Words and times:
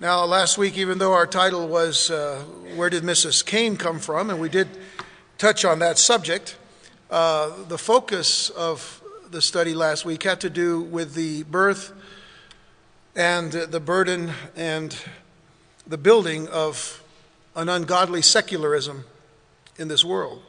Now, 0.00 0.26
last 0.26 0.58
week, 0.58 0.78
even 0.78 0.98
though 0.98 1.12
our 1.12 1.26
title 1.26 1.66
was 1.66 2.08
uh, 2.08 2.44
Where 2.76 2.88
Did 2.88 3.02
Mrs. 3.02 3.44
Cain 3.44 3.76
Come 3.76 3.98
From? 3.98 4.30
and 4.30 4.38
we 4.38 4.48
did 4.48 4.68
touch 5.38 5.64
on 5.64 5.80
that 5.80 5.98
subject, 5.98 6.56
uh, 7.10 7.50
the 7.66 7.78
focus 7.78 8.48
of 8.50 9.02
the 9.28 9.42
study 9.42 9.74
last 9.74 10.04
week 10.04 10.22
had 10.22 10.40
to 10.42 10.50
do 10.50 10.82
with 10.82 11.14
the 11.14 11.42
birth 11.42 11.92
and 13.16 13.50
the 13.50 13.80
burden 13.80 14.30
and 14.54 14.96
the 15.84 15.98
building 15.98 16.46
of 16.46 17.02
an 17.56 17.68
ungodly 17.68 18.22
secularism 18.22 19.02
in 19.78 19.88
this 19.88 20.04
world. 20.04 20.40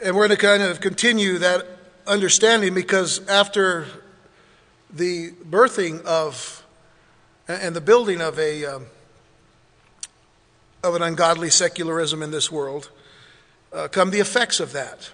And 0.00 0.14
we're 0.14 0.28
going 0.28 0.38
to 0.38 0.46
kind 0.46 0.62
of 0.62 0.80
continue 0.80 1.38
that 1.38 1.66
understanding 2.06 2.72
because 2.72 3.26
after 3.26 3.86
the 4.92 5.32
birthing 5.32 6.04
of 6.04 6.62
and 7.48 7.76
the 7.76 7.80
building 7.80 8.20
of 8.20 8.38
a 8.38 8.64
um, 8.64 8.86
of 10.82 10.94
an 10.94 11.02
ungodly 11.02 11.50
secularism 11.50 12.22
in 12.22 12.30
this 12.30 12.50
world 12.50 12.90
uh, 13.72 13.88
come 13.88 14.10
the 14.10 14.20
effects 14.20 14.60
of 14.60 14.72
that. 14.72 15.10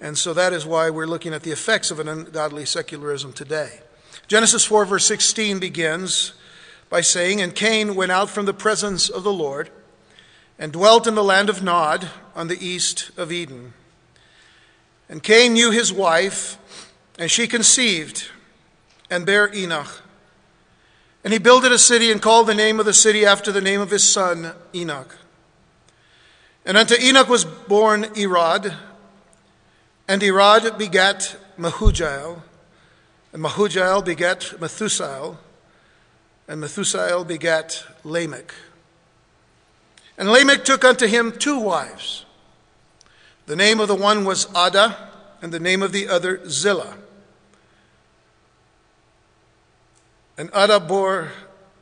And 0.00 0.18
so 0.18 0.34
that 0.34 0.52
is 0.52 0.66
why 0.66 0.90
we're 0.90 1.06
looking 1.06 1.32
at 1.32 1.42
the 1.42 1.52
effects 1.52 1.90
of 1.90 1.98
an 1.98 2.08
ungodly 2.08 2.64
secularism 2.64 3.32
today. 3.32 3.80
Genesis 4.26 4.64
4, 4.64 4.84
verse 4.84 5.06
16 5.06 5.58
begins 5.58 6.32
by 6.90 7.00
saying, 7.00 7.40
And 7.40 7.54
Cain 7.54 7.94
went 7.94 8.12
out 8.12 8.28
from 8.28 8.44
the 8.44 8.54
presence 8.54 9.08
of 9.08 9.22
the 9.22 9.32
Lord 9.32 9.70
and 10.58 10.72
dwelt 10.72 11.06
in 11.06 11.14
the 11.14 11.24
land 11.24 11.48
of 11.48 11.62
Nod 11.62 12.10
on 12.34 12.48
the 12.48 12.64
east 12.64 13.10
of 13.16 13.32
Eden. 13.32 13.74
And 15.08 15.22
Cain 15.22 15.54
knew 15.54 15.70
his 15.70 15.92
wife, 15.92 16.58
and 17.18 17.30
she 17.30 17.46
conceived 17.46 18.30
and 19.10 19.24
bare 19.24 19.54
Enoch. 19.54 20.02
And 21.24 21.32
he 21.32 21.38
builded 21.38 21.70
a 21.70 21.78
city 21.78 22.10
and 22.10 22.20
called 22.20 22.48
the 22.48 22.54
name 22.54 22.80
of 22.80 22.86
the 22.86 22.92
city 22.92 23.24
after 23.24 23.52
the 23.52 23.60
name 23.60 23.80
of 23.80 23.90
his 23.90 24.10
son, 24.10 24.52
Enoch. 24.74 25.16
And 26.64 26.76
unto 26.76 26.94
Enoch 27.00 27.28
was 27.28 27.44
born 27.44 28.04
Irad, 28.14 28.76
and 30.08 30.22
Irad 30.22 30.78
begat 30.78 31.36
Mehujael, 31.58 32.42
and 33.32 33.42
Mehujael 33.42 34.04
begat 34.04 34.40
Methusael, 34.58 35.36
and 36.48 36.62
Methusael 36.62 37.26
begat 37.26 37.84
Lamech. 38.04 38.52
And 40.18 40.30
Lamech 40.30 40.64
took 40.64 40.84
unto 40.84 41.06
him 41.06 41.32
two 41.32 41.58
wives. 41.58 42.24
The 43.46 43.56
name 43.56 43.80
of 43.80 43.88
the 43.88 43.94
one 43.94 44.24
was 44.24 44.46
Ada, 44.56 44.96
and 45.40 45.52
the 45.52 45.60
name 45.60 45.82
of 45.82 45.92
the 45.92 46.08
other 46.08 46.48
Zillah. 46.48 46.96
And 50.36 50.50
Adah 50.52 50.80
bore 50.80 51.30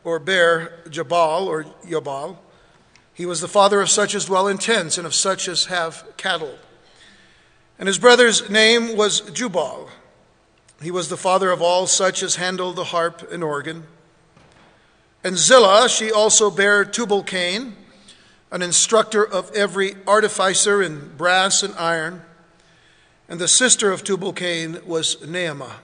or 0.05 0.19
bare 0.19 0.83
Jabal 0.89 1.47
or 1.47 1.65
Yabal. 1.87 2.37
He 3.15 3.27
was 3.27 3.41
the 3.41 3.49
father 3.49 3.81
of 3.81 3.91
such 3.91 4.15
as 4.15 4.25
dwell 4.25 4.49
in 4.49 4.59
tents 4.59 4.97
and 4.99 5.07
of 5.07 5.15
such 5.15 5.47
as 5.47 5.67
have 5.67 6.05
cattle. 6.17 6.59
And 7.79 7.87
his 7.87 7.99
brother's 7.99 8.49
name 8.51 8.97
was 8.97 9.21
Jubal. 9.21 9.89
He 10.83 10.91
was 10.91 11.09
the 11.09 11.17
father 11.17 11.51
of 11.51 11.61
all 11.61 11.87
such 11.87 12.23
as 12.23 12.37
handle 12.37 12.73
the 12.73 12.85
harp 12.85 13.31
and 13.31 13.45
organ. 13.45 13.85
And 15.23 15.37
Zillah, 15.37 15.89
she 15.89 16.11
also 16.11 16.51
bare 16.51 16.85
Tubal 16.85 17.23
Cain, 17.23 17.77
an 18.51 18.63
instructor 18.63 19.23
of 19.23 19.51
every 19.55 19.97
artificer 20.07 20.83
in 20.83 21.15
brass 21.17 21.63
and 21.63 21.75
iron. 21.75 22.23
And 23.29 23.39
the 23.39 23.49
sister 23.49 23.93
of 23.93 24.03
Tubal 24.03 24.33
Cain 24.33 24.79
was 24.87 25.17
Naamah. 25.17 25.75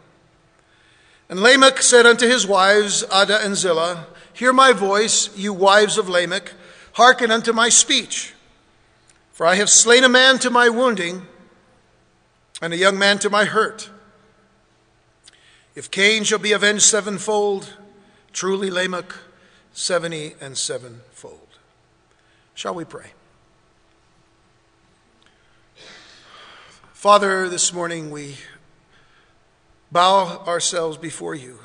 And 1.29 1.41
Lamech 1.41 1.83
said 1.83 2.07
unto 2.07 2.27
his 2.27 2.47
wives, 2.47 3.05
Ada 3.13 3.45
and 3.45 3.57
Zillah, 3.57 4.07
Hear 4.33 4.53
my 4.53 4.73
voice, 4.73 5.37
you 5.37 5.53
wives 5.53 5.99
of 5.99 6.09
Lamech, 6.09 6.53
hearken 6.93 7.31
unto 7.31 7.53
my 7.53 7.69
speech. 7.69 8.35
For 9.33 9.47
I 9.47 9.57
have 9.57 9.69
slain 9.69 10.05
a 10.05 10.09
man 10.09 10.39
to 10.41 10.51
my 10.51 10.69
wounding, 10.69 11.27
and 12.63 12.73
a 12.73 12.77
young 12.77 12.99
man 12.99 13.19
to 13.19 13.31
my 13.31 13.45
hurt. 13.45 13.91
If 15.75 15.91
Cain 15.91 16.25
shall 16.25 16.39
be 16.39 16.53
avenged 16.53 16.85
sevenfold, 16.85 17.75
truly 18.33 18.71
Lamech 18.71 19.15
seventy 19.73 20.35
and 20.41 20.57
sevenfold. 20.57 21.59
Shall 22.55 22.75
we 22.75 22.85
pray? 22.85 23.13
Father, 26.93 27.49
this 27.51 27.75
morning 27.75 28.11
we 28.11 28.37
bow 29.91 30.45
ourselves 30.47 30.97
before 30.97 31.35
you. 31.35 31.59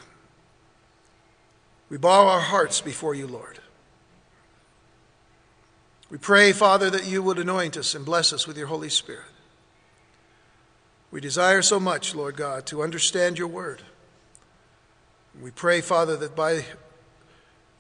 We 1.90 1.98
bow 1.98 2.28
our 2.28 2.40
hearts 2.40 2.80
before 2.82 3.14
you, 3.14 3.28
Lord. 3.28 3.60
We 6.10 6.18
pray, 6.18 6.52
Father, 6.52 6.90
that 6.90 7.06
you 7.06 7.24
would 7.24 7.40
anoint 7.40 7.78
us 7.78 7.96
and 7.96 8.06
bless 8.06 8.34
us 8.34 8.48
with 8.48 8.58
your 8.58 8.68
Holy 8.68 8.90
Spirit. 8.90 9.26
We 11.10 11.20
desire 11.20 11.62
so 11.62 11.80
much, 11.80 12.16
Lord 12.16 12.38
God, 12.38 12.66
to 12.68 12.82
understand 12.82 13.38
your 13.38 13.48
word. 13.48 13.82
We 15.42 15.52
pray, 15.52 15.82
Father, 15.82 16.16
that 16.18 16.36
by 16.36 16.66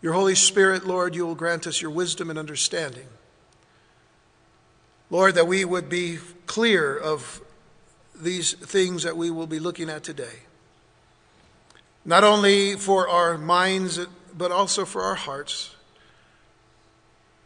your 0.01 0.13
Holy 0.13 0.35
Spirit, 0.35 0.85
Lord, 0.85 1.15
you 1.15 1.25
will 1.25 1.35
grant 1.35 1.67
us 1.67 1.81
your 1.81 1.91
wisdom 1.91 2.29
and 2.29 2.39
understanding. 2.39 3.07
Lord, 5.09 5.35
that 5.35 5.47
we 5.47 5.65
would 5.65 5.89
be 5.89 6.17
clear 6.45 6.97
of 6.97 7.41
these 8.21 8.53
things 8.53 9.03
that 9.03 9.17
we 9.17 9.29
will 9.29 9.47
be 9.47 9.59
looking 9.59 9.89
at 9.89 10.03
today. 10.03 10.43
Not 12.05 12.23
only 12.23 12.75
for 12.75 13.09
our 13.09 13.37
minds, 13.37 13.99
but 14.37 14.51
also 14.51 14.85
for 14.85 15.01
our 15.01 15.15
hearts. 15.15 15.75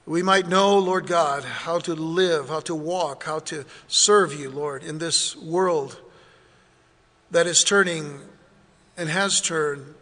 We 0.06 0.22
might 0.22 0.48
know, 0.48 0.78
Lord 0.78 1.08
God, 1.08 1.44
how 1.44 1.80
to 1.80 1.96
live, 1.96 2.50
how 2.50 2.60
to 2.62 2.76
walk, 2.76 3.24
how 3.24 3.40
to 3.40 3.66
serve 3.88 4.34
you, 4.34 4.50
Lord, 4.50 4.84
in 4.84 5.00
this 5.00 5.36
world 5.36 6.00
that 7.32 7.48
is 7.48 7.64
turning 7.64 8.22
and 8.96 9.10
has 9.10 9.42
turned 9.42 9.96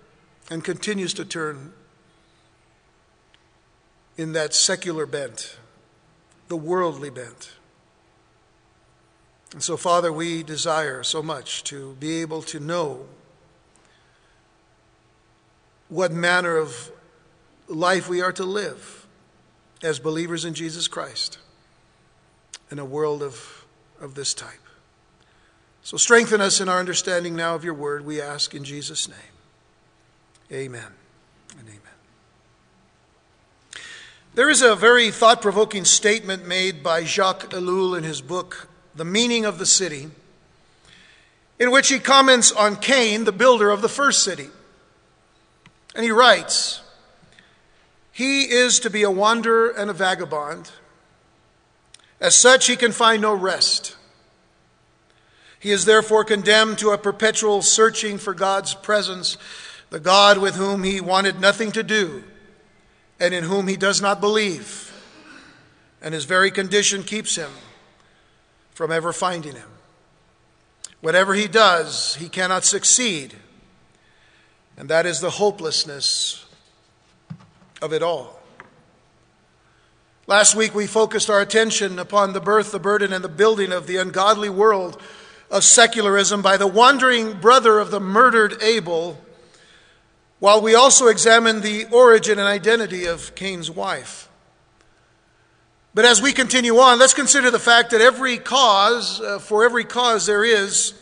and 0.52 0.64
continues 0.64 1.14
to 1.16 1.26
turn 1.26 1.72
in 4.18 4.34
that 4.34 4.54
secular 4.54 5.06
bent, 5.06 5.58
the 6.48 6.58
worldly 6.58 7.10
bent. 7.10 7.54
And 9.54 9.62
so, 9.62 9.78
Father, 9.78 10.12
we 10.12 10.42
desire 10.42 11.04
so 11.04 11.22
much 11.22 11.64
to 11.66 11.96
be 12.00 12.22
able 12.22 12.42
to 12.44 12.60
know 12.60 13.06
what 15.90 16.12
manner 16.12 16.58
of 16.58 16.92
life 17.68 18.10
we 18.10 18.20
are 18.20 18.32
to 18.32 18.44
live 18.44 19.06
as 19.84 20.00
believers 20.00 20.44
in 20.44 20.56
Jesus 20.56 20.88
Christ 20.88 21.38
in 22.72 22.80
a 22.80 22.86
world 22.86 23.22
of, 23.22 23.66
of 24.02 24.16
this 24.16 24.34
type. 24.34 24.50
So, 25.84 25.98
strengthen 25.98 26.42
us 26.42 26.60
in 26.60 26.68
our 26.68 26.80
understanding 26.80 27.36
now 27.36 27.54
of 27.54 27.64
your 27.64 27.76
word, 27.76 28.06
we 28.06 28.20
ask 28.20 28.56
in 28.56 28.64
Jesus' 28.64 29.08
name. 29.08 29.18
Amen 30.52 30.94
and 31.60 31.68
amen. 31.68 31.80
There 34.34 34.50
is 34.50 34.64
a 34.64 34.76
very 34.76 35.12
thought 35.12 35.42
provoking 35.42 35.86
statement 35.86 36.48
made 36.48 36.82
by 36.82 37.04
Jacques 37.04 37.52
Ellul 37.52 37.96
in 37.96 38.04
his 38.04 38.22
book, 38.22 38.68
the 38.96 39.06
meaning 39.06 39.46
of 39.46 39.58
the 39.58 39.66
city, 39.66 40.10
in 41.60 41.72
which 41.72 41.90
he 41.90 42.00
comments 42.00 42.52
on 42.52 42.76
Cain, 42.76 43.24
the 43.24 43.32
builder 43.32 43.70
of 43.70 43.82
the 43.82 43.90
first 43.90 44.24
city. 44.24 44.50
And 45.96 46.04
he 46.04 46.12
writes, 46.12 46.82
He 48.12 48.44
is 48.44 48.80
to 48.82 48.90
be 48.90 49.04
a 49.04 49.12
wanderer 49.12 49.70
and 49.70 49.90
a 49.90 49.94
vagabond. 49.94 50.72
As 52.20 52.36
such, 52.36 52.68
he 52.68 52.76
can 52.76 52.92
find 52.92 53.22
no 53.22 53.34
rest. 53.34 53.96
He 55.60 55.72
is 55.72 55.86
therefore 55.86 56.26
condemned 56.26 56.80
to 56.80 56.92
a 56.92 56.98
perpetual 56.98 57.62
searching 57.62 58.18
for 58.18 58.34
God's 58.34 58.74
presence, 58.74 59.38
the 59.90 60.00
God 60.00 60.38
with 60.38 60.56
whom 60.56 60.84
he 60.84 61.00
wanted 61.00 61.40
nothing 61.40 61.72
to 61.74 61.84
do 61.84 62.24
and 63.20 63.34
in 63.34 63.46
whom 63.46 63.68
he 63.68 63.78
does 63.78 64.02
not 64.02 64.20
believe. 64.20 64.90
And 66.02 66.14
his 66.14 66.26
very 66.26 66.52
condition 66.52 67.04
keeps 67.04 67.36
him 67.36 67.52
from 68.74 68.92
ever 68.92 69.14
finding 69.14 69.56
him. 69.56 69.70
Whatever 71.02 71.34
he 71.34 71.48
does, 71.48 72.16
he 72.16 72.30
cannot 72.30 72.64
succeed. 72.64 73.36
And 74.78 74.90
that 74.90 75.06
is 75.06 75.20
the 75.20 75.30
hopelessness 75.30 76.46
of 77.82 77.94
it 77.94 78.02
all. 78.02 78.40
Last 80.26 80.56
week, 80.56 80.74
we 80.74 80.88
focused 80.88 81.30
our 81.30 81.42
attention 81.42 82.00
upon 82.00 82.32
the 82.32 82.40
birth, 82.40 82.72
the 82.72 82.80
burden, 82.80 83.12
and 83.12 83.24
the 83.24 83.30
building 83.30 83.74
of 83.74 83.88
the 83.88 83.98
ungodly 83.98 84.50
world 84.50 85.02
of 85.52 85.66
secularism 85.66 86.42
by 86.42 86.56
the 86.56 86.66
wandering 86.66 87.34
brother 87.34 87.78
of 87.80 87.92
the 87.92 88.00
murdered 88.00 88.62
Abel, 88.64 89.20
while 90.40 90.62
we 90.62 90.74
also 90.74 91.08
examined 91.08 91.62
the 91.62 91.86
origin 91.92 92.40
and 92.40 92.48
identity 92.48 93.06
of 93.06 93.36
Cain's 93.36 93.70
wife. 93.70 94.30
But 95.94 96.06
as 96.06 96.22
we 96.22 96.34
continue 96.34 96.80
on, 96.80 96.98
let's 96.98 97.14
consider 97.14 97.52
the 97.52 97.60
fact 97.60 97.92
that 97.92 98.02
every 98.02 98.38
cause, 98.38 99.22
uh, 99.22 99.38
for 99.38 99.64
every 99.64 99.84
cause, 99.84 100.26
there 100.26 100.44
is 100.44 100.94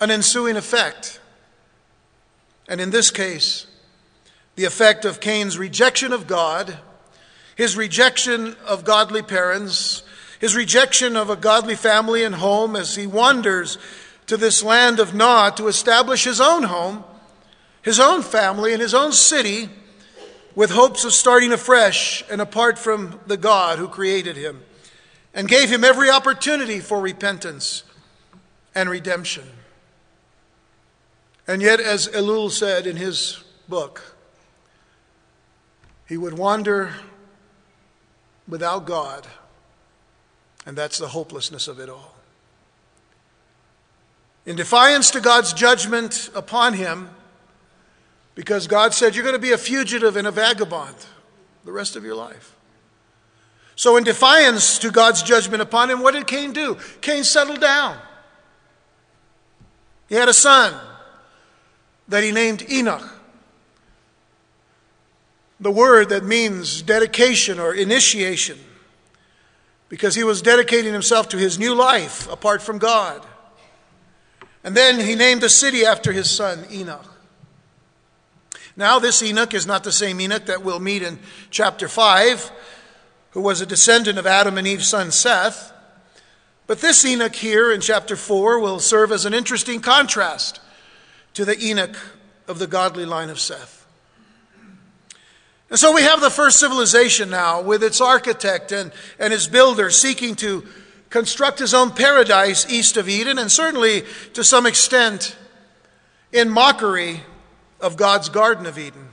an 0.00 0.10
ensuing 0.10 0.56
effect. 0.56 1.18
And 2.68 2.80
in 2.80 2.90
this 2.90 3.10
case, 3.10 3.66
the 4.56 4.66
effect 4.66 5.06
of 5.06 5.20
Cain's 5.20 5.56
rejection 5.56 6.12
of 6.12 6.26
God, 6.26 6.76
his 7.56 7.76
rejection 7.76 8.54
of 8.66 8.84
godly 8.84 9.22
parents, 9.22 10.02
his 10.40 10.54
rejection 10.54 11.16
of 11.16 11.30
a 11.30 11.36
godly 11.36 11.74
family 11.74 12.22
and 12.22 12.34
home 12.34 12.76
as 12.76 12.96
he 12.96 13.06
wanders 13.06 13.78
to 14.26 14.36
this 14.36 14.62
land 14.62 15.00
of 15.00 15.14
Nod 15.14 15.56
to 15.56 15.68
establish 15.68 16.24
his 16.24 16.40
own 16.40 16.64
home, 16.64 17.02
his 17.80 17.98
own 17.98 18.20
family, 18.20 18.74
and 18.74 18.82
his 18.82 18.92
own 18.92 19.12
city 19.12 19.70
with 20.58 20.70
hopes 20.70 21.04
of 21.04 21.12
starting 21.12 21.52
afresh 21.52 22.24
and 22.28 22.40
apart 22.40 22.76
from 22.76 23.20
the 23.28 23.36
God 23.36 23.78
who 23.78 23.86
created 23.86 24.34
him 24.36 24.60
and 25.32 25.46
gave 25.46 25.70
him 25.70 25.84
every 25.84 26.10
opportunity 26.10 26.80
for 26.80 27.00
repentance 27.00 27.84
and 28.74 28.90
redemption. 28.90 29.44
And 31.46 31.62
yet, 31.62 31.78
as 31.78 32.08
Ellul 32.08 32.50
said 32.50 32.88
in 32.88 32.96
his 32.96 33.40
book, 33.68 34.16
he 36.08 36.16
would 36.16 36.36
wander 36.36 36.92
without 38.48 38.84
God, 38.84 39.28
and 40.66 40.76
that's 40.76 40.98
the 40.98 41.06
hopelessness 41.06 41.68
of 41.68 41.78
it 41.78 41.88
all. 41.88 42.16
In 44.44 44.56
defiance 44.56 45.12
to 45.12 45.20
God's 45.20 45.52
judgment 45.52 46.30
upon 46.34 46.74
him, 46.74 47.10
because 48.38 48.68
God 48.68 48.94
said, 48.94 49.16
You're 49.16 49.24
going 49.24 49.34
to 49.34 49.40
be 49.40 49.50
a 49.50 49.58
fugitive 49.58 50.16
and 50.16 50.24
a 50.24 50.30
vagabond 50.30 50.94
the 51.64 51.72
rest 51.72 51.96
of 51.96 52.04
your 52.04 52.14
life. 52.14 52.54
So, 53.74 53.96
in 53.96 54.04
defiance 54.04 54.78
to 54.78 54.92
God's 54.92 55.24
judgment 55.24 55.60
upon 55.60 55.90
him, 55.90 56.02
what 56.02 56.14
did 56.14 56.28
Cain 56.28 56.52
do? 56.52 56.78
Cain 57.00 57.24
settled 57.24 57.60
down. 57.60 57.98
He 60.08 60.14
had 60.14 60.28
a 60.28 60.32
son 60.32 60.72
that 62.06 62.22
he 62.22 62.30
named 62.30 62.64
Enoch. 62.70 63.12
The 65.58 65.72
word 65.72 66.10
that 66.10 66.24
means 66.24 66.80
dedication 66.82 67.58
or 67.58 67.74
initiation, 67.74 68.60
because 69.88 70.14
he 70.14 70.22
was 70.22 70.42
dedicating 70.42 70.92
himself 70.92 71.28
to 71.30 71.38
his 71.38 71.58
new 71.58 71.74
life 71.74 72.30
apart 72.30 72.62
from 72.62 72.78
God. 72.78 73.20
And 74.62 74.76
then 74.76 75.00
he 75.00 75.16
named 75.16 75.42
a 75.42 75.48
city 75.48 75.84
after 75.84 76.12
his 76.12 76.30
son, 76.30 76.64
Enoch. 76.70 77.17
Now, 78.78 79.00
this 79.00 79.24
Enoch 79.24 79.54
is 79.54 79.66
not 79.66 79.82
the 79.82 79.90
same 79.90 80.20
Enoch 80.20 80.46
that 80.46 80.62
we'll 80.62 80.78
meet 80.78 81.02
in 81.02 81.18
chapter 81.50 81.88
5, 81.88 82.52
who 83.32 83.40
was 83.40 83.60
a 83.60 83.66
descendant 83.66 84.20
of 84.20 84.26
Adam 84.26 84.56
and 84.56 84.68
Eve's 84.68 84.86
son 84.86 85.10
Seth. 85.10 85.72
But 86.68 86.80
this 86.80 87.04
Enoch 87.04 87.34
here 87.34 87.72
in 87.72 87.80
chapter 87.80 88.14
4 88.14 88.60
will 88.60 88.78
serve 88.78 89.10
as 89.10 89.24
an 89.24 89.34
interesting 89.34 89.80
contrast 89.80 90.60
to 91.34 91.44
the 91.44 91.60
Enoch 91.60 91.96
of 92.46 92.60
the 92.60 92.68
godly 92.68 93.04
line 93.04 93.30
of 93.30 93.40
Seth. 93.40 93.84
And 95.70 95.78
so 95.78 95.92
we 95.92 96.02
have 96.02 96.20
the 96.20 96.30
first 96.30 96.60
civilization 96.60 97.30
now 97.30 97.60
with 97.60 97.82
its 97.82 98.00
architect 98.00 98.70
and, 98.70 98.92
and 99.18 99.32
his 99.32 99.48
builder 99.48 99.90
seeking 99.90 100.36
to 100.36 100.64
construct 101.10 101.58
his 101.58 101.74
own 101.74 101.90
paradise 101.90 102.70
east 102.70 102.96
of 102.96 103.08
Eden, 103.08 103.38
and 103.38 103.50
certainly 103.50 104.04
to 104.34 104.44
some 104.44 104.66
extent 104.66 105.36
in 106.32 106.48
mockery 106.48 107.22
of 107.80 107.96
God's 107.96 108.28
Garden 108.28 108.66
of 108.66 108.78
Eden. 108.78 109.08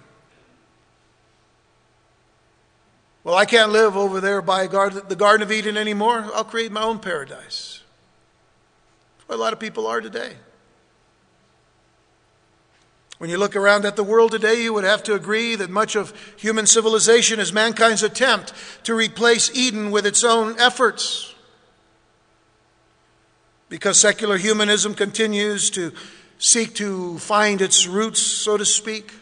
Well, 3.24 3.36
I 3.36 3.46
can't 3.46 3.72
live 3.72 3.98
over 3.98 4.22
there 4.22 4.42
by 4.42 4.68
the 4.68 5.16
Garden 5.18 5.42
of 5.42 5.52
Eden 5.52 5.78
anymore. 5.78 6.30
I'll 6.34 6.44
create 6.44 6.72
my 6.72 6.84
own 6.84 7.00
paradise. 7.00 7.82
That's 9.18 9.30
what 9.30 9.36
a 9.36 9.42
lot 9.42 9.54
of 9.54 9.60
people 9.60 9.88
are 9.88 10.00
today. 10.00 10.34
When 13.18 13.30
you 13.30 13.38
look 13.38 13.56
around 13.56 13.86
at 13.86 13.96
the 13.96 14.04
world 14.04 14.32
today, 14.32 14.62
you 14.62 14.74
would 14.74 14.84
have 14.84 15.02
to 15.04 15.16
agree 15.16 15.56
that 15.56 15.70
much 15.70 15.96
of 15.96 16.14
human 16.38 16.68
civilization 16.68 17.40
is 17.40 17.54
mankind's 17.54 18.04
attempt 18.04 18.54
to 18.84 18.94
replace 18.94 19.50
Eden 19.56 19.90
with 19.90 20.06
its 20.06 20.24
own 20.24 20.60
efforts. 20.60 21.34
Because 23.70 24.00
secular 24.00 24.38
humanism 24.38 24.94
continues 24.94 25.70
to 25.72 25.94
seek 26.38 26.76
to 26.76 27.18
find 27.20 27.62
its 27.62 27.88
roots, 27.88 28.22
so 28.22 28.58
to 28.58 28.66
speak, 28.66 29.14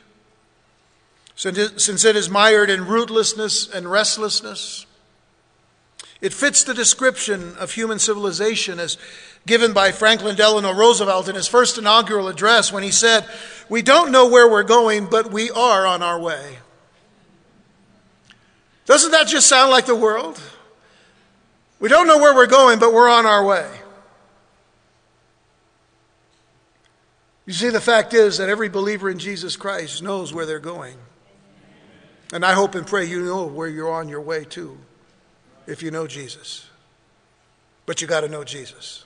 since 1.36 2.06
it 2.06 2.16
is 2.16 2.30
mired 2.30 2.70
in 2.70 2.82
rootlessness 2.82 3.74
and 3.74 3.90
restlessness. 3.90 4.86
It 6.22 6.34
fits 6.34 6.64
the 6.64 6.74
description 6.74 7.56
of 7.58 7.72
human 7.72 8.00
civilization 8.00 8.80
as 8.80 8.98
given 9.46 9.74
by 9.74 9.92
Franklin 9.92 10.38
Delano 10.38 10.74
Roosevelt 10.74 11.28
in 11.28 11.36
his 11.36 11.50
first 11.50 11.78
inaugural 11.78 12.30
address 12.30 12.72
when 12.72 12.82
he 12.82 12.92
said, 12.92 13.26
We 13.68 13.82
don't 13.82 14.12
know 14.12 14.30
where 14.30 14.50
we're 14.50 14.64
going, 14.64 15.08
but 15.08 15.32
we 15.32 15.52
are 15.52 15.86
on 15.86 16.02
our 16.02 16.18
way. 16.18 16.60
Doesn't 18.86 19.12
that 19.12 19.28
just 19.28 19.48
sound 19.48 19.72
like 19.72 19.86
the 19.86 19.96
world? 19.96 20.42
We 21.80 21.90
don't 21.90 22.08
know 22.08 22.18
where 22.18 22.34
we're 22.34 22.48
going, 22.48 22.80
but 22.80 22.94
we're 22.94 23.10
on 23.10 23.26
our 23.26 23.44
way. 23.44 23.70
You 27.46 27.54
see, 27.54 27.70
the 27.70 27.82
fact 27.82 28.14
is 28.14 28.38
that 28.38 28.50
every 28.50 28.70
believer 28.70 29.10
in 29.10 29.20
Jesus 29.20 29.56
Christ 29.58 30.02
knows 30.02 30.34
where 30.34 30.46
they're 30.46 30.60
going. 30.60 30.96
And 32.32 32.46
I 32.46 32.54
hope 32.54 32.74
and 32.76 32.88
pray 32.88 33.06
you 33.06 33.22
know 33.22 33.46
where 33.46 33.68
you're 33.68 33.92
on 33.92 34.08
your 34.08 34.22
way 34.22 34.46
to 34.46 34.78
if 35.68 35.84
you 35.84 35.92
know 35.92 36.08
Jesus. 36.08 36.68
But 37.86 38.02
you 38.02 38.08
got 38.08 38.22
to 38.22 38.30
know 38.30 38.44
Jesus. 38.44 39.04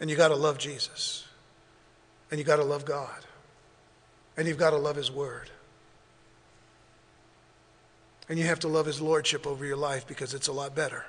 And 0.00 0.08
you 0.08 0.16
got 0.16 0.28
to 0.28 0.36
love 0.36 0.56
Jesus. 0.58 1.26
And 2.30 2.38
you 2.38 2.44
got 2.44 2.56
to 2.56 2.64
love 2.64 2.84
God. 2.84 3.24
And 4.36 4.48
you've 4.48 4.58
got 4.58 4.70
to 4.70 4.78
love 4.78 4.96
His 4.96 5.10
Word. 5.10 5.50
And 8.28 8.38
you 8.38 8.46
have 8.46 8.60
to 8.60 8.68
love 8.68 8.86
His 8.86 9.00
Lordship 9.00 9.46
over 9.46 9.64
your 9.64 9.76
life 9.76 10.06
because 10.06 10.32
it's 10.32 10.48
a 10.48 10.52
lot 10.52 10.74
better 10.74 11.04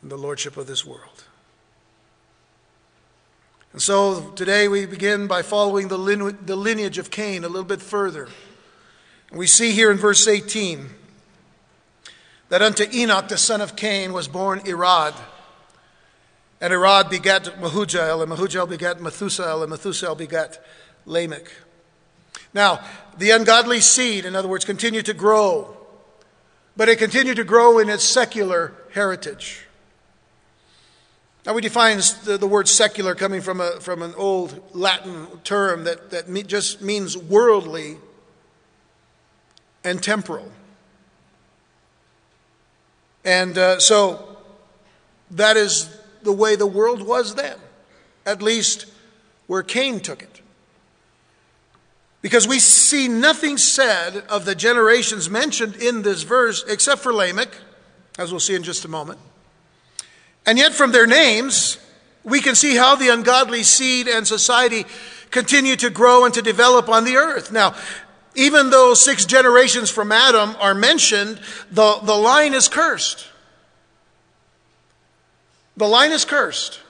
than 0.00 0.08
the 0.08 0.16
Lordship 0.16 0.56
of 0.56 0.66
this 0.66 0.84
world. 0.86 1.24
And 3.74 3.82
so 3.82 4.30
today 4.36 4.68
we 4.68 4.86
begin 4.86 5.26
by 5.26 5.42
following 5.42 5.88
the, 5.88 5.98
lineage 5.98 6.96
of 6.98 7.10
Cain 7.10 7.42
a 7.42 7.48
little 7.48 7.64
bit 7.64 7.82
further. 7.82 8.28
And 9.30 9.38
we 9.38 9.48
see 9.48 9.72
here 9.72 9.90
in 9.90 9.96
verse 9.96 10.28
18 10.28 10.90
that 12.50 12.62
unto 12.62 12.84
Enoch 12.94 13.26
the 13.26 13.36
son 13.36 13.60
of 13.60 13.74
Cain 13.74 14.12
was 14.12 14.28
born 14.28 14.60
Irad. 14.60 15.16
And 16.60 16.72
Irad 16.72 17.10
begat 17.10 17.46
Mehujael, 17.60 18.22
and 18.22 18.30
Mehujael 18.30 18.68
begat 18.68 18.98
Methusael, 18.98 19.64
and 19.64 19.72
Methusael 19.72 20.16
begat 20.16 20.64
Lamech. 21.04 21.50
Now, 22.54 22.78
the 23.18 23.32
ungodly 23.32 23.80
seed, 23.80 24.24
in 24.24 24.36
other 24.36 24.46
words, 24.46 24.64
continued 24.64 25.06
to 25.06 25.14
grow, 25.14 25.76
but 26.76 26.88
it 26.88 27.00
continued 27.00 27.38
to 27.38 27.44
grow 27.44 27.80
in 27.80 27.88
its 27.88 28.04
secular 28.04 28.72
heritage. 28.92 29.66
Now, 31.46 31.52
we 31.52 31.60
define 31.60 31.98
the, 32.24 32.38
the 32.38 32.46
word 32.46 32.68
secular 32.68 33.14
coming 33.14 33.42
from, 33.42 33.60
a, 33.60 33.72
from 33.80 34.00
an 34.02 34.14
old 34.16 34.62
Latin 34.74 35.26
term 35.44 35.84
that, 35.84 36.10
that 36.10 36.28
me, 36.28 36.42
just 36.42 36.80
means 36.80 37.18
worldly 37.18 37.98
and 39.84 40.02
temporal. 40.02 40.50
And 43.24 43.58
uh, 43.58 43.78
so 43.78 44.38
that 45.32 45.58
is 45.58 45.94
the 46.22 46.32
way 46.32 46.56
the 46.56 46.66
world 46.66 47.02
was 47.06 47.34
then, 47.34 47.58
at 48.24 48.40
least 48.42 48.86
where 49.46 49.62
Cain 49.62 50.00
took 50.00 50.22
it. 50.22 50.40
Because 52.22 52.48
we 52.48 52.58
see 52.58 53.06
nothing 53.06 53.58
said 53.58 54.16
of 54.30 54.46
the 54.46 54.54
generations 54.54 55.28
mentioned 55.28 55.76
in 55.76 56.00
this 56.00 56.22
verse 56.22 56.64
except 56.66 57.02
for 57.02 57.12
Lamech, 57.12 57.54
as 58.18 58.30
we'll 58.30 58.40
see 58.40 58.54
in 58.54 58.62
just 58.62 58.86
a 58.86 58.88
moment. 58.88 59.18
And 60.46 60.58
yet, 60.58 60.74
from 60.74 60.92
their 60.92 61.06
names, 61.06 61.78
we 62.22 62.40
can 62.40 62.54
see 62.54 62.76
how 62.76 62.96
the 62.96 63.08
ungodly 63.08 63.62
seed 63.62 64.08
and 64.08 64.26
society 64.26 64.84
continue 65.30 65.76
to 65.76 65.90
grow 65.90 66.24
and 66.24 66.34
to 66.34 66.42
develop 66.42 66.88
on 66.88 67.04
the 67.04 67.16
earth. 67.16 67.50
Now, 67.50 67.74
even 68.34 68.70
though 68.70 68.94
six 68.94 69.24
generations 69.24 69.90
from 69.90 70.12
Adam 70.12 70.56
are 70.60 70.74
mentioned, 70.74 71.40
the, 71.70 71.98
the 72.02 72.14
line 72.14 72.54
is 72.54 72.68
cursed. 72.68 73.28
The 75.76 75.88
line 75.88 76.12
is 76.12 76.24
cursed. 76.24 76.80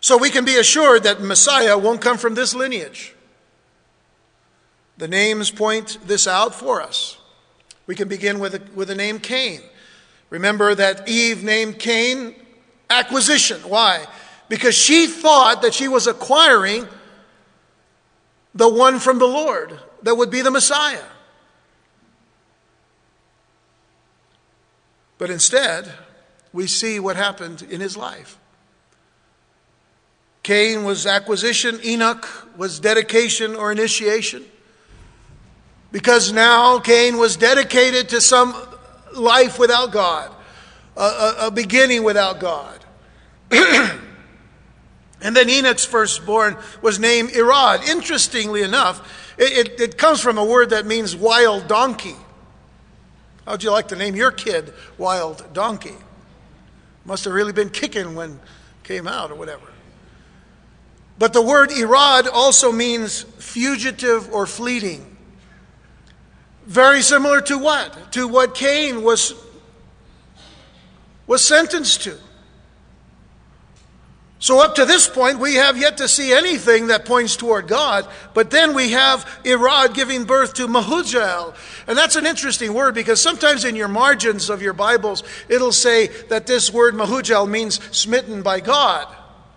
So 0.00 0.16
we 0.16 0.30
can 0.30 0.44
be 0.44 0.56
assured 0.56 1.02
that 1.02 1.20
Messiah 1.20 1.76
won't 1.76 2.00
come 2.00 2.16
from 2.16 2.34
this 2.34 2.54
lineage. 2.54 3.14
The 4.96 5.08
names 5.08 5.50
point 5.50 5.98
this 6.06 6.26
out 6.26 6.54
for 6.54 6.80
us. 6.80 7.18
We 7.86 7.94
can 7.94 8.08
begin 8.08 8.38
with, 8.38 8.72
with 8.74 8.88
the 8.88 8.94
name 8.94 9.18
Cain. 9.18 9.60
Remember 10.30 10.74
that 10.74 11.08
Eve 11.08 11.42
named 11.42 11.78
Cain 11.78 12.34
acquisition. 12.88 13.60
Why? 13.68 14.06
Because 14.48 14.74
she 14.74 15.06
thought 15.06 15.62
that 15.62 15.74
she 15.74 15.88
was 15.88 16.06
acquiring 16.06 16.88
the 18.54 18.68
one 18.68 18.98
from 18.98 19.18
the 19.18 19.26
Lord 19.26 19.78
that 20.02 20.14
would 20.16 20.30
be 20.30 20.40
the 20.40 20.50
Messiah. 20.50 21.04
But 25.18 25.30
instead, 25.30 25.92
we 26.52 26.66
see 26.66 26.98
what 26.98 27.16
happened 27.16 27.62
in 27.62 27.80
his 27.80 27.96
life. 27.96 28.38
Cain 30.42 30.84
was 30.84 31.06
acquisition, 31.06 31.78
Enoch 31.84 32.26
was 32.56 32.80
dedication 32.80 33.54
or 33.54 33.70
initiation. 33.70 34.44
because 35.92 36.32
now 36.32 36.78
Cain 36.78 37.18
was 37.18 37.36
dedicated 37.36 38.08
to 38.10 38.20
some 38.20 38.54
life 39.14 39.58
without 39.58 39.92
God, 39.92 40.30
a, 40.96 41.00
a, 41.00 41.36
a 41.46 41.50
beginning 41.50 42.02
without 42.02 42.40
God. 42.40 42.78
and 43.50 44.00
then 45.20 45.48
Enoch's 45.48 45.84
firstborn 45.84 46.56
was 46.82 46.98
named 46.98 47.30
Irad. 47.30 47.88
Interestingly 47.88 48.62
enough, 48.62 49.34
it, 49.38 49.68
it, 49.68 49.80
it 49.80 49.98
comes 49.98 50.20
from 50.20 50.38
a 50.38 50.44
word 50.44 50.70
that 50.70 50.86
means 50.86 51.16
wild 51.16 51.68
donkey. 51.68 52.16
How'd 53.46 53.62
you 53.62 53.72
like 53.72 53.88
to 53.88 53.96
name 53.96 54.14
your 54.14 54.30
kid 54.30 54.72
Wild 54.96 55.52
Donkey? 55.52 55.96
Must 57.04 57.24
have 57.24 57.32
really 57.32 57.52
been 57.52 57.70
kicking 57.70 58.14
when 58.14 58.38
came 58.84 59.08
out 59.08 59.30
or 59.30 59.34
whatever. 59.34 59.66
But 61.18 61.32
the 61.32 61.42
word 61.42 61.70
Irad 61.70 62.28
also 62.32 62.70
means 62.72 63.22
fugitive 63.22 64.32
or 64.32 64.46
fleeting. 64.46 65.09
Very 66.70 67.02
similar 67.02 67.40
to 67.40 67.58
what? 67.58 68.12
To 68.12 68.28
what 68.28 68.54
Cain 68.54 69.02
was, 69.02 69.34
was 71.26 71.44
sentenced 71.44 72.02
to. 72.02 72.16
So, 74.38 74.62
up 74.62 74.76
to 74.76 74.84
this 74.84 75.08
point, 75.08 75.40
we 75.40 75.56
have 75.56 75.76
yet 75.76 75.96
to 75.96 76.06
see 76.06 76.32
anything 76.32 76.86
that 76.86 77.06
points 77.06 77.34
toward 77.34 77.66
God, 77.66 78.06
but 78.34 78.52
then 78.52 78.72
we 78.72 78.92
have 78.92 79.24
Irad 79.42 79.94
giving 79.94 80.22
birth 80.22 80.54
to 80.54 80.68
Mahujael. 80.68 81.56
And 81.88 81.98
that's 81.98 82.14
an 82.14 82.24
interesting 82.24 82.72
word 82.72 82.94
because 82.94 83.20
sometimes 83.20 83.64
in 83.64 83.74
your 83.74 83.88
margins 83.88 84.48
of 84.48 84.62
your 84.62 84.72
Bibles, 84.72 85.24
it'll 85.48 85.72
say 85.72 86.06
that 86.28 86.46
this 86.46 86.72
word 86.72 86.94
Mahujael 86.94 87.50
means 87.50 87.84
smitten 87.94 88.42
by 88.42 88.60
God 88.60 89.12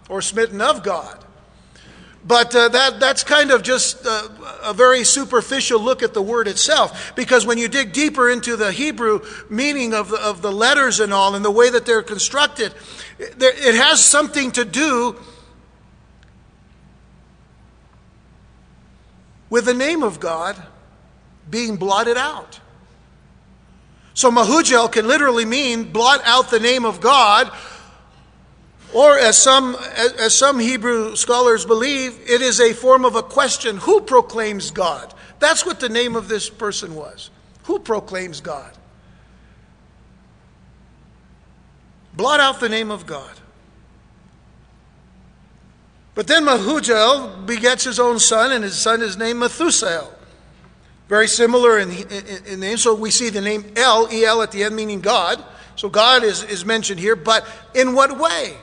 or 0.10 0.24
smitten 0.24 0.62
of 0.62 0.82
God. 0.82 1.23
But 2.26 2.56
uh, 2.56 2.70
that, 2.70 3.00
that's 3.00 3.24
kind 3.24 3.52
of 3.52 3.64
just 3.64 4.06
uh, 4.06 4.30
a 4.64 4.74
very 4.74 5.04
superficial 5.04 5.80
look 5.80 6.02
at 6.02 6.14
the 6.14 6.22
word 6.22 6.48
itself. 6.48 7.14
Because 7.16 7.46
when 7.46 7.58
you 7.58 7.68
dig 7.68 7.92
deeper 7.92 8.30
into 8.30 8.56
the 8.56 8.72
Hebrew 8.72 9.22
meaning 9.50 9.94
of 9.94 10.10
the, 10.10 10.22
of 10.22 10.42
the 10.42 10.52
letters 10.52 11.02
and 11.02 11.14
all, 11.14 11.36
and 11.36 11.44
the 11.44 11.52
way 11.52 11.70
that 11.70 11.86
they're 11.86 12.02
constructed, 12.02 12.74
it 13.20 13.76
has 13.76 14.04
something 14.04 14.52
to 14.52 14.64
do 14.64 15.18
with 19.50 19.66
the 19.66 19.74
name 19.74 20.02
of 20.02 20.20
God 20.20 20.56
being 21.50 21.76
blotted 21.76 22.18
out. 22.18 22.60
So 24.14 24.32
Mahujel 24.32 24.92
can 24.92 25.08
literally 25.08 25.46
mean 25.46 25.92
blot 25.92 26.22
out 26.24 26.50
the 26.50 26.60
name 26.60 26.86
of 26.86 27.02
God 27.02 27.52
or, 28.94 29.18
as 29.18 29.38
some, 29.38 29.76
as 29.76 30.38
some 30.38 30.60
Hebrew 30.60 31.16
scholars 31.16 31.66
believe, 31.66 32.20
it 32.28 32.42
is 32.42 32.60
a 32.60 32.74
form 32.74 33.06
of 33.06 33.16
a 33.16 33.24
question 33.24 33.78
who 33.78 34.02
proclaims 34.02 34.72
God? 34.72 35.14
That's 35.40 35.66
what 35.66 35.80
the 35.80 35.90
name 35.90 36.16
of 36.16 36.28
this 36.28 36.50
person 36.50 36.96
was. 36.96 37.30
Who 37.64 37.80
proclaims 37.80 38.42
God? 38.42 38.72
Blot 42.16 42.40
out 42.40 42.60
the 42.60 42.70
name 42.70 42.92
of 42.92 43.06
God. 43.06 43.32
But 46.16 46.28
then 46.28 46.46
Mahujel 46.46 47.46
begets 47.48 47.84
his 47.84 48.00
own 48.00 48.20
son, 48.20 48.52
and 48.52 48.64
his 48.64 48.76
son 48.76 49.02
is 49.02 49.18
named 49.18 49.42
Methusael. 49.42 50.14
Very 51.10 51.28
similar 51.28 51.80
in, 51.80 51.92
in, 51.92 52.46
in, 52.46 52.60
name. 52.60 52.78
So 52.78 52.94
we 52.94 53.12
see 53.12 53.30
the 53.30 53.42
name 53.42 53.66
El, 53.76 54.08
El 54.12 54.42
at 54.42 54.52
the 54.52 54.64
end, 54.64 54.76
meaning 54.76 55.02
God. 55.02 55.44
So 55.76 55.90
God 55.90 56.24
is, 56.24 56.44
is 56.44 56.66
mentioned 56.66 57.00
here, 57.00 57.16
but 57.16 57.48
in 57.74 57.94
what 57.94 58.18
way? 58.20 58.56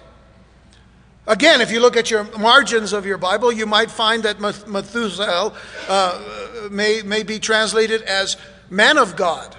Again, 1.27 1.61
if 1.61 1.71
you 1.71 1.81
look 1.81 1.97
at 1.97 2.11
your 2.11 2.25
margins 2.39 2.93
of 2.93 3.07
your 3.07 3.19
Bible, 3.19 3.53
you 3.53 3.67
might 3.67 3.91
find 3.91 4.23
that 4.23 4.41
Methuselah 4.41 5.55
uh, 5.89 6.69
may, 6.71 7.03
may 7.03 7.23
be 7.23 7.39
translated 7.39 8.03
as 8.03 8.37
man 8.71 8.99
of 8.99 9.17
God. 9.17 9.55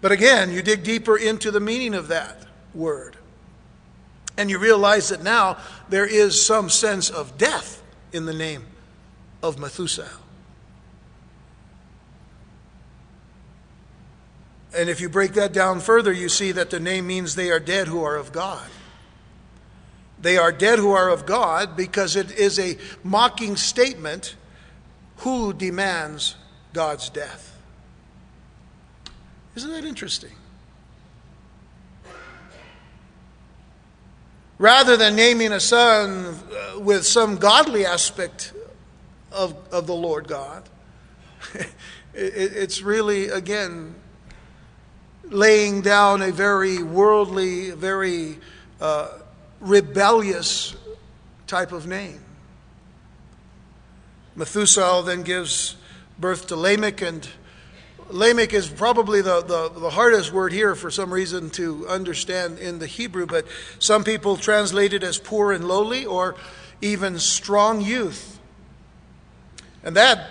But 0.00 0.12
again, 0.12 0.52
you 0.52 0.62
dig 0.62 0.84
deeper 0.84 1.16
into 1.16 1.50
the 1.50 1.60
meaning 1.60 1.94
of 1.94 2.08
that 2.08 2.46
word. 2.72 3.16
And 4.36 4.48
you 4.48 4.58
realize 4.58 5.08
that 5.08 5.22
now 5.22 5.58
there 5.88 6.06
is 6.06 6.46
some 6.46 6.70
sense 6.70 7.10
of 7.10 7.36
death 7.36 7.82
in 8.12 8.24
the 8.24 8.32
name 8.32 8.64
of 9.42 9.58
Methuselah. 9.58 10.08
And 14.76 14.88
if 14.88 15.00
you 15.00 15.08
break 15.08 15.32
that 15.32 15.52
down 15.52 15.80
further, 15.80 16.12
you 16.12 16.28
see 16.28 16.52
that 16.52 16.70
the 16.70 16.78
name 16.78 17.06
means 17.06 17.34
they 17.34 17.50
are 17.50 17.58
dead 17.58 17.88
who 17.88 18.04
are 18.04 18.16
of 18.16 18.32
God. 18.32 18.68
They 20.20 20.36
are 20.36 20.50
dead 20.50 20.78
who 20.78 20.90
are 20.90 21.08
of 21.08 21.26
God 21.26 21.76
because 21.76 22.16
it 22.16 22.32
is 22.32 22.58
a 22.58 22.76
mocking 23.02 23.56
statement 23.56 24.34
who 25.18 25.52
demands 25.52 26.36
God's 26.72 27.08
death. 27.08 27.56
Isn't 29.54 29.70
that 29.70 29.84
interesting? 29.84 30.32
Rather 34.58 34.96
than 34.96 35.14
naming 35.14 35.52
a 35.52 35.60
son 35.60 36.36
uh, 36.52 36.80
with 36.80 37.06
some 37.06 37.36
godly 37.36 37.86
aspect 37.86 38.52
of, 39.30 39.54
of 39.72 39.86
the 39.86 39.94
Lord 39.94 40.26
God, 40.26 40.68
it's 42.14 42.82
really, 42.82 43.28
again, 43.28 43.94
laying 45.24 45.80
down 45.80 46.22
a 46.22 46.32
very 46.32 46.82
worldly, 46.82 47.70
very 47.70 48.38
uh, 48.80 49.10
rebellious 49.60 50.76
type 51.46 51.72
of 51.72 51.86
name. 51.86 52.20
Methuselah 54.36 55.02
then 55.04 55.22
gives 55.22 55.76
birth 56.18 56.46
to 56.48 56.56
Lamech, 56.56 57.02
and 57.02 57.28
Lamech 58.10 58.54
is 58.54 58.68
probably 58.68 59.20
the, 59.20 59.42
the, 59.42 59.68
the, 59.68 59.90
hardest 59.90 60.32
word 60.32 60.52
here 60.52 60.74
for 60.74 60.90
some 60.90 61.12
reason 61.12 61.50
to 61.50 61.86
understand 61.88 62.58
in 62.58 62.78
the 62.78 62.86
Hebrew, 62.86 63.26
but 63.26 63.46
some 63.78 64.04
people 64.04 64.36
translate 64.36 64.92
it 64.92 65.02
as 65.02 65.18
poor 65.18 65.52
and 65.52 65.66
lowly 65.66 66.06
or 66.06 66.36
even 66.80 67.18
strong 67.18 67.80
youth. 67.80 68.38
And 69.82 69.96
that 69.96 70.28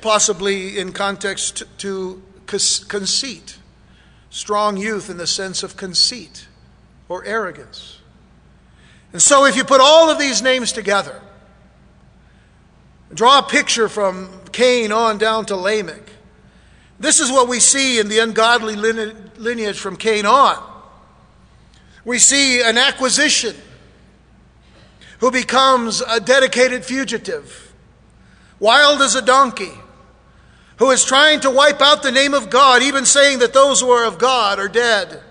possibly 0.00 0.78
in 0.78 0.92
context 0.92 1.62
to 1.78 2.22
conceit. 2.46 3.58
Strong 4.30 4.76
youth 4.76 5.08
in 5.08 5.16
the 5.16 5.26
sense 5.26 5.62
of 5.62 5.76
conceit 5.76 6.46
or 7.08 7.24
arrogance. 7.24 8.00
And 9.14 9.22
so, 9.22 9.44
if 9.44 9.54
you 9.54 9.62
put 9.62 9.80
all 9.80 10.10
of 10.10 10.18
these 10.18 10.42
names 10.42 10.72
together, 10.72 11.22
draw 13.14 13.38
a 13.38 13.42
picture 13.44 13.88
from 13.88 14.28
Cain 14.50 14.90
on 14.90 15.18
down 15.18 15.46
to 15.46 15.56
Lamech, 15.56 16.02
this 16.98 17.20
is 17.20 17.30
what 17.30 17.48
we 17.48 17.60
see 17.60 18.00
in 18.00 18.08
the 18.08 18.18
ungodly 18.18 18.74
lineage 18.74 19.78
from 19.78 19.96
Cain 19.96 20.26
on. 20.26 20.60
We 22.04 22.18
see 22.18 22.60
an 22.60 22.76
acquisition 22.76 23.54
who 25.20 25.30
becomes 25.30 26.00
a 26.00 26.18
dedicated 26.18 26.84
fugitive, 26.84 27.72
wild 28.58 29.00
as 29.00 29.14
a 29.14 29.22
donkey, 29.22 29.74
who 30.78 30.90
is 30.90 31.04
trying 31.04 31.38
to 31.40 31.50
wipe 31.50 31.80
out 31.80 32.02
the 32.02 32.10
name 32.10 32.34
of 32.34 32.50
God, 32.50 32.82
even 32.82 33.06
saying 33.06 33.38
that 33.38 33.52
those 33.52 33.80
who 33.80 33.90
are 33.90 34.06
of 34.06 34.18
God 34.18 34.58
are 34.58 34.66
dead. 34.66 35.22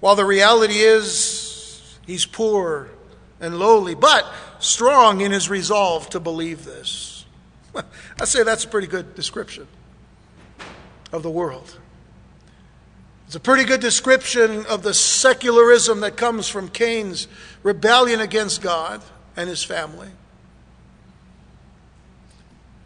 While 0.00 0.16
the 0.16 0.24
reality 0.24 0.80
is, 0.80 1.45
He's 2.06 2.24
poor 2.24 2.88
and 3.40 3.58
lowly, 3.58 3.94
but 3.94 4.26
strong 4.60 5.20
in 5.20 5.32
his 5.32 5.50
resolve 5.50 6.08
to 6.10 6.20
believe 6.20 6.64
this. 6.64 7.24
I 8.20 8.24
say 8.24 8.42
that's 8.42 8.64
a 8.64 8.68
pretty 8.68 8.86
good 8.86 9.14
description 9.14 9.66
of 11.12 11.22
the 11.22 11.30
world. 11.30 11.78
It's 13.26 13.34
a 13.34 13.40
pretty 13.40 13.64
good 13.64 13.80
description 13.80 14.64
of 14.66 14.82
the 14.82 14.94
secularism 14.94 16.00
that 16.00 16.16
comes 16.16 16.48
from 16.48 16.68
Cain's 16.68 17.26
rebellion 17.64 18.20
against 18.20 18.62
God 18.62 19.02
and 19.36 19.48
his 19.48 19.64
family, 19.64 20.08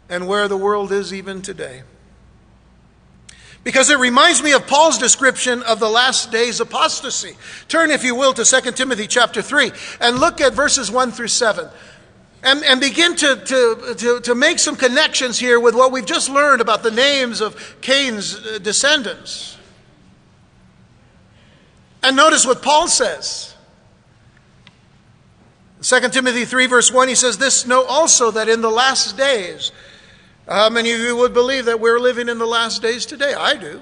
and 0.09 0.27
where 0.27 0.47
the 0.47 0.57
world 0.57 0.91
is 0.91 1.13
even 1.13 1.41
today 1.43 1.83
because 3.63 3.89
it 3.89 3.99
reminds 3.99 4.41
me 4.41 4.53
of 4.53 4.65
Paul's 4.65 4.97
description 4.97 5.61
of 5.63 5.79
the 5.79 5.89
last 5.89 6.31
days 6.31 6.59
apostasy. 6.59 7.35
Turn, 7.67 7.91
if 7.91 8.03
you 8.03 8.15
will, 8.15 8.33
to 8.33 8.43
2 8.43 8.71
Timothy 8.71 9.07
chapter 9.07 9.41
3 9.41 9.71
and 9.99 10.19
look 10.19 10.41
at 10.41 10.53
verses 10.53 10.89
1 10.89 11.11
through 11.11 11.27
7. 11.27 11.69
And, 12.43 12.63
and 12.63 12.81
begin 12.81 13.15
to, 13.17 13.35
to, 13.35 13.95
to, 13.99 14.19
to 14.21 14.33
make 14.33 14.57
some 14.57 14.75
connections 14.75 15.37
here 15.37 15.59
with 15.59 15.75
what 15.75 15.91
we've 15.91 16.05
just 16.05 16.27
learned 16.27 16.59
about 16.59 16.81
the 16.81 16.89
names 16.89 17.39
of 17.39 17.77
Cain's 17.81 18.35
uh, 18.35 18.57
descendants. 18.59 19.57
And 22.01 22.15
notice 22.15 22.43
what 22.43 22.63
Paul 22.63 22.87
says. 22.87 23.53
2 25.83 26.09
Timothy 26.09 26.45
3, 26.45 26.65
verse 26.65 26.91
1, 26.91 27.07
he 27.09 27.15
says, 27.15 27.37
This 27.37 27.67
know 27.67 27.85
also 27.85 28.31
that 28.31 28.49
in 28.49 28.61
the 28.61 28.71
last 28.71 29.17
days, 29.17 29.71
how 30.47 30.69
many 30.69 30.91
of 30.91 30.99
you 30.99 31.15
would 31.17 31.33
believe 31.33 31.65
that 31.65 31.79
we're 31.79 31.99
living 31.99 32.29
in 32.29 32.37
the 32.37 32.47
last 32.47 32.81
days 32.81 33.05
today? 33.05 33.33
I 33.33 33.55
do. 33.55 33.81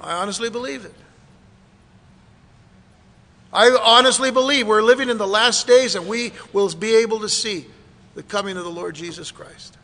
I 0.00 0.14
honestly 0.14 0.50
believe 0.50 0.84
it. 0.84 0.94
I 3.52 3.76
honestly 3.82 4.30
believe 4.30 4.66
we're 4.66 4.82
living 4.82 5.08
in 5.10 5.18
the 5.18 5.26
last 5.26 5.66
days 5.66 5.94
and 5.94 6.08
we 6.08 6.32
will 6.52 6.74
be 6.74 6.96
able 6.96 7.20
to 7.20 7.28
see 7.28 7.66
the 8.14 8.22
coming 8.22 8.56
of 8.56 8.64
the 8.64 8.70
Lord 8.70 8.94
Jesus 8.94 9.30
Christ. 9.30 9.76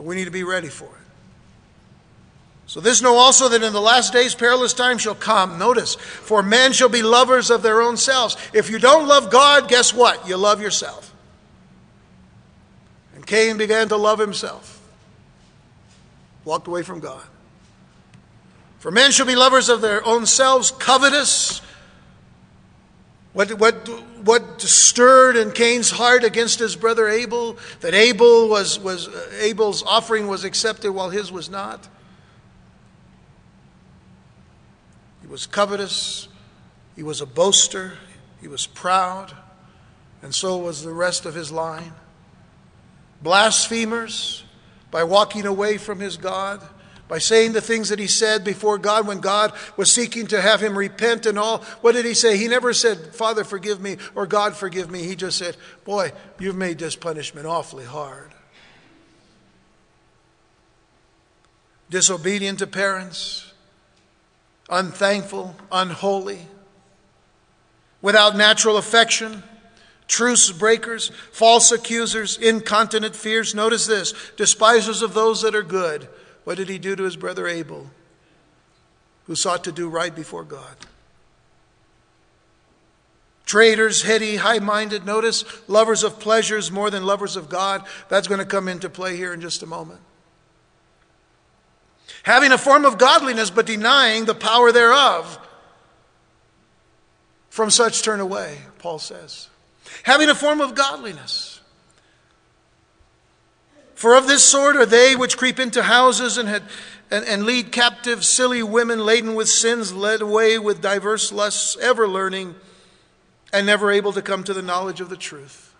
but 0.00 0.06
we 0.06 0.14
need 0.14 0.24
to 0.24 0.30
be 0.30 0.44
ready 0.44 0.68
for 0.68 0.86
it. 0.86 0.90
So 2.66 2.80
this 2.80 3.02
know 3.02 3.16
also 3.16 3.50
that 3.50 3.62
in 3.62 3.74
the 3.74 3.80
last 3.82 4.14
days 4.14 4.34
perilous 4.34 4.72
times 4.72 5.02
shall 5.02 5.14
come. 5.14 5.58
Notice, 5.58 5.96
for 5.96 6.42
men 6.42 6.72
shall 6.72 6.88
be 6.88 7.02
lovers 7.02 7.50
of 7.50 7.62
their 7.62 7.82
own 7.82 7.98
selves. 7.98 8.34
If 8.54 8.70
you 8.70 8.78
don't 8.78 9.08
love 9.08 9.30
God, 9.30 9.68
guess 9.68 9.92
what? 9.92 10.26
You 10.26 10.38
love 10.38 10.62
yourself. 10.62 11.09
Cain 13.30 13.58
began 13.58 13.88
to 13.90 13.96
love 13.96 14.18
himself. 14.18 14.82
Walked 16.44 16.66
away 16.66 16.82
from 16.82 16.98
God. 16.98 17.22
For 18.80 18.90
men 18.90 19.12
shall 19.12 19.24
be 19.24 19.36
lovers 19.36 19.68
of 19.68 19.80
their 19.80 20.04
own 20.04 20.26
selves, 20.26 20.72
covetous. 20.72 21.62
What, 23.32 23.52
what, 23.54 23.88
what 24.24 24.60
stirred 24.60 25.36
in 25.36 25.52
Cain's 25.52 25.92
heart 25.92 26.24
against 26.24 26.58
his 26.58 26.74
brother 26.74 27.08
Abel? 27.08 27.56
That 27.82 27.94
Abel 27.94 28.48
was, 28.48 28.80
was 28.80 29.06
uh, 29.06 29.30
Abel's 29.38 29.84
offering 29.84 30.26
was 30.26 30.42
accepted 30.42 30.90
while 30.90 31.10
his 31.10 31.30
was 31.30 31.48
not. 31.48 31.86
He 35.20 35.28
was 35.28 35.46
covetous, 35.46 36.26
he 36.96 37.04
was 37.04 37.20
a 37.20 37.26
boaster, 37.26 37.92
he 38.40 38.48
was 38.48 38.66
proud, 38.66 39.32
and 40.20 40.34
so 40.34 40.56
was 40.56 40.82
the 40.82 40.92
rest 40.92 41.26
of 41.26 41.34
his 41.34 41.52
line. 41.52 41.92
Blasphemers, 43.22 44.44
by 44.90 45.04
walking 45.04 45.46
away 45.46 45.78
from 45.78 46.00
his 46.00 46.16
God, 46.16 46.62
by 47.10 47.18
saying 47.18 47.52
the 47.52 47.60
things 47.60 47.88
that 47.88 47.98
he 47.98 48.06
said 48.06 48.44
before 48.44 48.78
God 48.78 49.04
when 49.06 49.18
God 49.18 49.52
was 49.76 49.90
seeking 49.90 50.28
to 50.28 50.40
have 50.40 50.62
him 50.62 50.78
repent 50.78 51.26
and 51.26 51.38
all. 51.40 51.58
What 51.80 51.92
did 51.92 52.04
he 52.04 52.14
say? 52.14 52.36
He 52.36 52.46
never 52.46 52.72
said, 52.72 52.98
Father, 53.14 53.42
forgive 53.42 53.80
me, 53.80 53.96
or 54.14 54.28
God, 54.28 54.54
forgive 54.54 54.90
me. 54.92 55.02
He 55.02 55.16
just 55.16 55.36
said, 55.36 55.56
Boy, 55.84 56.12
you've 56.38 56.56
made 56.56 56.78
this 56.78 56.94
punishment 56.94 57.48
awfully 57.48 57.84
hard. 57.84 58.30
Disobedient 61.90 62.60
to 62.60 62.68
parents, 62.68 63.52
unthankful, 64.68 65.56
unholy, 65.72 66.46
without 68.00 68.36
natural 68.36 68.76
affection, 68.76 69.42
truce 70.10 70.50
breakers, 70.50 71.10
false 71.32 71.70
accusers, 71.72 72.36
incontinent 72.36 73.14
fears. 73.14 73.54
Notice 73.54 73.86
this 73.86 74.12
despisers 74.36 75.02
of 75.02 75.14
those 75.14 75.42
that 75.42 75.54
are 75.54 75.62
good. 75.62 76.08
What 76.44 76.56
did 76.56 76.68
he 76.68 76.78
do 76.78 76.96
to 76.96 77.04
his 77.04 77.16
brother 77.16 77.46
Abel, 77.46 77.90
who 79.26 79.34
sought 79.34 79.64
to 79.64 79.72
do 79.72 79.88
right 79.88 80.14
before 80.14 80.44
God? 80.44 80.76
Traitors, 83.46 84.02
heady, 84.02 84.36
high 84.36 84.58
minded. 84.58 85.04
Notice, 85.06 85.44
lovers 85.68 86.04
of 86.04 86.20
pleasures 86.20 86.70
more 86.70 86.90
than 86.90 87.04
lovers 87.04 87.36
of 87.36 87.48
God. 87.48 87.84
That's 88.08 88.28
going 88.28 88.38
to 88.38 88.44
come 88.44 88.68
into 88.68 88.88
play 88.88 89.16
here 89.16 89.32
in 89.32 89.40
just 89.40 89.62
a 89.62 89.66
moment 89.66 90.00
having 92.22 92.52
a 92.52 92.58
form 92.58 92.84
of 92.84 92.98
godliness 92.98 93.50
but 93.50 93.66
denying 93.66 94.24
the 94.24 94.34
power 94.34 94.72
thereof. 94.72 95.38
From 97.48 97.70
such 97.70 98.02
turn 98.02 98.20
away, 98.20 98.58
Paul 98.78 98.98
says. 98.98 99.49
Having 100.04 100.28
a 100.28 100.34
form 100.34 100.60
of 100.60 100.74
godliness. 100.74 101.60
For 103.94 104.16
of 104.16 104.26
this 104.26 104.44
sort 104.44 104.76
are 104.76 104.86
they 104.86 105.14
which 105.14 105.36
creep 105.36 105.60
into 105.60 105.82
houses 105.82 106.38
and, 106.38 106.48
had, 106.48 106.62
and, 107.10 107.24
and 107.26 107.44
lead 107.44 107.70
captive 107.70 108.24
silly 108.24 108.62
women 108.62 109.00
laden 109.00 109.34
with 109.34 109.48
sins, 109.48 109.92
led 109.92 110.22
away 110.22 110.58
with 110.58 110.80
diverse 110.80 111.32
lusts, 111.32 111.76
ever 111.78 112.08
learning, 112.08 112.54
and 113.52 113.66
never 113.66 113.90
able 113.90 114.12
to 114.12 114.22
come 114.22 114.42
to 114.44 114.54
the 114.54 114.62
knowledge 114.62 115.00
of 115.00 115.10
the 115.10 115.16
truth. 115.16 115.74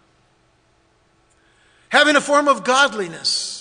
Having 1.88 2.16
a 2.16 2.20
form 2.20 2.46
of 2.46 2.62
godliness 2.62 3.60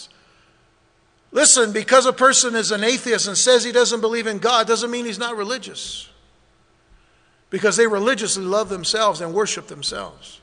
Listen, 1.32 1.72
because 1.72 2.06
a 2.06 2.14
person 2.14 2.56
is 2.56 2.72
an 2.72 2.84
atheist 2.84 3.28
and 3.28 3.38
says 3.38 3.64
he 3.64 3.72
doesn't 3.72 4.02
believe 4.02 4.26
in 4.26 4.40
God 4.40 4.68
doesn't 4.68 4.90
mean 4.90 5.06
he's 5.06 5.20
not 5.20 5.38
religious. 5.38 6.10
Because 7.50 7.78
they 7.78 7.88
religiously 7.88 8.44
love 8.44 8.70
themselves 8.70 9.22
and 9.22 9.34
worship 9.34 9.68
themselves. 9.68 10.39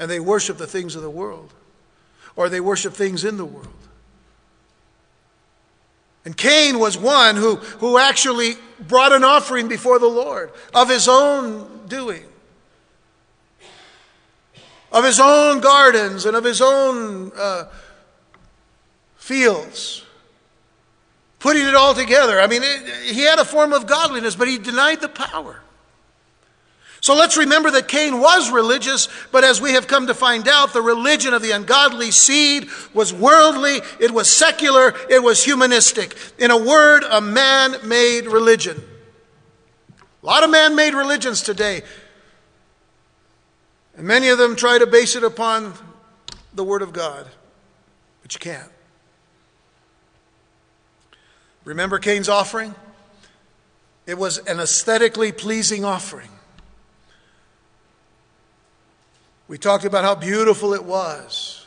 And 0.00 0.10
they 0.10 0.18
worship 0.18 0.58
the 0.58 0.66
things 0.66 0.96
of 0.96 1.02
the 1.02 1.10
world, 1.10 1.52
or 2.34 2.48
they 2.48 2.58
worship 2.60 2.94
things 2.94 3.22
in 3.24 3.36
the 3.36 3.44
world. 3.44 3.68
And 6.24 6.36
Cain 6.36 6.80
was 6.80 6.98
one 6.98 7.36
who, 7.36 7.54
who 7.56 7.96
actually 7.96 8.54
brought 8.88 9.12
an 9.12 9.22
offering 9.22 9.68
before 9.68 10.00
the 10.00 10.08
Lord 10.08 10.50
of 10.74 10.88
his 10.88 11.06
own 11.06 11.86
doing, 11.86 12.24
of 14.90 15.04
his 15.04 15.20
own 15.20 15.60
gardens 15.60 16.24
and 16.26 16.34
of 16.34 16.42
his 16.42 16.60
own. 16.60 17.30
Uh, 17.36 17.66
fields, 19.30 20.04
putting 21.38 21.64
it 21.64 21.76
all 21.76 21.94
together. 21.94 22.40
I 22.40 22.48
mean, 22.48 22.62
it, 22.64 23.14
he 23.14 23.20
had 23.20 23.38
a 23.38 23.44
form 23.44 23.72
of 23.72 23.86
godliness, 23.86 24.34
but 24.34 24.48
he 24.48 24.58
denied 24.58 25.00
the 25.00 25.08
power. 25.08 25.60
So 27.00 27.14
let's 27.14 27.38
remember 27.38 27.70
that 27.70 27.88
Cain 27.88 28.20
was 28.20 28.50
religious, 28.50 29.08
but 29.32 29.42
as 29.42 29.60
we 29.60 29.72
have 29.72 29.86
come 29.86 30.08
to 30.08 30.14
find 30.14 30.46
out, 30.46 30.74
the 30.74 30.82
religion 30.82 31.32
of 31.32 31.40
the 31.40 31.52
ungodly 31.52 32.10
seed 32.10 32.68
was 32.92 33.12
worldly, 33.12 33.80
it 33.98 34.10
was 34.10 34.28
secular, 34.28 34.94
it 35.08 35.22
was 35.22 35.42
humanistic. 35.42 36.14
In 36.38 36.50
a 36.50 36.58
word, 36.58 37.04
a 37.10 37.20
man 37.20 37.76
made 37.84 38.26
religion. 38.26 38.82
A 40.22 40.26
lot 40.26 40.44
of 40.44 40.50
man 40.50 40.76
made 40.76 40.92
religions 40.92 41.40
today, 41.40 41.80
and 43.96 44.06
many 44.06 44.28
of 44.28 44.36
them 44.36 44.54
try 44.54 44.78
to 44.78 44.86
base 44.86 45.16
it 45.16 45.24
upon 45.24 45.72
the 46.52 46.64
Word 46.64 46.82
of 46.82 46.92
God, 46.92 47.26
but 48.20 48.34
you 48.34 48.40
can't. 48.40 48.70
Remember 51.64 51.98
Cain's 51.98 52.28
offering? 52.28 52.74
It 54.06 54.18
was 54.18 54.38
an 54.38 54.60
aesthetically 54.60 55.32
pleasing 55.32 55.84
offering. 55.86 56.30
We 59.50 59.58
talked 59.58 59.84
about 59.84 60.04
how 60.04 60.14
beautiful 60.14 60.74
it 60.74 60.84
was, 60.84 61.66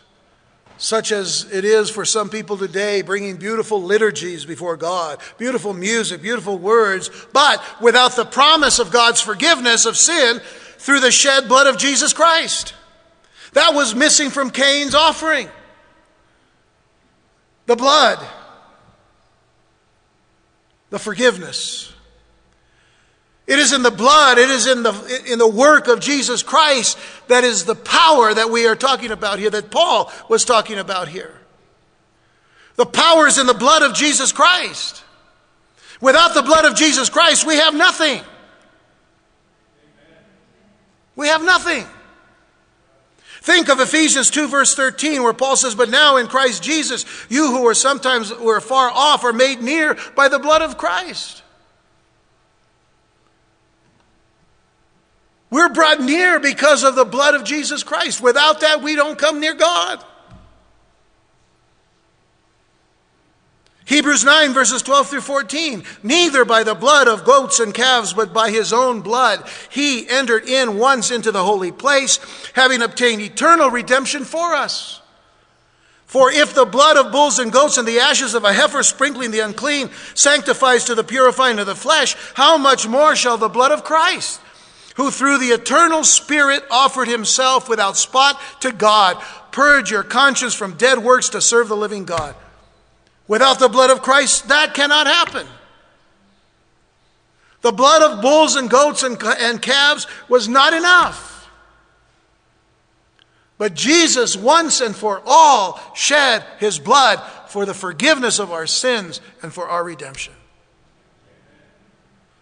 such 0.78 1.12
as 1.12 1.52
it 1.52 1.66
is 1.66 1.90
for 1.90 2.06
some 2.06 2.30
people 2.30 2.58
today, 2.58 3.02
bringing 3.02 3.36
beautiful 3.36 3.84
liturgies 3.84 4.46
before 4.46 4.78
God, 4.78 5.20
beautiful 5.38 5.74
music, 5.74 6.22
beautiful 6.22 6.58
words, 6.58 7.10
but 7.34 7.62
without 7.82 8.16
the 8.16 8.24
promise 8.24 8.80
of 8.80 8.90
God's 8.90 9.20
forgiveness 9.20 9.86
of 9.86 9.98
sin 9.98 10.40
through 10.78 11.02
the 11.02 11.12
shed 11.12 11.50
blood 11.50 11.68
of 11.68 11.78
Jesus 11.78 12.14
Christ. 12.14 12.74
That 13.52 13.74
was 13.74 13.94
missing 13.94 14.30
from 14.30 14.50
Cain's 14.50 14.96
offering. 14.96 15.50
The 17.66 17.76
blood 17.76 18.26
the 20.90 21.00
forgiveness. 21.00 21.93
It 23.46 23.60
is 23.60 23.74
in 23.74 23.84
the 23.84 23.92
blood, 23.92 24.38
it 24.38 24.50
is 24.50 24.68
in 24.68 24.84
the, 24.84 25.24
in 25.30 25.38
the 25.38 25.48
work 25.48 25.88
of 25.88 26.00
Jesus 26.00 26.44
Christ 26.44 26.98
that 27.28 27.44
is 27.44 27.66
the 27.66 27.76
power 27.76 28.34
that 28.34 28.50
we 28.50 28.68
are 28.68 28.76
talking 28.76 29.12
about 29.12 29.38
here, 29.38 29.50
that 29.50 29.70
Paul 29.70 30.12
was 30.30 30.46
talking 30.46 30.80
about 30.80 31.10
here. 31.10 31.34
The 32.76 32.86
power 32.86 33.28
is 33.28 33.38
in 33.38 33.46
the 33.46 33.54
blood 33.54 33.84
of 33.84 33.94
Jesus 33.94 34.32
Christ. 34.32 35.04
Without 36.00 36.34
the 36.34 36.42
blood 36.42 36.66
of 36.66 36.76
Jesus 36.76 37.10
Christ, 37.10 37.46
we 37.46 37.58
have 37.58 37.76
nothing. 37.76 38.22
We 41.16 41.28
have 41.28 41.44
nothing. 41.44 41.86
Think 43.42 43.68
of 43.70 43.82
Ephesians 43.82 44.30
2 44.30 44.48
verse 44.48 44.74
13 44.74 45.22
where 45.22 45.34
Paul 45.34 45.58
says, 45.58 45.76
But 45.76 45.90
now 45.90 46.16
in 46.16 46.28
Christ 46.28 46.64
Jesus, 46.64 47.06
you 47.30 47.48
who 47.48 47.64
were 47.64 47.76
sometimes 47.76 48.34
were 48.34 48.62
far 48.62 48.90
off 48.90 49.26
are 49.26 49.34
made 49.34 49.62
near 49.62 49.98
by 50.16 50.30
the 50.30 50.40
blood 50.40 50.62
of 50.62 50.78
Christ. 50.78 51.43
We're 55.54 55.70
brought 55.70 56.02
near 56.02 56.40
because 56.40 56.84
of 56.84 56.96
the 56.96 57.06
blood 57.06 57.36
of 57.36 57.44
Jesus 57.44 57.84
Christ. 57.84 58.20
Without 58.22 58.62
that, 58.62 58.82
we 58.82 58.96
don't 58.96 59.20
come 59.20 59.40
near 59.40 59.54
God. 59.54 60.04
Hebrews 63.86 64.24
9, 64.24 64.52
verses 64.52 64.82
12 64.82 65.10
through 65.10 65.22
14. 65.22 65.84
Neither 66.02 66.44
by 66.44 66.64
the 66.64 66.74
blood 66.74 67.08
of 67.08 67.24
goats 67.24 67.60
and 67.60 67.72
calves, 67.72 68.14
but 68.14 68.34
by 68.34 68.50
his 68.50 68.74
own 68.74 69.02
blood, 69.02 69.48
he 69.70 70.10
entered 70.10 70.50
in 70.50 70.80
once 70.80 71.12
into 71.12 71.32
the 71.32 71.44
holy 71.44 71.72
place, 71.72 72.18
having 72.56 72.82
obtained 72.82 73.22
eternal 73.22 73.70
redemption 73.70 74.26
for 74.26 74.56
us. 74.56 75.02
For 76.08 76.32
if 76.32 76.56
the 76.56 76.66
blood 76.66 76.98
of 76.98 77.12
bulls 77.12 77.38
and 77.38 77.52
goats 77.52 77.78
and 77.78 77.88
the 77.88 78.00
ashes 78.00 78.34
of 78.34 78.44
a 78.44 78.54
heifer 78.54 78.82
sprinkling 78.82 79.30
the 79.30 79.42
unclean 79.42 79.92
sanctifies 80.16 80.86
to 80.86 80.96
the 80.96 81.04
purifying 81.04 81.60
of 81.60 81.68
the 81.68 81.76
flesh, 81.76 82.16
how 82.34 82.58
much 82.58 82.88
more 82.88 83.16
shall 83.16 83.38
the 83.38 83.50
blood 83.50 83.72
of 83.72 83.84
Christ, 83.84 84.40
who 84.96 85.12
through 85.12 85.40
the 85.40 85.48
eternal 85.48 86.04
Spirit 86.04 86.64
offered 86.70 87.08
himself 87.08 87.68
without 87.68 87.98
spot 87.98 88.40
to 88.62 88.72
God, 88.72 89.22
purge 89.52 89.92
your 89.92 90.04
conscience 90.04 90.54
from 90.54 90.74
dead 90.74 91.00
works 91.00 91.30
to 91.30 91.42
serve 91.42 91.68
the 91.68 91.78
living 91.78 92.06
God? 92.06 92.36
Without 93.28 93.60
the 93.60 93.70
blood 93.70 93.90
of 93.90 94.02
Christ, 94.02 94.50
that 94.50 94.74
cannot 94.74 95.08
happen. 95.08 95.48
The 97.62 97.72
blood 97.72 98.04
of 98.04 98.22
bulls 98.22 98.56
and 98.56 98.70
goats 98.70 99.04
and, 99.04 99.22
and 99.24 99.62
calves 99.62 100.06
was 100.28 100.48
not 100.48 100.74
enough. 100.74 101.50
But 103.58 103.74
Jesus 103.74 104.36
once 104.36 104.82
and 104.82 104.94
for 104.94 105.22
all 105.26 105.80
shed 105.96 106.44
his 106.60 106.80
blood 106.80 107.24
for 107.48 107.66
the 107.66 107.74
forgiveness 107.74 108.40
of 108.40 108.52
our 108.52 108.68
sins 108.68 109.22
and 109.42 109.54
for 109.54 109.68
our 109.68 109.84
redemption. 109.84 110.34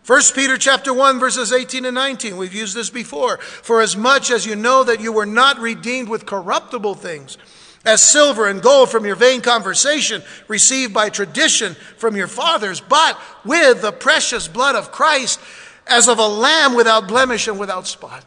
1 0.06 0.22
Peter 0.34 0.58
chapter 0.58 0.94
1 0.94 1.20
verses 1.20 1.54
18 1.54 1.86
and 1.86 1.96
19 1.96 2.36
we've 2.38 2.56
used 2.56 2.76
this 2.76 2.90
before. 2.90 3.38
For 3.38 3.82
as 3.82 3.96
much 3.96 4.32
as 4.32 4.46
you 4.46 4.56
know 4.56 4.84
that 4.84 5.00
you 5.00 5.14
were 5.14 5.26
not 5.26 5.60
redeemed 5.60 6.10
with 6.10 6.26
corruptible 6.26 6.96
things 6.96 7.38
as 7.86 8.02
silver 8.02 8.48
and 8.48 8.62
gold 8.62 8.90
from 8.90 9.06
your 9.06 9.16
vain 9.16 9.42
conversation 9.42 10.24
received 10.48 10.94
by 10.94 11.10
tradition 11.10 11.76
from 11.98 12.16
your 12.16 12.28
fathers 12.28 12.82
but 12.82 13.20
with 13.46 13.82
the 13.82 13.92
precious 13.92 14.48
blood 14.48 14.76
of 14.76 14.92
Christ 14.92 15.40
as 15.88 16.08
of 16.08 16.20
a 16.20 16.28
lamb 16.28 16.76
without 16.76 17.08
blemish 17.08 17.48
and 17.48 17.60
without 17.60 17.88
spot. 17.88 18.26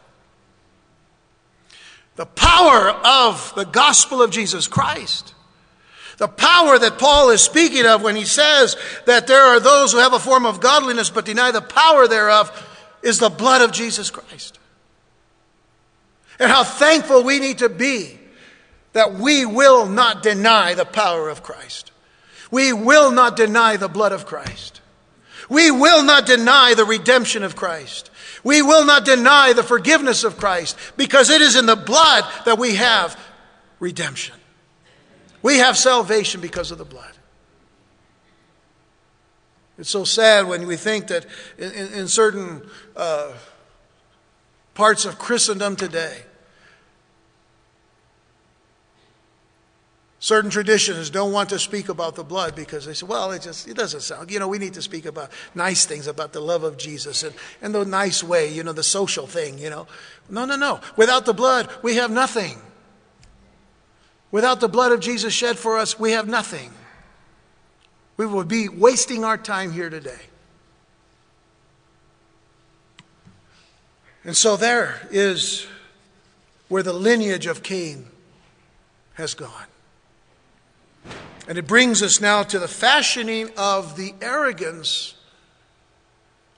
The 2.15 2.25
power 2.25 2.89
of 2.89 3.53
the 3.55 3.65
gospel 3.65 4.21
of 4.21 4.31
Jesus 4.31 4.67
Christ. 4.67 5.34
The 6.17 6.27
power 6.27 6.79
that 6.79 6.97
Paul 6.97 7.29
is 7.29 7.41
speaking 7.41 7.85
of 7.85 8.01
when 8.01 8.15
he 8.15 8.25
says 8.25 8.77
that 9.05 9.27
there 9.27 9.43
are 9.43 9.59
those 9.59 9.91
who 9.91 9.97
have 9.97 10.13
a 10.13 10.19
form 10.19 10.45
of 10.45 10.61
godliness 10.61 11.09
but 11.09 11.25
deny 11.25 11.51
the 11.51 11.61
power 11.61 12.07
thereof 12.07 12.51
is 13.03 13.19
the 13.19 13.29
blood 13.29 13.61
of 13.61 13.71
Jesus 13.71 14.09
Christ. 14.09 14.57
And 16.39 16.51
how 16.51 16.63
thankful 16.63 17.23
we 17.23 17.39
need 17.39 17.59
to 17.59 17.69
be 17.69 18.17
that 18.93 19.13
we 19.15 19.45
will 19.45 19.85
not 19.87 20.23
deny 20.23 20.73
the 20.73 20.85
power 20.85 21.29
of 21.29 21.43
Christ. 21.43 21.91
We 22.49 22.71
will 22.71 23.11
not 23.11 23.35
deny 23.35 23.75
the 23.75 23.89
blood 23.89 24.13
of 24.13 24.25
Christ. 24.25 24.81
We 25.49 25.69
will 25.69 26.03
not 26.03 26.25
deny 26.25 26.73
the 26.75 26.85
redemption 26.85 27.43
of 27.43 27.55
Christ. 27.55 28.09
We 28.43 28.61
will 28.61 28.85
not 28.85 29.05
deny 29.05 29.53
the 29.53 29.63
forgiveness 29.63 30.23
of 30.23 30.37
Christ 30.37 30.77
because 30.95 31.29
it 31.29 31.41
is 31.41 31.55
in 31.55 31.65
the 31.65 31.75
blood 31.75 32.23
that 32.45 32.57
we 32.57 32.75
have 32.75 33.19
redemption. 33.79 34.35
We 35.45 35.59
have 35.59 35.77
salvation 35.77 36.41
because 36.41 36.71
of 36.71 36.79
the 36.79 36.85
blood. 36.85 37.11
It's 39.77 39.91
so 39.91 40.03
sad 40.03 40.47
when 40.47 40.65
we 40.65 40.75
think 40.75 41.05
that 41.09 41.27
in, 41.59 41.71
in, 41.71 41.93
in 41.93 42.07
certain 42.07 42.63
uh, 42.95 43.31
parts 44.73 45.05
of 45.05 45.19
Christendom 45.19 45.75
today, 45.75 46.23
Certain 50.17 50.49
traditions 50.49 51.11
don't 51.11 51.31
want 51.31 51.49
to 51.49 51.59
speak 51.59 51.87
about 51.87 52.15
the 52.15 52.23
blood 52.23 52.55
because 52.55 52.87
they 52.87 52.95
say, 52.95 53.05
well, 53.05 53.31
it 53.31 53.43
just 53.43 53.67
it 53.67 53.75
doesn't 53.75 54.01
sound, 54.01 54.31
you 54.31 54.39
know, 54.39 54.47
we 54.47 54.57
need 54.57 54.73
to 54.73 54.81
speak 54.81 55.05
about 55.05 55.29
nice 55.53 55.85
things 55.85 56.07
about 56.07 56.33
the 56.33 56.39
love 56.39 56.63
of 56.63 56.77
Jesus 56.77 57.21
and, 57.21 57.35
and 57.61 57.75
the 57.75 57.85
nice 57.85 58.23
way, 58.23 58.51
you 58.51 58.63
know, 58.63 58.73
the 58.73 58.81
social 58.81 59.27
thing, 59.27 59.59
you 59.59 59.69
know. 59.69 59.85
No, 60.27 60.45
no, 60.45 60.55
no. 60.55 60.81
Without 60.97 61.27
the 61.27 61.33
blood, 61.33 61.69
we 61.83 61.97
have 61.97 62.09
nothing. 62.09 62.59
Without 64.35 64.59
the 64.59 64.67
blood 64.67 64.91
of 64.91 64.99
Jesus 64.99 65.33
shed 65.33 65.57
for 65.57 65.77
us, 65.77 65.97
we 65.97 66.11
have 66.11 66.27
nothing. 66.27 66.69
We 68.17 68.25
would 68.25 68.49
be 68.49 68.67
wasting 68.67 69.23
our 69.23 69.37
time 69.37 69.71
here 69.71 69.89
today. 69.89 70.19
And 74.25 74.35
so 74.35 74.57
there 74.57 75.07
is 75.09 75.65
where 76.67 76.83
the 76.83 76.91
lineage 76.91 77.45
of 77.45 77.63
Cain 77.63 78.07
has 79.13 79.35
gone. 79.35 79.67
And 81.47 81.57
it 81.57 81.65
brings 81.65 82.03
us 82.03 82.19
now 82.19 82.43
to 82.43 82.59
the 82.59 82.67
fashioning 82.67 83.51
of 83.55 83.95
the 83.95 84.15
arrogance 84.21 85.13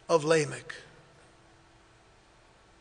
of 0.09 0.23
Lamech. 0.23 0.73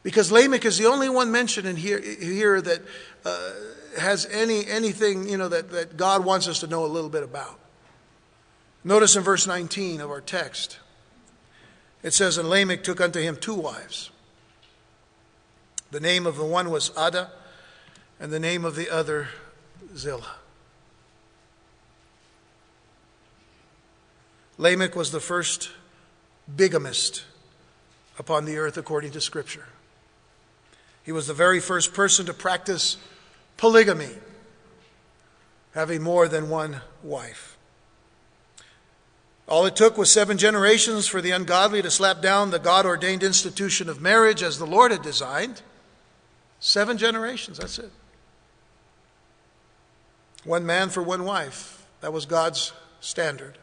Because 0.02 0.32
Lamech 0.32 0.64
is 0.64 0.78
the 0.78 0.86
only 0.86 1.10
one 1.10 1.30
mentioned 1.30 1.68
in 1.68 1.76
here, 1.76 2.00
here 2.00 2.62
that 2.62 2.80
uh, 3.26 3.50
has 3.98 4.26
any, 4.26 4.66
anything 4.66 5.28
you 5.28 5.36
know, 5.36 5.48
that, 5.48 5.70
that 5.70 5.96
God 5.96 6.24
wants 6.24 6.48
us 6.48 6.60
to 6.60 6.66
know 6.66 6.84
a 6.84 6.86
little 6.86 7.10
bit 7.10 7.22
about. 7.22 7.58
Notice 8.84 9.16
in 9.16 9.22
verse 9.22 9.46
19 9.46 10.00
of 10.00 10.10
our 10.10 10.20
text, 10.20 10.78
it 12.02 12.12
says, 12.12 12.38
And 12.38 12.48
Lamech 12.48 12.84
took 12.84 13.00
unto 13.00 13.20
him 13.20 13.36
two 13.36 13.54
wives. 13.54 14.10
The 15.90 16.00
name 16.00 16.26
of 16.26 16.36
the 16.36 16.44
one 16.44 16.70
was 16.70 16.90
Ada, 16.96 17.30
and 18.20 18.32
the 18.32 18.40
name 18.40 18.64
of 18.64 18.76
the 18.76 18.90
other 18.90 19.28
Zillah. 19.96 20.36
Lamech 24.58 24.96
was 24.96 25.10
the 25.10 25.20
first 25.20 25.70
bigamist 26.54 27.24
upon 28.18 28.44
the 28.44 28.56
earth 28.56 28.76
according 28.76 29.10
to 29.12 29.20
Scripture. 29.20 29.66
He 31.02 31.12
was 31.12 31.26
the 31.26 31.34
very 31.34 31.60
first 31.60 31.92
person 31.92 32.26
to 32.26 32.34
practice 32.34 32.96
polygamy, 33.56 34.10
having 35.74 36.02
more 36.02 36.28
than 36.28 36.48
one 36.48 36.80
wife. 37.02 37.56
All 39.48 39.64
it 39.66 39.76
took 39.76 39.96
was 39.96 40.10
seven 40.10 40.38
generations 40.38 41.06
for 41.06 41.20
the 41.20 41.30
ungodly 41.30 41.80
to 41.82 41.90
slap 41.90 42.20
down 42.20 42.50
the 42.50 42.58
God 42.58 42.84
ordained 42.84 43.22
institution 43.22 43.88
of 43.88 44.00
marriage 44.00 44.42
as 44.42 44.58
the 44.58 44.66
Lord 44.66 44.90
had 44.90 45.02
designed. 45.02 45.62
Seven 46.58 46.98
generations, 46.98 47.58
that's 47.58 47.78
it. 47.78 47.92
One 50.44 50.66
man 50.66 50.88
for 50.88 51.02
one 51.02 51.24
wife. 51.24 51.86
That 52.00 52.12
was 52.12 52.26
God's 52.26 52.72
standard. 53.00 53.58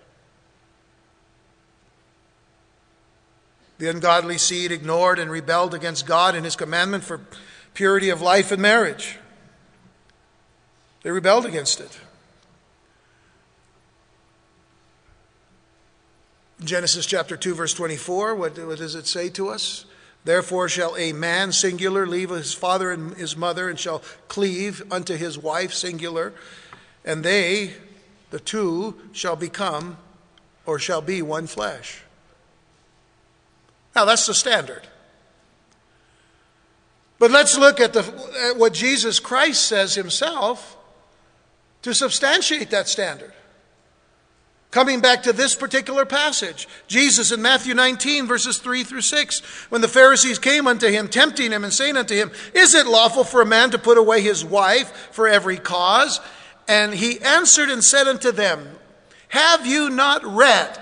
The 3.78 3.90
ungodly 3.90 4.38
seed 4.38 4.72
ignored 4.72 5.20
and 5.20 5.30
rebelled 5.30 5.74
against 5.74 6.06
God 6.06 6.36
and 6.36 6.46
his 6.46 6.56
commandment 6.56 7.04
for 7.04 7.20
purity 7.74 8.10
of 8.10 8.22
life 8.22 8.52
and 8.52 8.62
marriage. 8.62 9.18
They 11.04 11.12
rebelled 11.12 11.46
against 11.46 11.80
it. 11.82 12.00
Genesis 16.63 17.06
chapter 17.06 17.36
2, 17.36 17.56
verse 17.56 17.74
24, 17.74 18.36
what, 18.36 18.58
what 18.58 18.78
does 18.78 18.96
it 18.96 19.06
say 19.06 19.30
to 19.30 19.50
us? 19.50 19.86
Therefore 20.24 20.70
shall 20.70 20.96
a 20.96 21.12
man 21.12 21.52
singular 21.52 22.08
leave 22.08 22.30
his 22.30 22.54
father 22.54 22.92
and 22.92 23.13
his 23.16 23.36
mother 23.36 23.70
and 23.70 23.78
shall 23.78 24.02
cleave 24.30 24.82
unto 24.89 25.18
his 25.18 25.38
wife 25.38 25.74
singular, 25.74 26.34
and 27.04 27.24
they, 27.24 27.74
the 28.30 28.39
two, 28.39 28.96
shall 29.12 29.36
become 29.36 29.98
or 30.66 30.80
shall 30.80 31.02
be 31.02 31.22
one 31.22 31.48
flesh. 31.48 32.02
Now, 33.94 34.06
that's 34.06 34.26
the 34.26 34.34
standard. 34.34 34.88
But 37.20 37.30
let's 37.32 37.58
look 37.58 37.82
at, 37.82 37.92
the, 37.92 38.02
at 38.50 38.58
what 38.58 38.74
Jesus 38.74 39.20
Christ 39.20 39.68
says 39.68 39.96
himself 39.96 40.78
to 41.84 41.93
substantiate 41.93 42.72
that 42.72 42.88
standard. 42.88 43.32
Coming 44.72 45.02
back 45.02 45.22
to 45.24 45.34
this 45.34 45.56
particular 45.56 46.04
passage, 46.04 46.67
Jesus 46.88 47.32
in 47.32 47.43
Matthew 47.43 47.76
19, 47.76 48.26
verses 48.26 48.58
3 48.58 48.84
through 48.84 49.02
6, 49.02 49.39
when 49.69 49.82
the 49.82 49.88
Pharisees 49.88 50.39
came 50.39 50.65
unto 50.65 50.88
him, 50.88 51.08
tempting 51.08 51.52
him 51.52 51.63
and 51.63 51.72
saying 51.72 51.96
unto 51.96 52.15
him, 52.15 52.32
Is 52.56 52.74
it 52.74 52.88
lawful 52.88 53.24
for 53.24 53.41
a 53.41 53.46
man 53.46 53.69
to 53.72 53.78
put 53.78 54.00
away 54.00 54.22
his 54.22 54.43
wife 54.43 55.10
for 55.12 55.28
every 55.28 55.58
cause? 55.58 56.19
And 56.67 56.91
he 56.91 57.22
answered 57.22 57.69
and 57.69 57.84
said 57.84 58.08
unto 58.08 58.32
them, 58.32 58.67
Have 59.28 59.67
you 59.67 59.91
not 59.91 60.26
read 60.26 60.80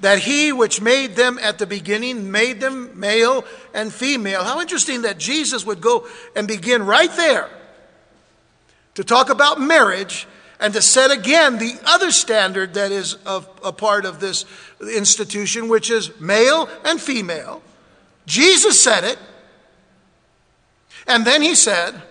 that 0.00 0.18
he 0.18 0.52
which 0.52 0.80
made 0.80 1.16
them 1.16 1.38
at 1.40 1.58
the 1.58 1.66
beginning 1.66 2.30
made 2.30 2.60
them 2.60 2.98
male 3.00 3.44
and 3.74 3.92
female. 3.92 4.44
How 4.44 4.60
interesting 4.60 5.02
that 5.02 5.18
Jesus 5.18 5.66
would 5.66 5.80
go 5.80 6.06
and 6.36 6.46
begin 6.46 6.84
right 6.84 7.10
there 7.16 7.50
to 8.98 9.04
talk 9.04 9.30
about 9.30 9.60
marriage 9.60 10.26
and 10.58 10.74
to 10.74 10.82
set 10.82 11.12
again 11.12 11.58
the 11.58 11.78
other 11.84 12.10
standard 12.10 12.74
that 12.74 12.90
is 12.90 13.14
of, 13.24 13.48
a 13.62 13.72
part 13.72 14.04
of 14.04 14.18
this 14.18 14.44
institution, 14.80 15.68
which 15.68 15.88
is 15.88 16.18
male 16.18 16.68
and 16.84 17.00
female. 17.00 17.62
Jesus 18.26 18.82
said 18.82 19.04
it. 19.04 19.16
And 21.06 21.24
then 21.24 21.42
he 21.42 21.54
said, 21.54 22.02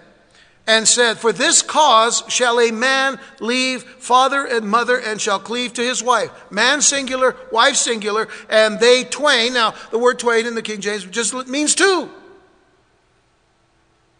and 0.65 0.87
said, 0.87 1.17
For 1.17 1.33
this 1.33 1.61
cause 1.61 2.23
shall 2.29 2.57
a 2.57 2.71
man 2.71 3.19
leave 3.41 3.83
father 3.83 4.45
and 4.45 4.65
mother 4.65 4.97
and 4.97 5.19
shall 5.19 5.39
cleave 5.39 5.73
to 5.73 5.81
his 5.81 6.01
wife. 6.01 6.31
Man 6.49 6.81
singular, 6.81 7.35
wife 7.51 7.75
singular, 7.75 8.29
and 8.49 8.79
they 8.79 9.03
twain. 9.03 9.55
Now, 9.55 9.75
the 9.91 9.99
word 9.99 10.19
twain 10.19 10.45
in 10.45 10.55
the 10.55 10.61
King 10.61 10.79
James 10.79 11.03
just 11.03 11.33
means 11.49 11.75
two. 11.75 12.09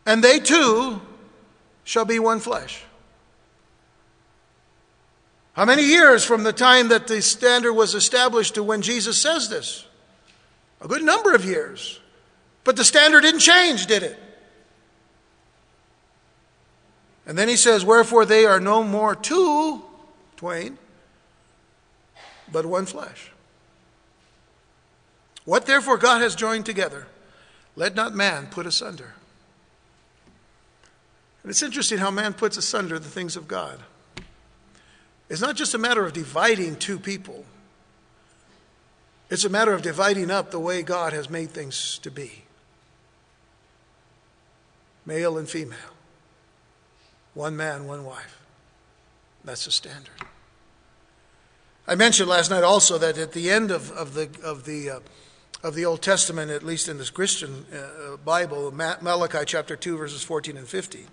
And 0.06 0.22
they 0.22 0.40
two 0.40 1.00
shall 1.88 2.04
be 2.04 2.20
one 2.20 2.42
flesh. 2.42 2.84
How 5.54 5.64
many 5.64 5.84
years 5.84 6.26
from 6.26 6.44
the 6.44 6.52
time 6.52 6.90
that 6.90 7.08
the 7.08 7.22
standard 7.22 7.72
was 7.72 7.96
established 7.96 8.56
to 8.56 8.64
when 8.64 8.82
Jesus 8.82 9.18
says 9.18 9.48
this? 9.48 9.88
A 10.82 10.88
good 10.90 11.02
number 11.02 11.34
of 11.34 11.46
years. 11.46 12.02
But 12.66 12.76
the 12.76 12.84
standard 12.84 13.22
didn't 13.22 13.40
change, 13.40 13.86
did 13.86 14.04
it? 14.04 14.20
And 17.26 17.38
then 17.38 17.48
he 17.48 17.56
says, 17.56 17.86
Wherefore 17.86 18.26
they 18.26 18.46
are 18.46 18.60
no 18.60 18.84
more 18.84 19.16
two, 19.16 19.82
twain, 20.36 20.78
but 22.52 22.66
one 22.66 22.86
flesh. 22.86 23.32
What 25.46 25.66
therefore 25.66 25.98
God 25.98 26.22
has 26.22 26.36
joined 26.36 26.66
together, 26.66 27.08
let 27.78 27.96
not 27.96 28.14
man 28.14 28.48
put 28.48 28.66
asunder. 28.66 29.14
And 31.48 31.52
it's 31.52 31.64
interesting 31.64 32.00
how 32.00 32.12
man 32.12 32.34
puts 32.34 32.58
asunder 32.58 33.00
the 33.00 33.08
things 33.08 33.38
of 33.38 33.48
God. 33.48 33.80
It's 35.30 35.40
not 35.40 35.56
just 35.56 35.74
a 35.74 35.78
matter 35.78 36.06
of 36.06 36.12
dividing 36.12 36.76
two 36.76 37.00
people, 37.00 37.46
it's 39.30 39.46
a 39.46 39.50
matter 39.50 39.72
of 39.72 39.82
dividing 39.82 40.30
up 40.30 40.52
the 40.52 40.60
way 40.60 40.82
God 40.82 41.14
has 41.14 41.30
made 41.30 41.52
things 41.52 42.00
to 42.00 42.12
be 42.12 42.44
male 45.06 45.38
and 45.38 45.48
female, 45.48 45.78
one 47.34 47.56
man, 47.56 47.88
one 47.88 48.04
wife. 48.04 48.42
That's 49.46 49.64
the 49.64 49.72
standard. 49.72 50.12
I 51.88 51.96
mentioned 51.96 52.28
last 52.28 52.50
night 52.50 52.66
also 52.66 52.98
that 52.98 53.18
at 53.18 53.32
the 53.32 53.50
end 53.50 53.72
of, 53.72 53.90
of 53.92 54.16
the, 54.16 54.28
of, 54.44 54.66
the, 54.66 54.90
uh, 54.90 55.00
of 55.64 55.76
the 55.76 55.86
Old 55.86 56.02
Testament, 56.02 56.52
at 56.52 56.64
least 56.64 56.90
in 56.90 56.98
this 56.98 57.10
Christian 57.10 57.66
uh, 57.74 58.18
Bible, 58.18 58.70
Malachi 58.74 59.46
chapter 59.46 59.78
2, 59.78 59.96
verses 59.96 60.24
14 60.24 60.58
and 60.58 60.68
15, 60.68 61.08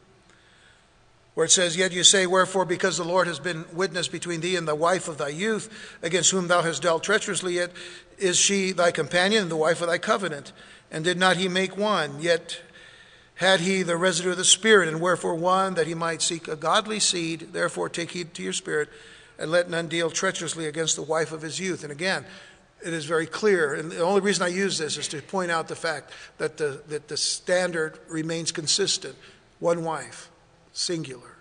where 1.34 1.46
it 1.46 1.50
says, 1.50 1.76
Yet 1.76 1.92
you 1.92 2.04
say, 2.04 2.26
Wherefore, 2.26 2.64
because 2.64 2.96
the 2.96 3.04
Lord 3.04 3.26
has 3.26 3.38
been 3.38 3.64
witness 3.72 4.08
between 4.08 4.40
thee 4.40 4.56
and 4.56 4.66
the 4.66 4.74
wife 4.74 5.08
of 5.08 5.18
thy 5.18 5.28
youth, 5.28 5.96
against 6.02 6.30
whom 6.30 6.48
thou 6.48 6.62
hast 6.62 6.82
dealt 6.82 7.02
treacherously, 7.02 7.54
yet 7.54 7.72
is 8.18 8.38
she 8.38 8.72
thy 8.72 8.90
companion 8.90 9.42
and 9.42 9.50
the 9.50 9.56
wife 9.56 9.80
of 9.80 9.88
thy 9.88 9.98
covenant. 9.98 10.52
And 10.90 11.04
did 11.04 11.18
not 11.18 11.36
he 11.36 11.48
make 11.48 11.76
one? 11.76 12.20
Yet 12.20 12.60
had 13.36 13.60
he 13.60 13.82
the 13.82 13.96
residue 13.96 14.30
of 14.30 14.36
the 14.36 14.44
Spirit, 14.44 14.88
and 14.88 15.00
wherefore 15.00 15.34
one, 15.34 15.74
that 15.74 15.88
he 15.88 15.94
might 15.94 16.22
seek 16.22 16.46
a 16.46 16.56
godly 16.56 17.00
seed. 17.00 17.52
Therefore 17.52 17.88
take 17.88 18.12
heed 18.12 18.32
to 18.34 18.42
your 18.42 18.52
spirit, 18.52 18.88
and 19.38 19.50
let 19.50 19.68
none 19.68 19.88
deal 19.88 20.10
treacherously 20.10 20.66
against 20.66 20.94
the 20.94 21.02
wife 21.02 21.32
of 21.32 21.42
his 21.42 21.58
youth. 21.58 21.82
And 21.82 21.90
again, 21.90 22.24
it 22.84 22.92
is 22.92 23.06
very 23.06 23.26
clear, 23.26 23.74
and 23.74 23.90
the 23.90 24.02
only 24.02 24.20
reason 24.20 24.44
I 24.44 24.48
use 24.48 24.78
this 24.78 24.98
is 24.98 25.08
to 25.08 25.22
point 25.22 25.50
out 25.50 25.68
the 25.68 25.74
fact 25.74 26.12
that 26.38 26.58
the, 26.58 26.82
that 26.88 27.08
the 27.08 27.16
standard 27.16 27.98
remains 28.08 28.52
consistent 28.52 29.16
one 29.58 29.84
wife, 29.84 30.30
singular. 30.74 31.36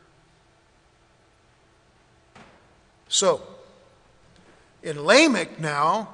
So, 3.10 3.41
in 4.82 5.04
Lamech 5.04 5.60
now, 5.60 6.10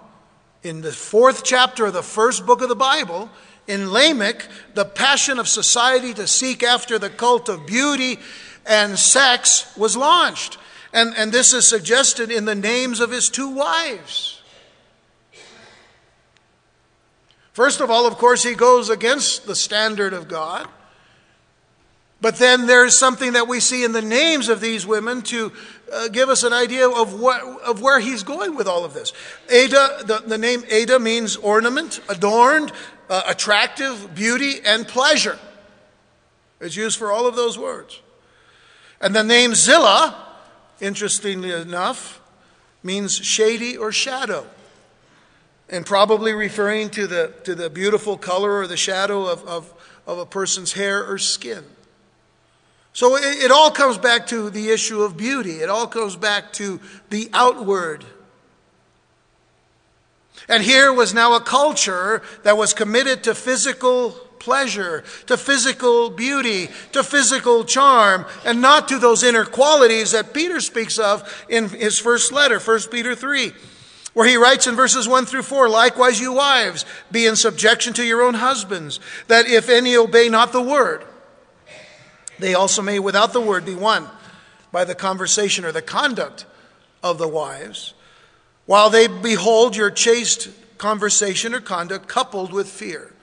in 0.64 0.82
the 0.82 0.92
fourth 0.92 1.44
chapter 1.44 1.86
of 1.86 1.94
the 1.94 2.04
first 2.04 2.46
book 2.46 2.62
of 2.62 2.70
the 2.70 2.76
Bible, 2.76 3.30
in 3.68 3.92
Lamech, 3.92 4.48
the 4.74 4.86
passion 4.86 5.38
of 5.38 5.48
society 5.48 6.14
to 6.16 6.26
seek 6.26 6.64
after 6.64 6.98
the 6.98 7.10
cult 7.10 7.50
of 7.50 7.68
beauty 7.68 8.18
and 8.66 8.98
sex 8.98 9.72
was 9.78 9.96
launched. 9.96 10.58
And, 10.92 11.14
and 11.16 11.32
this 11.32 11.54
is 11.54 11.68
suggested 11.68 12.32
in 12.32 12.46
the 12.46 12.56
names 12.56 13.00
of 13.00 13.12
his 13.12 13.30
two 13.30 13.50
wives. 13.50 14.42
First 17.54 17.82
of 17.82 17.92
all, 17.92 18.08
of 18.08 18.18
course, 18.18 18.44
he 18.44 18.56
goes 18.56 18.90
against 18.90 19.46
the 19.46 19.56
standard 19.56 20.14
of 20.14 20.28
God. 20.28 20.68
But 22.22 22.36
then 22.36 22.68
there's 22.68 22.98
something 22.98 23.34
that 23.34 23.48
we 23.48 23.60
see 23.60 23.84
in 23.84 23.94
the 23.94 24.02
names 24.02 24.50
of 24.50 24.60
these 24.60 24.86
women 24.86 25.22
to 25.24 25.54
uh, 25.92 26.10
give 26.10 26.30
us 26.30 26.44
an 26.44 26.52
idea 26.52 26.88
of, 26.88 27.20
what, 27.20 27.42
of 27.62 27.82
where 27.82 28.00
he's 28.00 28.24
going 28.24 28.56
with 28.56 28.68
all 28.68 28.84
of 28.84 28.94
this. 28.94 29.14
Ada, 29.50 30.04
the, 30.04 30.24
the 30.28 30.38
name 30.38 30.64
Ada 30.70 31.00
means 31.00 31.38
ornament, 31.38 32.02
adorned, 32.10 32.74
uh, 33.10 33.24
attractive, 33.26 34.14
beauty, 34.16 34.56
and 34.66 34.88
pleasure. 34.88 35.40
It's 36.60 36.76
used 36.76 36.98
for 36.98 37.12
all 37.12 37.26
of 37.26 37.36
those 37.36 37.58
words. 37.58 38.02
And 39.00 39.16
the 39.16 39.24
name 39.24 39.56
Zillah, 39.56 40.28
interestingly 40.82 41.52
enough, 41.52 42.20
means 42.84 43.16
shady 43.16 43.78
or 43.78 43.94
shadow, 43.94 44.46
and 45.70 45.86
probably 45.86 46.34
referring 46.34 46.90
to 46.90 47.08
the, 47.08 47.34
to 47.46 47.56
the 47.56 47.70
beautiful 47.70 48.18
color 48.18 48.58
or 48.58 48.68
the 48.68 48.78
shadow 48.78 49.26
of, 49.26 49.46
of, 49.48 49.74
of 50.06 50.18
a 50.18 50.26
person's 50.26 50.74
hair 50.74 51.06
or 51.06 51.18
skin. 51.18 51.64
So 52.94 53.16
it, 53.16 53.44
it 53.44 53.52
all 53.52 53.72
comes 53.72 53.98
back 53.98 54.28
to 54.28 54.50
the 54.50 54.70
issue 54.70 55.02
of 55.02 55.18
beauty, 55.18 55.58
it 55.62 55.70
all 55.70 55.88
comes 55.88 56.16
back 56.16 56.52
to 56.54 56.80
the 57.10 57.30
outward. 57.34 58.06
And 60.48 60.64
here 60.64 60.92
was 60.92 61.14
now 61.14 61.36
a 61.36 61.42
culture 61.42 62.22
that 62.44 62.58
was 62.58 62.74
committed 62.74 63.24
to 63.24 63.36
physical 63.36 64.12
pleasure, 64.40 65.04
to 65.28 65.38
physical 65.38 66.10
beauty, 66.10 66.70
to 66.94 67.04
physical 67.04 67.64
charm, 67.66 68.26
and 68.46 68.62
not 68.62 68.88
to 68.88 68.98
those 68.98 69.22
inner 69.22 69.46
qualities 69.46 70.12
that 70.12 70.34
Peter 70.34 70.60
speaks 70.60 70.98
of 70.98 71.46
in 71.50 71.70
his 71.70 72.00
first 72.00 72.32
letter, 72.32 72.60
1 72.60 72.80
Peter 72.90 73.16
3, 73.16 73.52
where 74.14 74.28
he 74.28 74.38
writes 74.38 74.66
in 74.66 74.76
verses 74.76 75.08
1 75.08 75.26
through 75.26 75.44
4 75.44 75.70
Likewise, 75.70 76.20
you 76.20 76.34
wives, 76.34 76.86
be 77.12 77.26
in 77.26 77.36
subjection 77.36 77.94
to 77.94 78.04
your 78.04 78.22
own 78.22 78.36
husbands, 78.36 79.00
that 79.28 79.46
if 79.46 79.70
any 79.70 79.96
obey 79.96 80.30
not 80.30 80.52
the 80.52 80.62
word, 80.62 81.04
they 82.40 82.54
also 82.54 82.82
may 82.82 83.00
without 83.00 83.34
the 83.34 83.42
word 83.42 83.66
be 83.66 83.76
won 83.76 84.08
by 84.72 84.86
the 84.86 84.96
conversation 84.96 85.66
or 85.66 85.72
the 85.72 85.82
conduct 85.82 86.46
of 87.04 87.18
the 87.18 87.28
wives 87.28 87.94
while 88.66 88.90
they 88.90 89.08
behold 89.08 89.76
your 89.76 89.90
chaste 89.90 90.50
conversation 90.78 91.56
or 91.56 91.60
conduct 91.60 92.08
coupled 92.08 92.54
with 92.54 92.68
fear. 92.68 93.14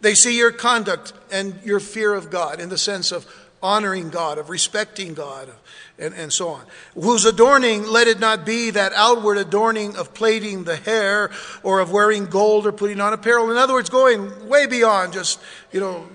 They 0.00 0.14
see 0.14 0.36
your 0.36 0.52
conduct 0.52 1.12
and 1.30 1.58
your 1.64 1.80
fear 1.80 2.14
of 2.14 2.30
God 2.30 2.60
in 2.60 2.68
the 2.68 2.78
sense 2.78 3.12
of 3.12 3.26
honoring 3.62 4.10
God, 4.10 4.38
of 4.38 4.50
respecting 4.50 5.14
God, 5.14 5.50
and, 5.98 6.14
and 6.14 6.32
so 6.32 6.48
on. 6.48 6.64
Whose 6.94 7.24
adorning, 7.24 7.84
let 7.84 8.06
it 8.06 8.20
not 8.20 8.46
be 8.46 8.70
that 8.70 8.92
outward 8.92 9.36
adorning 9.36 9.96
of 9.96 10.14
plaiting 10.14 10.64
the 10.64 10.76
hair 10.76 11.30
or 11.62 11.80
of 11.80 11.90
wearing 11.90 12.26
gold 12.26 12.66
or 12.66 12.72
putting 12.72 13.00
on 13.00 13.12
apparel. 13.12 13.50
In 13.50 13.56
other 13.56 13.72
words, 13.72 13.90
going 13.90 14.48
way 14.48 14.66
beyond 14.66 15.12
just, 15.12 15.40
you 15.72 15.80
know, 15.80 16.08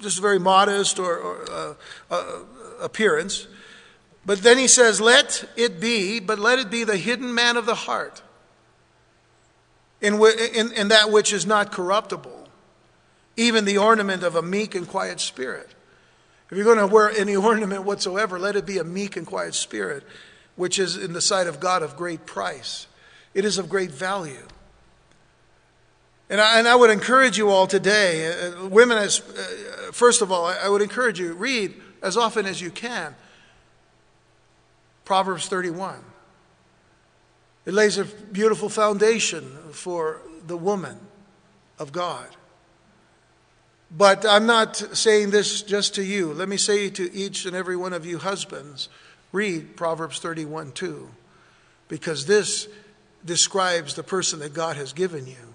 just 0.00 0.18
a 0.18 0.22
very 0.22 0.38
modest 0.38 0.98
or, 0.98 1.16
or 1.16 1.50
uh, 1.50 1.74
uh, 2.10 2.38
appearance. 2.80 3.46
But 4.24 4.42
then 4.42 4.58
he 4.58 4.66
says, 4.66 5.00
Let 5.00 5.48
it 5.56 5.80
be, 5.80 6.20
but 6.20 6.38
let 6.38 6.58
it 6.58 6.70
be 6.70 6.84
the 6.84 6.96
hidden 6.96 7.34
man 7.34 7.56
of 7.56 7.66
the 7.66 7.74
heart, 7.74 8.22
in, 10.00 10.14
in, 10.54 10.72
in 10.72 10.88
that 10.88 11.10
which 11.10 11.32
is 11.32 11.46
not 11.46 11.72
corruptible, 11.72 12.48
even 13.36 13.64
the 13.64 13.78
ornament 13.78 14.22
of 14.22 14.36
a 14.36 14.42
meek 14.42 14.74
and 14.74 14.88
quiet 14.88 15.20
spirit. 15.20 15.70
If 16.50 16.56
you're 16.56 16.64
going 16.64 16.78
to 16.78 16.86
wear 16.86 17.10
any 17.10 17.36
ornament 17.36 17.84
whatsoever, 17.84 18.38
let 18.38 18.56
it 18.56 18.66
be 18.66 18.78
a 18.78 18.84
meek 18.84 19.16
and 19.16 19.26
quiet 19.26 19.54
spirit, 19.54 20.04
which 20.56 20.78
is 20.78 20.96
in 20.96 21.12
the 21.12 21.20
sight 21.20 21.46
of 21.46 21.60
God 21.60 21.82
of 21.82 21.96
great 21.96 22.26
price. 22.26 22.86
It 23.32 23.44
is 23.44 23.58
of 23.58 23.68
great 23.68 23.90
value. 23.90 24.46
And 26.30 26.40
I, 26.40 26.60
and 26.60 26.68
I 26.68 26.76
would 26.76 26.90
encourage 26.90 27.36
you 27.36 27.50
all 27.50 27.66
today, 27.66 28.32
uh, 28.32 28.68
women, 28.68 28.96
as, 28.96 29.20
uh, 29.20 29.90
first 29.90 30.22
of 30.22 30.30
all, 30.30 30.46
I, 30.46 30.58
I 30.64 30.68
would 30.68 30.80
encourage 30.80 31.18
you, 31.18 31.32
read 31.32 31.74
as 32.02 32.16
often 32.16 32.46
as 32.46 32.60
you 32.60 32.70
can 32.70 33.16
Proverbs 35.04 35.48
31. 35.48 35.96
It 37.66 37.74
lays 37.74 37.98
a 37.98 38.04
beautiful 38.04 38.68
foundation 38.68 39.44
for 39.72 40.22
the 40.46 40.56
woman 40.56 40.98
of 41.80 41.90
God. 41.90 42.28
But 43.90 44.24
I'm 44.24 44.46
not 44.46 44.76
saying 44.76 45.30
this 45.30 45.62
just 45.62 45.96
to 45.96 46.04
you. 46.04 46.32
Let 46.32 46.48
me 46.48 46.56
say 46.56 46.90
to 46.90 47.12
each 47.12 47.44
and 47.44 47.56
every 47.56 47.76
one 47.76 47.92
of 47.92 48.06
you 48.06 48.18
husbands 48.18 48.88
read 49.32 49.76
Proverbs 49.76 50.20
31 50.20 50.72
too, 50.72 51.10
because 51.88 52.26
this 52.26 52.68
describes 53.24 53.94
the 53.94 54.04
person 54.04 54.38
that 54.38 54.54
God 54.54 54.76
has 54.76 54.92
given 54.92 55.26
you 55.26 55.49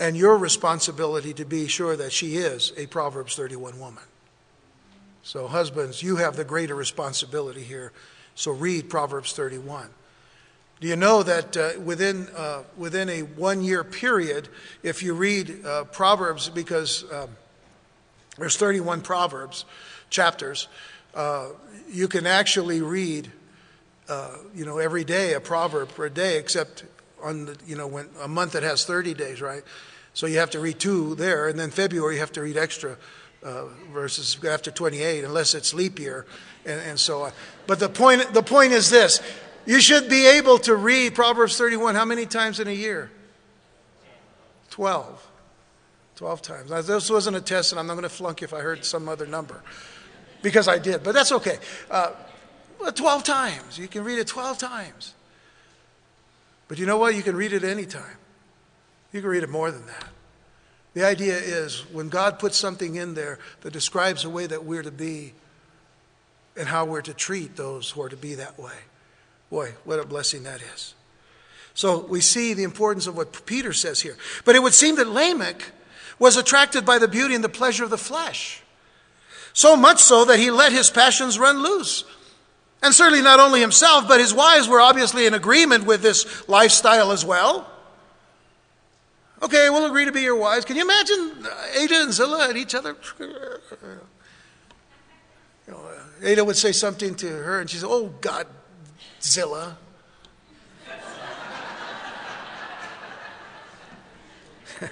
and 0.00 0.16
your 0.16 0.36
responsibility 0.36 1.32
to 1.34 1.44
be 1.44 1.66
sure 1.66 1.96
that 1.96 2.12
she 2.12 2.36
is 2.36 2.72
a 2.76 2.86
Proverbs 2.86 3.34
31 3.36 3.78
woman. 3.78 4.04
So, 5.22 5.46
husbands, 5.46 6.02
you 6.02 6.16
have 6.16 6.36
the 6.36 6.44
greater 6.44 6.74
responsibility 6.74 7.62
here 7.62 7.92
so 8.38 8.52
read 8.52 8.88
Proverbs 8.88 9.32
31. 9.32 9.88
Do 10.80 10.86
you 10.86 10.94
know 10.94 11.24
that 11.24 11.56
uh, 11.56 11.70
within, 11.80 12.28
uh, 12.36 12.62
within 12.76 13.08
a 13.08 13.22
one 13.22 13.62
year 13.64 13.82
period, 13.82 14.48
if 14.84 15.02
you 15.02 15.12
read 15.12 15.66
uh, 15.66 15.84
Proverbs, 15.84 16.48
because 16.48 17.04
um, 17.12 17.30
there's 18.38 18.56
31 18.56 19.00
Proverbs 19.00 19.64
chapters, 20.08 20.68
uh, 21.16 21.48
you 21.90 22.06
can 22.06 22.28
actually 22.28 22.80
read, 22.80 23.32
uh, 24.08 24.36
you 24.54 24.64
know, 24.64 24.78
every 24.78 25.02
day 25.02 25.34
a 25.34 25.40
proverb 25.40 25.88
per 25.88 26.08
day, 26.08 26.38
except 26.38 26.84
on 27.22 27.46
the, 27.46 27.56
you 27.66 27.76
know, 27.76 27.86
when 27.86 28.08
a 28.22 28.28
month 28.28 28.52
that 28.52 28.62
has 28.62 28.84
30 28.84 29.14
days, 29.14 29.40
right? 29.40 29.62
So 30.14 30.26
you 30.26 30.38
have 30.38 30.50
to 30.50 30.60
read 30.60 30.78
two 30.78 31.14
there, 31.14 31.48
and 31.48 31.58
then 31.58 31.70
February 31.70 32.14
you 32.14 32.20
have 32.20 32.32
to 32.32 32.42
read 32.42 32.56
extra 32.56 32.96
uh, 33.42 33.66
verses 33.92 34.42
after 34.44 34.70
28, 34.70 35.24
unless 35.24 35.54
it's 35.54 35.72
leap 35.72 35.98
year 35.98 36.26
and, 36.66 36.80
and 36.80 36.98
so 36.98 37.22
on. 37.22 37.32
But 37.66 37.78
the 37.78 37.88
point, 37.88 38.32
the 38.34 38.42
point 38.42 38.72
is 38.72 38.90
this 38.90 39.20
you 39.66 39.80
should 39.80 40.08
be 40.08 40.26
able 40.26 40.58
to 40.60 40.74
read 40.74 41.14
Proverbs 41.14 41.58
31 41.58 41.94
how 41.94 42.04
many 42.04 42.26
times 42.26 42.58
in 42.58 42.68
a 42.68 42.72
year? 42.72 43.10
12. 44.70 45.26
12 46.16 46.42
times. 46.42 46.70
Now, 46.70 46.80
this 46.80 47.10
wasn't 47.10 47.36
a 47.36 47.40
test, 47.40 47.72
and 47.72 47.78
I'm 47.78 47.86
not 47.86 47.94
going 47.94 48.02
to 48.02 48.08
flunk 48.08 48.40
you 48.40 48.46
if 48.46 48.54
I 48.54 48.60
heard 48.60 48.84
some 48.84 49.08
other 49.08 49.26
number 49.26 49.62
because 50.42 50.68
I 50.68 50.78
did, 50.78 51.02
but 51.02 51.14
that's 51.14 51.32
okay. 51.32 51.58
Uh, 51.90 52.12
12 52.94 53.24
times. 53.24 53.78
You 53.78 53.88
can 53.88 54.04
read 54.04 54.18
it 54.18 54.26
12 54.26 54.58
times. 54.58 55.14
But 56.68 56.78
you 56.78 56.86
know 56.86 56.98
what? 56.98 57.14
You 57.14 57.22
can 57.22 57.34
read 57.34 57.52
it 57.52 57.64
any 57.64 57.86
time. 57.86 58.18
You 59.12 59.20
can 59.22 59.30
read 59.30 59.42
it 59.42 59.48
more 59.48 59.70
than 59.70 59.86
that. 59.86 60.04
The 60.94 61.04
idea 61.04 61.36
is 61.36 61.80
when 61.92 62.08
God 62.08 62.38
puts 62.38 62.56
something 62.56 62.96
in 62.96 63.14
there 63.14 63.38
that 63.62 63.72
describes 63.72 64.22
the 64.22 64.30
way 64.30 64.46
that 64.46 64.64
we're 64.64 64.82
to 64.82 64.90
be 64.90 65.32
and 66.56 66.68
how 66.68 66.84
we're 66.84 67.02
to 67.02 67.14
treat 67.14 67.56
those 67.56 67.90
who 67.90 68.02
are 68.02 68.08
to 68.08 68.16
be 68.16 68.34
that 68.34 68.58
way. 68.58 68.74
Boy, 69.50 69.74
what 69.84 69.98
a 69.98 70.04
blessing 70.04 70.42
that 70.42 70.60
is. 70.74 70.94
So 71.72 72.04
we 72.04 72.20
see 72.20 72.54
the 72.54 72.64
importance 72.64 73.06
of 73.06 73.16
what 73.16 73.46
Peter 73.46 73.72
says 73.72 74.00
here. 74.00 74.16
But 74.44 74.56
it 74.56 74.62
would 74.62 74.74
seem 74.74 74.96
that 74.96 75.08
Lamech 75.08 75.70
was 76.18 76.36
attracted 76.36 76.84
by 76.84 76.98
the 76.98 77.08
beauty 77.08 77.34
and 77.34 77.44
the 77.44 77.48
pleasure 77.48 77.84
of 77.84 77.90
the 77.90 77.96
flesh. 77.96 78.62
So 79.52 79.76
much 79.76 80.00
so 80.00 80.24
that 80.24 80.40
he 80.40 80.50
let 80.50 80.72
his 80.72 80.90
passions 80.90 81.38
run 81.38 81.62
loose. 81.62 82.04
And 82.82 82.94
certainly 82.94 83.22
not 83.22 83.40
only 83.40 83.60
himself, 83.60 84.06
but 84.06 84.20
his 84.20 84.32
wives 84.32 84.68
were 84.68 84.80
obviously 84.80 85.26
in 85.26 85.34
agreement 85.34 85.84
with 85.84 86.00
this 86.00 86.48
lifestyle 86.48 87.10
as 87.10 87.24
well. 87.24 87.68
Okay, 89.42 89.68
we'll 89.70 89.86
agree 89.86 90.04
to 90.04 90.12
be 90.12 90.22
your 90.22 90.36
wives. 90.36 90.64
Can 90.64 90.76
you 90.76 90.82
imagine 90.82 91.46
Adah 91.80 92.02
and 92.02 92.12
Zillah 92.12 92.50
at 92.50 92.56
each 92.56 92.74
other? 92.74 92.96
You 93.18 94.00
know, 95.68 95.76
uh, 95.76 96.26
Adah 96.26 96.44
would 96.44 96.56
say 96.56 96.72
something 96.72 97.14
to 97.16 97.26
her, 97.28 97.60
and 97.60 97.70
she 97.70 97.76
said, 97.76 97.88
Oh, 97.88 98.12
God, 98.20 98.48
Zillah. 99.22 99.76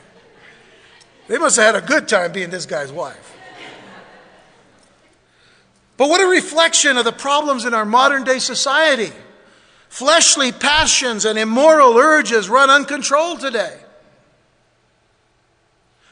they 1.29 1.38
must 1.38 1.57
have 1.57 1.75
had 1.75 1.83
a 1.83 1.87
good 1.87 2.07
time 2.07 2.31
being 2.33 2.51
this 2.51 2.66
guy's 2.66 2.92
wife. 2.92 3.36
But 5.96 6.09
what 6.09 6.20
a 6.20 6.26
reflection 6.26 6.96
of 6.96 7.04
the 7.04 7.12
problems 7.12 7.64
in 7.64 7.74
our 7.74 7.85
modern 7.85 8.24
day 8.24 8.38
society. 8.38 9.12
Fleshly 9.88 10.52
passions 10.52 11.24
and 11.24 11.38
immoral 11.38 11.96
urges 11.96 12.48
run 12.48 12.68
uncontrolled 12.70 13.40
today. 13.40 13.78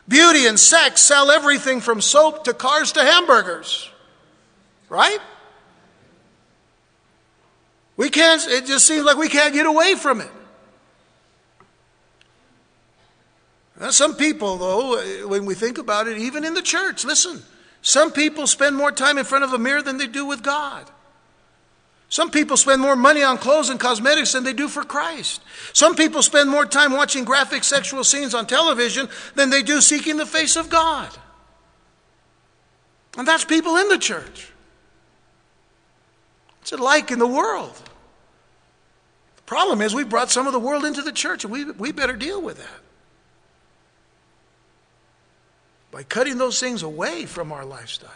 Beauty 0.07 0.47
and 0.47 0.59
sex 0.59 1.01
sell 1.01 1.31
everything 1.31 1.81
from 1.81 2.01
soap 2.01 2.45
to 2.45 2.55
cars 2.55 2.93
to 2.93 3.01
hamburgers. 3.03 3.91
Right? 4.89 5.19
We 7.97 8.11
can't, 8.11 8.45
it 8.49 8.67
just 8.67 8.87
seems 8.87 9.05
like 9.05 9.17
we 9.17 9.29
can't 9.29 9.55
get 9.55 9.67
away 9.67 9.95
from 9.95 10.21
it. 10.21 10.31
Now, 13.79 13.91
some 13.91 14.15
people, 14.15 14.57
though, 14.57 15.27
when 15.27 15.47
we 15.47 15.55
think 15.55 15.79
about 15.79 16.07
it, 16.07 16.19
even 16.19 16.45
in 16.45 16.55
the 16.55 16.63
church, 16.63 17.05
listen, 17.05 17.43
some 17.85 18.13
people 18.13 18.47
spend 18.47 18.75
more 18.77 18.91
time 18.91 19.19
in 19.19 19.25
front 19.27 19.45
of 19.45 19.53
a 19.53 19.59
mirror 19.59 19.83
than 19.83 19.99
they 19.99 20.07
do 20.07 20.25
with 20.25 20.43
God. 20.43 20.91
Some 22.09 22.31
people 22.31 22.57
spend 22.57 22.81
more 22.81 22.97
money 22.97 23.23
on 23.23 23.37
clothes 23.37 23.69
and 23.69 23.79
cosmetics 23.79 24.33
than 24.33 24.43
they 24.43 24.55
do 24.55 24.69
for 24.69 24.85
Christ. 24.85 25.43
Some 25.75 25.95
people 25.95 26.23
spend 26.23 26.49
more 26.49 26.65
time 26.65 26.93
watching 26.93 27.25
graphic 27.25 27.63
sexual 27.63 28.03
scenes 28.03 28.35
on 28.35 28.47
television 28.47 29.11
than 29.35 29.51
they 29.51 29.63
do 29.63 29.83
seeking 29.83 30.17
the 30.17 30.25
face 30.25 30.57
of 30.57 30.71
God. 30.71 31.11
And 33.19 33.29
that's 33.29 33.45
people 33.45 33.77
in 33.77 33.91
the 33.91 33.99
church. 33.99 34.51
What's 36.61 36.73
it 36.73 36.81
like 36.81 37.11
in 37.11 37.19
the 37.19 37.27
world? 37.27 37.77
The 39.37 39.43
problem 39.43 39.83
is 39.83 39.95
we 39.95 40.05
brought 40.05 40.31
some 40.31 40.47
of 40.47 40.55
the 40.55 40.59
world 40.59 40.87
into 40.87 41.03
the 41.03 41.13
church, 41.13 41.45
and 41.45 41.53
we, 41.53 41.71
we 41.73 41.93
better 41.93 42.17
deal 42.17 42.41
with 42.41 42.57
that. 42.57 42.81
By 45.95 46.03
cutting 46.03 46.37
those 46.37 46.59
things 46.59 46.83
away 46.83 47.25
from 47.25 47.53
our 47.53 47.65
lifestyle 47.65 48.11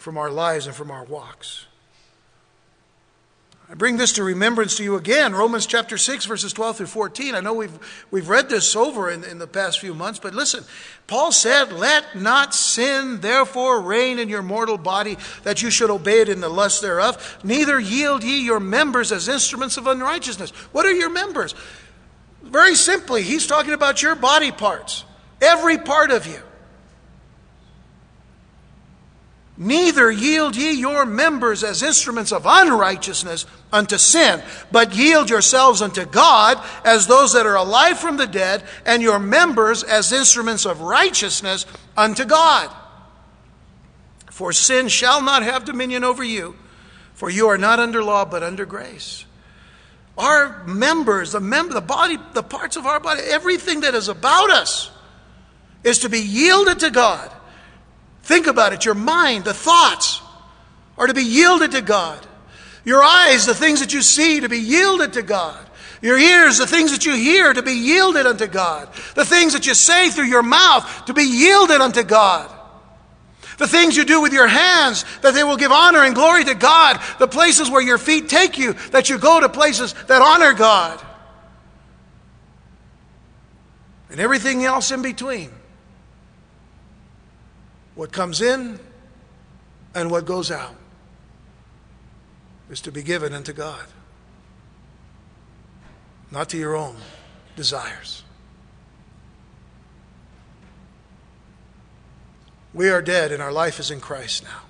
from 0.00 0.16
our 0.16 0.30
lives 0.30 0.66
and 0.66 0.74
from 0.74 0.90
our 0.90 1.04
walks. 1.04 1.66
I 3.68 3.74
bring 3.74 3.98
this 3.98 4.14
to 4.14 4.24
remembrance 4.24 4.78
to 4.78 4.82
you 4.82 4.96
again, 4.96 5.34
Romans 5.34 5.66
chapter 5.66 5.98
6, 5.98 6.24
verses 6.24 6.52
12 6.54 6.78
through 6.78 6.86
14. 6.86 7.34
I 7.34 7.40
know 7.40 7.52
we've, 7.52 8.06
we've 8.10 8.28
read 8.28 8.48
this 8.48 8.74
over 8.74 9.10
in, 9.10 9.22
in 9.24 9.38
the 9.38 9.46
past 9.46 9.78
few 9.78 9.92
months, 9.92 10.18
but 10.18 10.34
listen, 10.34 10.64
Paul 11.06 11.32
said, 11.32 11.70
Let 11.70 12.16
not 12.16 12.54
sin 12.54 13.20
therefore 13.20 13.80
reign 13.82 14.18
in 14.18 14.28
your 14.28 14.42
mortal 14.42 14.78
body, 14.78 15.18
that 15.42 15.62
you 15.62 15.70
should 15.70 15.90
obey 15.90 16.20
it 16.20 16.30
in 16.30 16.40
the 16.40 16.48
lust 16.48 16.80
thereof, 16.80 17.38
neither 17.44 17.78
yield 17.78 18.24
ye 18.24 18.42
your 18.42 18.58
members 18.58 19.12
as 19.12 19.28
instruments 19.28 19.76
of 19.76 19.86
unrighteousness. 19.86 20.50
What 20.72 20.86
are 20.86 20.92
your 20.92 21.10
members? 21.10 21.54
Very 22.42 22.74
simply, 22.74 23.22
he's 23.22 23.46
talking 23.46 23.74
about 23.74 24.02
your 24.02 24.14
body 24.14 24.50
parts, 24.50 25.04
every 25.40 25.78
part 25.78 26.10
of 26.10 26.26
you. 26.26 26.40
Neither 29.62 30.10
yield 30.10 30.56
ye 30.56 30.72
your 30.72 31.04
members 31.04 31.62
as 31.62 31.82
instruments 31.82 32.32
of 32.32 32.46
unrighteousness 32.46 33.44
unto 33.70 33.98
sin, 33.98 34.42
but 34.72 34.94
yield 34.96 35.28
yourselves 35.28 35.82
unto 35.82 36.06
God 36.06 36.58
as 36.82 37.06
those 37.06 37.34
that 37.34 37.44
are 37.44 37.56
alive 37.56 37.98
from 37.98 38.16
the 38.16 38.26
dead, 38.26 38.62
and 38.86 39.02
your 39.02 39.18
members 39.18 39.82
as 39.82 40.14
instruments 40.14 40.64
of 40.64 40.80
righteousness 40.80 41.66
unto 41.94 42.24
God. 42.24 42.74
For 44.30 44.50
sin 44.54 44.88
shall 44.88 45.20
not 45.20 45.42
have 45.42 45.66
dominion 45.66 46.04
over 46.04 46.24
you, 46.24 46.56
for 47.12 47.28
you 47.28 47.48
are 47.48 47.58
not 47.58 47.78
under 47.80 48.02
law, 48.02 48.24
but 48.24 48.42
under 48.42 48.64
grace. 48.64 49.26
Our 50.16 50.64
members, 50.64 51.32
the, 51.32 51.40
mem- 51.40 51.68
the 51.68 51.82
body, 51.82 52.16
the 52.32 52.42
parts 52.42 52.76
of 52.76 52.86
our 52.86 52.98
body, 52.98 53.20
everything 53.24 53.80
that 53.80 53.94
is 53.94 54.08
about 54.08 54.50
us 54.50 54.90
is 55.84 56.00
to 56.00 56.08
be 56.08 56.20
yielded 56.20 56.80
to 56.80 56.90
God 56.90 57.30
Think 58.30 58.46
about 58.46 58.72
it. 58.72 58.84
Your 58.84 58.94
mind, 58.94 59.42
the 59.42 59.52
thoughts, 59.52 60.22
are 60.96 61.08
to 61.08 61.14
be 61.14 61.24
yielded 61.24 61.72
to 61.72 61.82
God. 61.82 62.24
Your 62.84 63.02
eyes, 63.02 63.44
the 63.44 63.56
things 63.56 63.80
that 63.80 63.92
you 63.92 64.02
see, 64.02 64.38
to 64.38 64.48
be 64.48 64.60
yielded 64.60 65.14
to 65.14 65.22
God. 65.22 65.58
Your 66.00 66.16
ears, 66.16 66.58
the 66.58 66.66
things 66.68 66.92
that 66.92 67.04
you 67.04 67.14
hear, 67.16 67.52
to 67.52 67.60
be 67.60 67.72
yielded 67.72 68.26
unto 68.26 68.46
God. 68.46 68.88
The 69.16 69.24
things 69.24 69.54
that 69.54 69.66
you 69.66 69.74
say 69.74 70.10
through 70.10 70.26
your 70.26 70.44
mouth, 70.44 71.06
to 71.06 71.12
be 71.12 71.24
yielded 71.24 71.80
unto 71.80 72.04
God. 72.04 72.48
The 73.58 73.66
things 73.66 73.96
you 73.96 74.04
do 74.04 74.22
with 74.22 74.32
your 74.32 74.46
hands, 74.46 75.04
that 75.22 75.34
they 75.34 75.42
will 75.42 75.56
give 75.56 75.72
honor 75.72 76.04
and 76.04 76.14
glory 76.14 76.44
to 76.44 76.54
God. 76.54 77.00
The 77.18 77.26
places 77.26 77.68
where 77.68 77.82
your 77.82 77.98
feet 77.98 78.28
take 78.28 78.58
you, 78.58 78.74
that 78.92 79.10
you 79.10 79.18
go 79.18 79.40
to 79.40 79.48
places 79.48 79.92
that 80.06 80.22
honor 80.22 80.52
God. 80.52 81.04
And 84.08 84.20
everything 84.20 84.64
else 84.64 84.92
in 84.92 85.02
between. 85.02 85.50
What 87.94 88.12
comes 88.12 88.40
in 88.40 88.78
and 89.94 90.10
what 90.10 90.24
goes 90.24 90.50
out 90.50 90.74
is 92.70 92.80
to 92.82 92.92
be 92.92 93.02
given 93.02 93.34
unto 93.34 93.52
God, 93.52 93.84
not 96.30 96.48
to 96.50 96.56
your 96.56 96.76
own 96.76 96.96
desires. 97.56 98.22
We 102.72 102.88
are 102.88 103.02
dead 103.02 103.32
and 103.32 103.42
our 103.42 103.50
life 103.50 103.80
is 103.80 103.90
in 103.90 104.00
Christ 104.00 104.44
now. 104.44 104.60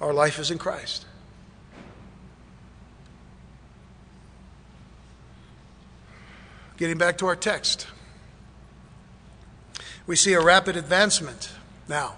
Our 0.00 0.14
life 0.14 0.38
is 0.38 0.50
in 0.50 0.58
Christ. 0.58 1.04
Getting 6.78 6.96
back 6.96 7.18
to 7.18 7.26
our 7.26 7.36
text 7.36 7.88
we 10.08 10.16
see 10.16 10.32
a 10.32 10.40
rapid 10.40 10.74
advancement 10.74 11.52
now 11.86 12.16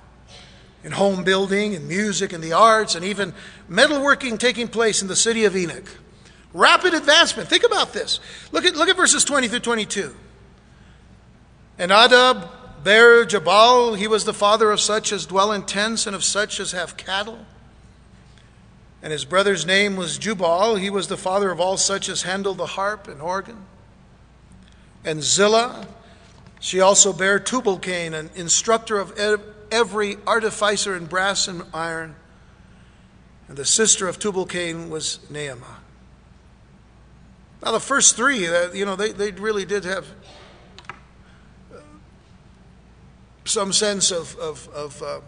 in 0.85 0.93
home 0.93 1.25
building 1.25 1.75
and 1.75 1.89
music 1.89 2.33
and 2.33 2.43
the 2.43 2.53
arts 2.53 2.95
and 2.95 3.05
even 3.05 3.35
metalworking 3.69 4.39
taking 4.39 4.69
place 4.69 5.03
in 5.03 5.09
the 5.09 5.17
city 5.17 5.45
of 5.45 5.57
Enoch. 5.57 5.99
Rapid 6.55 6.95
advancement. 6.95 7.49
Think 7.49 7.65
about 7.65 7.93
this. 7.93 8.21
Look 8.53 8.65
at, 8.65 8.77
look 8.77 8.89
at 8.89 8.97
verses 8.97 9.25
20 9.25 9.49
through 9.49 9.61
22. 9.61 10.15
And 11.79 11.91
Adah 11.91 12.49
bare 12.85 13.25
Jabal, 13.25 13.95
he 13.95 14.07
was 14.07 14.25
the 14.25 14.33
father 14.33 14.71
of 14.71 14.81
such 14.81 15.13
as 15.13 15.27
dwell 15.27 15.51
in 15.51 15.65
tents 15.65 16.07
and 16.07 16.15
of 16.15 16.23
such 16.23 16.61
as 16.61 16.71
have 16.71 16.97
cattle. 16.97 17.45
And 19.03 19.13
his 19.13 19.25
brother's 19.25 19.67
name 19.67 19.97
was 19.97 20.17
Jubal, 20.17 20.77
he 20.77 20.91
was 20.91 21.09
the 21.09 21.17
father 21.17 21.51
of 21.51 21.59
all 21.59 21.77
such 21.77 22.09
as 22.09 22.23
handle 22.23 22.55
the 22.55 22.67
harp 22.67 23.09
and 23.09 23.21
organ. 23.21 23.65
And 25.05 25.23
Zillah, 25.23 25.89
she 26.61 26.81
also 26.81 27.13
bare 27.13 27.41
Tubal-Cain, 27.41 28.15
an 28.15 28.31
instructor 28.37 28.99
of 28.99 29.19
every 29.73 30.17
artificer 30.27 30.95
in 30.95 31.07
brass 31.07 31.49
and 31.49 31.65
iron. 31.73 32.15
And 33.49 33.57
the 33.57 33.65
sister 33.65 34.07
of 34.07 34.19
Tubal-Cain 34.19 34.91
was 34.91 35.19
Naamah. 35.33 35.79
Now, 37.63 37.73
the 37.73 37.81
first 37.81 38.15
three, 38.15 38.47
uh, 38.47 38.73
you 38.73 38.85
know, 38.85 38.95
they, 38.95 39.13
they 39.13 39.33
really 39.33 39.65
did 39.65 39.85
have 39.85 40.07
uh, 41.75 41.79
some 43.45 43.73
sense 43.73 44.11
of, 44.11 44.37
of, 44.37 44.69
of 44.69 45.03
uh, 45.03 45.21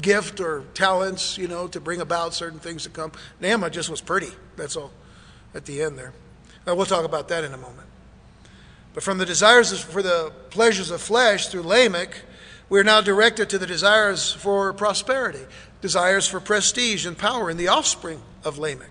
gift 0.00 0.40
or 0.40 0.64
talents, 0.74 1.38
you 1.38 1.48
know, 1.48 1.66
to 1.68 1.80
bring 1.80 2.00
about 2.00 2.34
certain 2.34 2.58
things 2.58 2.84
to 2.84 2.90
come. 2.90 3.12
Naamah 3.40 3.70
just 3.70 3.90
was 3.90 4.00
pretty, 4.00 4.30
that's 4.56 4.76
all, 4.76 4.92
at 5.54 5.64
the 5.64 5.82
end 5.82 5.98
there. 5.98 6.12
Now, 6.66 6.74
we'll 6.74 6.86
talk 6.86 7.04
about 7.04 7.28
that 7.28 7.44
in 7.44 7.54
a 7.54 7.56
moment. 7.56 7.79
But 8.94 9.02
from 9.02 9.18
the 9.18 9.26
desires 9.26 9.78
for 9.80 10.02
the 10.02 10.32
pleasures 10.50 10.90
of 10.90 11.00
flesh 11.00 11.48
through 11.48 11.62
Lamech, 11.62 12.22
we 12.68 12.78
are 12.78 12.84
now 12.84 13.00
directed 13.00 13.50
to 13.50 13.58
the 13.58 13.66
desires 13.66 14.32
for 14.32 14.72
prosperity, 14.72 15.44
desires 15.80 16.26
for 16.26 16.40
prestige 16.40 17.06
and 17.06 17.16
power 17.16 17.50
in 17.50 17.56
the 17.56 17.68
offspring 17.68 18.22
of 18.44 18.58
Lamech. 18.58 18.90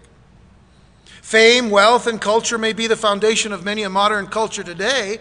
Fame, 1.21 1.69
wealth, 1.69 2.07
and 2.07 2.19
culture 2.19 2.57
may 2.57 2.73
be 2.73 2.87
the 2.87 2.95
foundation 2.95 3.53
of 3.53 3.63
many 3.63 3.83
a 3.83 3.89
modern 3.89 4.27
culture 4.27 4.63
today, 4.63 5.19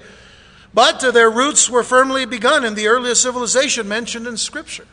but 0.73 1.01
their 1.01 1.31
roots 1.31 1.69
were 1.69 1.83
firmly 1.83 2.25
begun 2.25 2.65
in 2.65 2.75
the 2.75 2.89
earliest 2.89 3.23
civilization 3.23 3.89
mentioned 3.89 4.27
in 4.27 4.37
Scripture. 4.37 4.87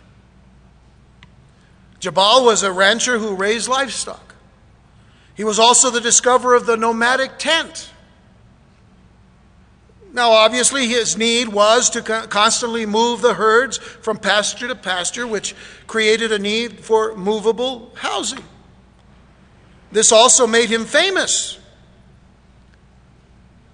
Jabal 2.00 2.46
was 2.46 2.64
a 2.64 2.72
rancher 2.72 3.18
who 3.18 3.36
raised 3.36 3.68
livestock. 3.68 4.36
He 5.36 5.44
was 5.44 5.60
also 5.60 5.90
the 5.90 6.02
discoverer 6.02 6.56
of 6.56 6.66
the 6.66 6.78
nomadic 6.78 7.38
tent. 7.38 7.90
Now, 10.16 10.32
obviously, 10.32 10.88
his 10.88 11.18
need 11.18 11.50
was 11.50 11.90
to 11.90 12.02
constantly 12.02 12.86
move 12.86 13.22
the 13.22 13.34
herds 13.34 13.78
from 13.78 14.18
pasture 14.18 14.70
to 14.70 14.76
pasture, 14.76 15.28
which 15.28 15.54
created 15.88 16.32
a 16.32 16.40
need 16.40 16.80
for 16.80 17.18
movable 17.18 17.92
housing. 17.96 18.42
This 19.92 20.14
also 20.14 20.48
made 20.48 20.70
him 20.70 20.86
famous 20.86 21.60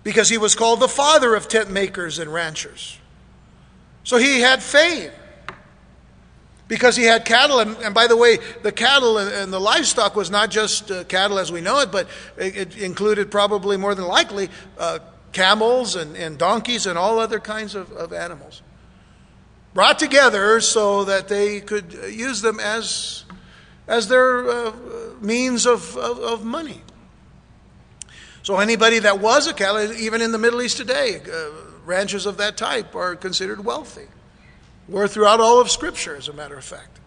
because 0.02 0.30
he 0.30 0.40
was 0.40 0.56
called 0.56 0.80
the 0.80 0.88
father 0.88 1.36
of 1.36 1.48
tent 1.48 1.70
makers 1.70 2.18
and 2.18 2.34
ranchers. 2.34 2.98
So 4.04 4.18
he 4.18 4.40
had 4.40 4.64
fame 4.64 5.12
because 6.68 6.96
he 6.96 7.04
had 7.04 7.24
cattle. 7.24 7.60
And, 7.60 7.78
and 7.84 7.94
by 7.94 8.08
the 8.08 8.18
way, 8.18 8.40
the 8.64 8.72
cattle 8.72 9.20
and, 9.20 9.32
and 9.32 9.54
the 9.54 9.60
livestock 9.60 10.16
was 10.16 10.32
not 10.32 10.50
just 10.50 10.90
uh, 10.90 11.04
cattle 11.04 11.38
as 11.38 11.52
we 11.52 11.62
know 11.62 11.82
it, 11.82 11.92
but 11.92 12.08
it, 12.36 12.58
it 12.58 12.78
included 12.78 13.30
probably 13.30 13.78
more 13.78 13.94
than 13.94 14.08
likely 14.08 14.50
uh, 14.80 14.98
camels 15.32 15.96
and, 15.96 16.16
and 16.16 16.38
donkeys 16.38 16.86
and 16.86 16.98
all 16.98 17.20
other 17.20 17.40
kinds 17.40 17.76
of, 17.76 17.92
of 17.92 18.14
animals. 18.14 18.62
Brought 19.74 20.00
together 20.00 20.60
so 20.60 21.06
that 21.06 21.28
they 21.28 21.62
could 21.62 21.94
use 22.12 22.42
them 22.42 22.60
as, 22.60 23.24
as 23.88 24.08
their 24.08 24.50
uh, 24.50 24.74
means 25.22 25.66
of, 25.66 25.96
of, 25.96 26.20
of, 26.20 26.44
money. 26.44 26.82
So, 28.44 28.58
anybody 28.58 29.00
that 29.00 29.20
was 29.20 29.48
a 29.48 29.54
cattle, 29.54 29.94
even 29.94 30.22
in 30.22 30.32
the 30.32 30.38
Middle 30.38 30.62
East 30.62 30.78
today, 30.78 31.22
uh, 31.22 31.52
ranchers 31.86 32.26
of 32.26 32.38
that 32.38 32.58
type 32.58 32.96
are 32.96 33.16
considered 33.16 33.64
wealthy. 33.64 34.08
Were 34.90 35.08
throughout 35.08 35.40
all 35.40 35.62
of 35.62 35.70
Scripture, 35.70 36.16
as 36.16 36.28
a 36.28 36.34
matter 36.34 36.58
of 36.58 36.66
fact. 36.66 37.01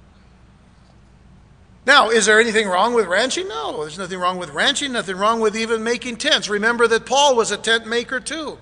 Now, 1.86 2.08
is 2.08 2.26
there 2.26 2.40
anything 2.40 2.66
wrong 2.66 2.94
with 2.94 3.06
ranching? 3.06 3.48
No, 3.48 3.82
there's 3.82 3.98
nothing 3.98 4.18
wrong 4.18 4.38
with 4.38 4.50
ranching, 4.50 4.92
nothing 4.92 5.16
wrong 5.16 5.40
with 5.40 5.54
even 5.54 5.84
making 5.84 6.16
tents. 6.16 6.48
Remember 6.48 6.86
that 6.88 7.04
Paul 7.04 7.36
was 7.36 7.50
a 7.50 7.58
tent 7.58 7.86
maker 7.86 8.20
too. 8.20 8.58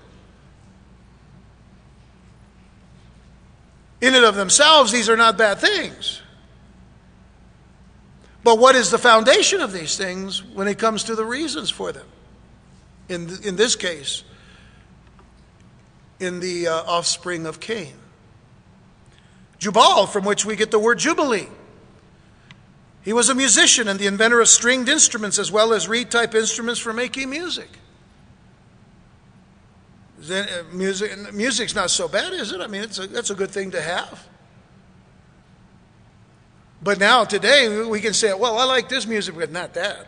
In 4.01 4.13
and 4.13 4.25
of 4.25 4.35
themselves, 4.35 4.91
these 4.91 5.07
are 5.07 5.15
not 5.15 5.37
bad 5.37 5.59
things. 5.59 6.21
But 8.43 8.59
what 8.59 8.75
is 8.75 8.91
the 8.91 8.97
foundation 8.97 9.61
of 9.61 9.71
these 9.71 9.95
things 9.95 10.43
when 10.43 10.67
it 10.67 10.77
comes 10.77 11.05
to 11.05 11.15
the 11.15 11.23
reasons 11.23 11.69
for 11.69 11.93
them? 11.93 12.07
In, 13.07 13.29
in 13.45 13.55
this 13.55 13.77
case, 13.77 14.25
in 16.19 16.41
the 16.41 16.67
uh, 16.67 16.83
offspring 16.83 17.45
of 17.45 17.61
Cain. 17.61 17.93
Jubal, 19.59 20.07
from 20.07 20.25
which 20.25 20.43
we 20.43 20.57
get 20.57 20.71
the 20.71 20.79
word 20.79 20.99
jubilee. 20.99 21.47
He 23.03 23.11
was 23.11 23.29
a 23.29 23.35
musician 23.35 23.87
and 23.87 23.99
the 23.99 24.07
inventor 24.07 24.39
of 24.39 24.47
stringed 24.47 24.87
instruments 24.87 25.37
as 25.37 25.51
well 25.51 25.73
as 25.73 25.87
reed 25.87 26.09
type 26.09 26.33
instruments 26.33 26.79
for 26.79 26.93
making 26.93 27.29
music. 27.29 27.69
Uh, 30.31 30.45
music 30.71 31.33
music's 31.33 31.75
not 31.75 31.89
so 31.89 32.07
bad, 32.07 32.31
is 32.31 32.53
it? 32.53 32.61
I 32.61 32.67
mean, 32.67 32.83
it's 32.83 32.97
a, 32.97 33.07
that's 33.07 33.29
a 33.29 33.35
good 33.35 33.51
thing 33.51 33.71
to 33.71 33.81
have. 33.81 34.25
But 36.81 36.97
now, 36.97 37.25
today, 37.25 37.83
we 37.83 37.99
can 37.99 38.13
say, 38.13 38.33
well, 38.33 38.57
I 38.57 38.63
like 38.63 38.87
this 38.87 39.05
music, 39.05 39.35
but 39.35 39.51
not 39.51 39.73
that. 39.73 40.07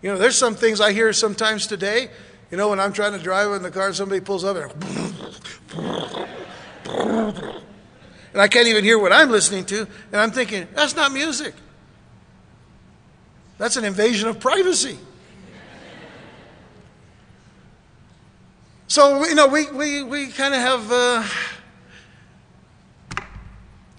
You 0.00 0.12
know, 0.12 0.18
there's 0.18 0.36
some 0.36 0.54
things 0.54 0.80
I 0.80 0.92
hear 0.92 1.12
sometimes 1.12 1.66
today. 1.66 2.08
You 2.50 2.56
know, 2.56 2.68
when 2.68 2.78
I'm 2.78 2.92
trying 2.92 3.12
to 3.12 3.18
drive 3.18 3.50
in 3.52 3.62
the 3.62 3.70
car, 3.70 3.92
somebody 3.92 4.20
pulls 4.20 4.44
up 4.44 4.56
and, 4.56 4.72
and 8.32 8.40
I 8.40 8.46
can't 8.46 8.68
even 8.68 8.84
hear 8.84 8.98
what 8.98 9.12
I'm 9.12 9.30
listening 9.30 9.64
to, 9.66 9.88
and 10.12 10.20
I'm 10.20 10.30
thinking, 10.30 10.68
that's 10.74 10.94
not 10.94 11.10
music. 11.10 11.54
That's 13.58 13.76
an 13.76 13.84
invasion 13.84 14.28
of 14.28 14.38
privacy. 14.38 14.98
So, 18.88 19.24
you 19.24 19.34
know, 19.34 19.48
we, 19.48 19.70
we, 19.70 20.02
we 20.02 20.28
kind 20.28 20.54
of 20.54 20.60
have, 20.60 20.92
uh, 20.92 21.24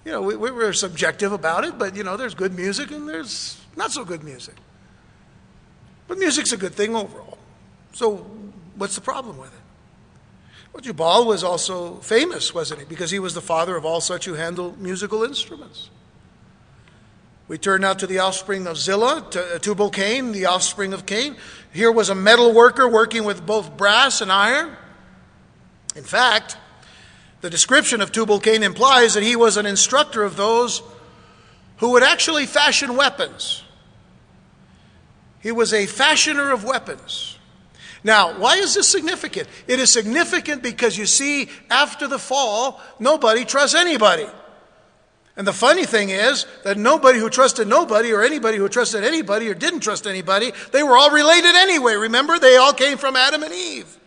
you 0.04 0.12
know, 0.12 0.22
we, 0.22 0.36
we 0.36 0.50
were 0.50 0.72
subjective 0.72 1.32
about 1.32 1.64
it, 1.64 1.78
but, 1.78 1.94
you 1.94 2.04
know, 2.04 2.16
there's 2.16 2.34
good 2.34 2.54
music 2.54 2.90
and 2.90 3.08
there's 3.08 3.60
not 3.76 3.92
so 3.92 4.04
good 4.04 4.24
music. 4.24 4.54
But 6.06 6.18
music's 6.18 6.52
a 6.52 6.56
good 6.56 6.74
thing 6.74 6.96
overall. 6.96 7.36
So, 7.92 8.26
what's 8.76 8.94
the 8.94 9.02
problem 9.02 9.36
with 9.36 9.52
it? 9.52 9.60
Well, 10.72 10.80
Jubal 10.80 11.26
was 11.26 11.44
also 11.44 11.96
famous, 11.96 12.54
wasn't 12.54 12.80
he? 12.80 12.86
Because 12.86 13.10
he 13.10 13.18
was 13.18 13.34
the 13.34 13.40
father 13.42 13.76
of 13.76 13.84
all 13.84 14.00
such 14.00 14.24
who 14.24 14.34
handle 14.34 14.74
musical 14.78 15.22
instruments. 15.22 15.90
We 17.48 17.56
turn 17.56 17.80
now 17.80 17.94
to 17.94 18.06
the 18.06 18.18
offspring 18.18 18.66
of 18.66 18.76
Zillah, 18.76 19.24
uh, 19.34 19.58
Tubal 19.58 19.88
Cain, 19.88 20.32
the 20.32 20.44
offspring 20.44 20.92
of 20.92 21.06
Cain. 21.06 21.34
Here 21.72 21.90
was 21.90 22.10
a 22.10 22.14
metal 22.14 22.52
worker 22.52 22.86
working 22.86 23.24
with 23.24 23.46
both 23.46 23.74
brass 23.74 24.20
and 24.20 24.30
iron. 24.30 24.76
In 25.96 26.04
fact, 26.04 26.58
the 27.40 27.48
description 27.48 28.02
of 28.02 28.12
Tubal 28.12 28.38
Cain 28.38 28.62
implies 28.62 29.14
that 29.14 29.22
he 29.22 29.34
was 29.34 29.56
an 29.56 29.64
instructor 29.64 30.22
of 30.24 30.36
those 30.36 30.82
who 31.78 31.92
would 31.92 32.02
actually 32.02 32.44
fashion 32.44 32.96
weapons. 32.96 33.64
He 35.40 35.50
was 35.50 35.72
a 35.72 35.86
fashioner 35.86 36.52
of 36.52 36.64
weapons. 36.64 37.38
Now, 38.04 38.38
why 38.38 38.56
is 38.56 38.74
this 38.74 38.88
significant? 38.88 39.48
It 39.66 39.80
is 39.80 39.90
significant 39.90 40.62
because 40.62 40.98
you 40.98 41.06
see, 41.06 41.48
after 41.70 42.06
the 42.06 42.18
fall, 42.18 42.80
nobody 42.98 43.46
trusts 43.46 43.74
anybody. 43.74 44.26
And 45.38 45.46
the 45.46 45.52
funny 45.52 45.86
thing 45.86 46.10
is 46.10 46.46
that 46.64 46.76
nobody 46.76 47.20
who 47.20 47.30
trusted 47.30 47.68
nobody 47.68 48.12
or 48.12 48.24
anybody 48.24 48.58
who 48.58 48.68
trusted 48.68 49.04
anybody 49.04 49.48
or 49.48 49.54
didn't 49.54 49.80
trust 49.80 50.08
anybody, 50.08 50.52
they 50.72 50.82
were 50.82 50.96
all 50.96 51.12
related 51.12 51.54
anyway. 51.54 51.94
Remember, 51.94 52.40
they 52.40 52.56
all 52.56 52.72
came 52.72 52.98
from 52.98 53.14
Adam 53.14 53.44
and 53.44 53.54
Eve. 53.54 53.98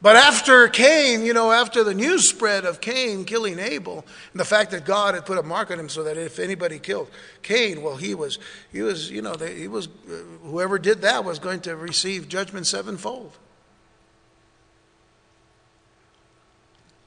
But 0.00 0.16
after 0.16 0.66
Cain, 0.68 1.22
you 1.22 1.34
know, 1.34 1.52
after 1.52 1.84
the 1.84 1.92
news 1.92 2.26
spread 2.26 2.64
of 2.64 2.80
Cain 2.80 3.26
killing 3.26 3.58
Abel, 3.58 4.06
and 4.32 4.40
the 4.40 4.46
fact 4.46 4.70
that 4.70 4.86
God 4.86 5.14
had 5.14 5.26
put 5.26 5.36
a 5.36 5.42
mark 5.42 5.70
on 5.70 5.78
him 5.78 5.90
so 5.90 6.04
that 6.04 6.16
if 6.16 6.38
anybody 6.38 6.78
killed 6.78 7.10
Cain, 7.42 7.82
well, 7.82 7.96
he 7.96 8.14
was, 8.14 8.38
he 8.72 8.80
was, 8.80 9.10
you 9.10 9.20
know, 9.20 9.34
he 9.34 9.68
was, 9.68 9.88
uh, 9.88 10.14
whoever 10.44 10.78
did 10.78 11.02
that 11.02 11.22
was 11.22 11.38
going 11.38 11.60
to 11.60 11.76
receive 11.76 12.30
judgment 12.30 12.66
sevenfold. 12.66 13.36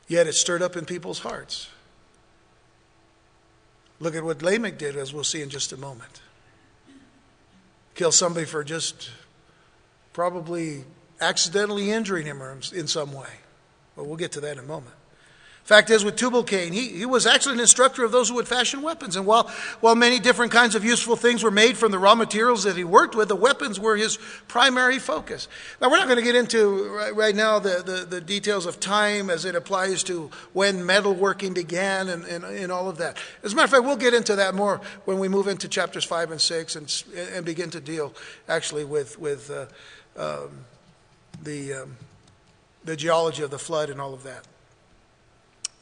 Yet 0.08 0.28
it 0.28 0.34
stirred 0.34 0.62
up 0.62 0.76
in 0.76 0.86
people's 0.86 1.20
hearts. 1.20 1.70
Look 4.00 4.16
at 4.16 4.24
what 4.24 4.42
Lamech 4.42 4.78
did, 4.78 4.98
as 4.98 5.14
we'll 5.14 5.24
see 5.24 5.42
in 5.42 5.50
just 5.50 5.72
a 5.72 5.78
moment. 5.78 6.22
Kill 7.96 8.12
somebody 8.12 8.46
for 8.46 8.64
just 8.64 9.10
probably 10.12 10.84
accidentally 11.22 11.92
injuring 11.92 12.26
him 12.26 12.42
in 12.74 12.88
some 12.88 13.14
way. 13.14 13.30
But 13.96 14.06
we'll 14.06 14.18
get 14.18 14.32
to 14.34 14.42
that 14.42 14.54
in 14.54 14.60
a 14.60 14.68
moment. 14.68 14.96
Fact 15.64 15.90
is, 15.90 16.04
with 16.04 16.18
Tubal 16.18 16.44
Cain, 16.44 16.74
he, 16.74 16.90
he 16.90 17.06
was 17.06 17.26
actually 17.26 17.54
an 17.54 17.62
instructor 17.62 18.04
of 18.04 18.12
those 18.12 18.28
who 18.28 18.36
would 18.36 18.50
fashion 18.50 18.82
weapons. 18.82 19.16
And 19.16 19.26
while, 19.26 19.50
while 19.80 19.96
many 19.96 20.20
different 20.20 20.52
kinds 20.52 20.76
of 20.76 20.84
useful 20.84 21.16
things 21.16 21.42
were 21.42 21.52
made 21.52 21.78
from 21.78 21.94
the 21.94 22.00
raw 22.00 22.16
materials 22.16 22.66
that 22.66 22.76
he 22.76 22.84
worked 22.84 23.16
with, 23.16 23.30
the 23.30 23.36
weapons 23.38 23.80
were 23.80 23.96
his 23.96 24.18
primary 24.50 25.00
focus. 25.00 25.48
Now, 25.80 25.90
we're 25.90 26.00
not 26.00 26.08
going 26.08 26.18
to 26.18 26.24
get 26.24 26.36
into 26.36 26.90
right, 26.90 27.16
right 27.16 27.36
now 27.36 27.60
the, 27.60 27.82
the, 27.82 28.06
the, 28.06 28.20
details 28.20 28.66
of 28.66 28.82
time 28.82 29.30
as 29.30 29.46
it 29.46 29.56
applies 29.56 30.04
to 30.04 30.30
when 30.52 30.80
metalworking 30.80 31.54
began 31.54 32.10
and, 32.10 32.26
and, 32.26 32.44
and, 32.44 32.72
all 32.72 32.90
of 32.90 32.98
that. 32.98 33.18
As 33.42 33.54
a 33.54 33.56
matter 33.56 33.66
of 33.66 33.72
fact, 33.72 33.84
we'll 33.86 33.96
get 33.96 34.14
into 34.14 34.36
that 34.36 34.56
more 34.56 34.82
when 35.06 35.18
we 35.18 35.30
move 35.30 35.48
into 35.48 35.70
chapters 35.70 36.04
5 36.04 36.32
and 36.32 36.42
6 36.42 36.76
and, 36.76 37.04
and 37.34 37.46
begin 37.46 37.70
to 37.70 37.80
deal 37.80 38.14
actually 38.50 38.84
with, 38.84 39.18
with 39.18 39.50
uh, 39.50 39.66
um, 40.18 40.66
the, 41.42 41.74
um, 41.74 41.98
the 42.84 42.98
geology 42.98 43.44
of 43.44 43.52
the 43.52 43.60
flood 43.60 43.90
and 43.90 44.02
all 44.02 44.14
of 44.14 44.24
that. 44.24 44.46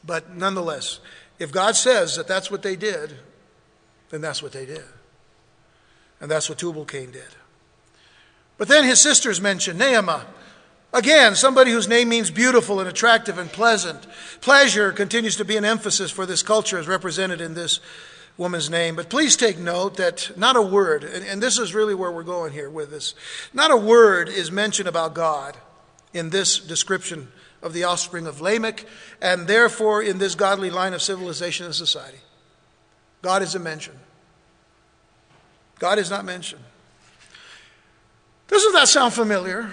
But 0.03 0.35
nonetheless, 0.35 0.99
if 1.39 1.51
God 1.51 1.75
says 1.75 2.15
that 2.15 2.27
that's 2.27 2.51
what 2.51 2.61
they 2.61 2.75
did, 2.75 3.13
then 4.09 4.21
that's 4.21 4.43
what 4.43 4.51
they 4.51 4.65
did. 4.65 4.83
And 6.19 6.29
that's 6.29 6.49
what 6.49 6.59
Tubal 6.59 6.85
Cain 6.85 7.11
did. 7.11 7.23
But 8.57 8.67
then 8.67 8.83
his 8.83 8.99
sisters 8.99 9.41
mention 9.41 9.77
Naamah. 9.77 10.25
Again, 10.93 11.35
somebody 11.35 11.71
whose 11.71 11.87
name 11.87 12.09
means 12.09 12.29
beautiful 12.29 12.79
and 12.79 12.89
attractive 12.89 13.37
and 13.37 13.49
pleasant. 13.49 14.05
Pleasure 14.41 14.91
continues 14.91 15.37
to 15.37 15.45
be 15.45 15.57
an 15.57 15.65
emphasis 15.65 16.11
for 16.11 16.25
this 16.25 16.43
culture 16.43 16.77
as 16.77 16.87
represented 16.87 17.41
in 17.41 17.53
this 17.53 17.79
woman's 18.37 18.69
name. 18.69 18.95
But 18.95 19.09
please 19.09 19.35
take 19.35 19.57
note 19.57 19.97
that 19.97 20.31
not 20.37 20.55
a 20.55 20.61
word, 20.61 21.03
and, 21.03 21.25
and 21.25 21.41
this 21.41 21.57
is 21.57 21.73
really 21.73 21.95
where 21.95 22.11
we're 22.11 22.23
going 22.23 22.51
here 22.51 22.69
with 22.69 22.91
this, 22.91 23.15
not 23.53 23.71
a 23.71 23.77
word 23.77 24.29
is 24.29 24.51
mentioned 24.51 24.89
about 24.89 25.13
God 25.13 25.57
in 26.13 26.29
this 26.29 26.59
description 26.59 27.29
of 27.61 27.73
the 27.73 27.83
offspring 27.83 28.27
of 28.27 28.41
Lamech, 28.41 28.85
and 29.21 29.47
therefore 29.47 30.01
in 30.01 30.17
this 30.17 30.35
godly 30.35 30.69
line 30.69 30.93
of 30.93 31.01
civilization 31.01 31.65
and 31.65 31.75
society. 31.75 32.17
God 33.21 33.41
isn't 33.43 33.63
mentioned. 33.63 33.99
God 35.79 35.99
is 35.99 36.09
not 36.09 36.25
mentioned. 36.25 36.63
Doesn't 38.47 38.73
that 38.73 38.87
sound 38.87 39.13
familiar? 39.13 39.71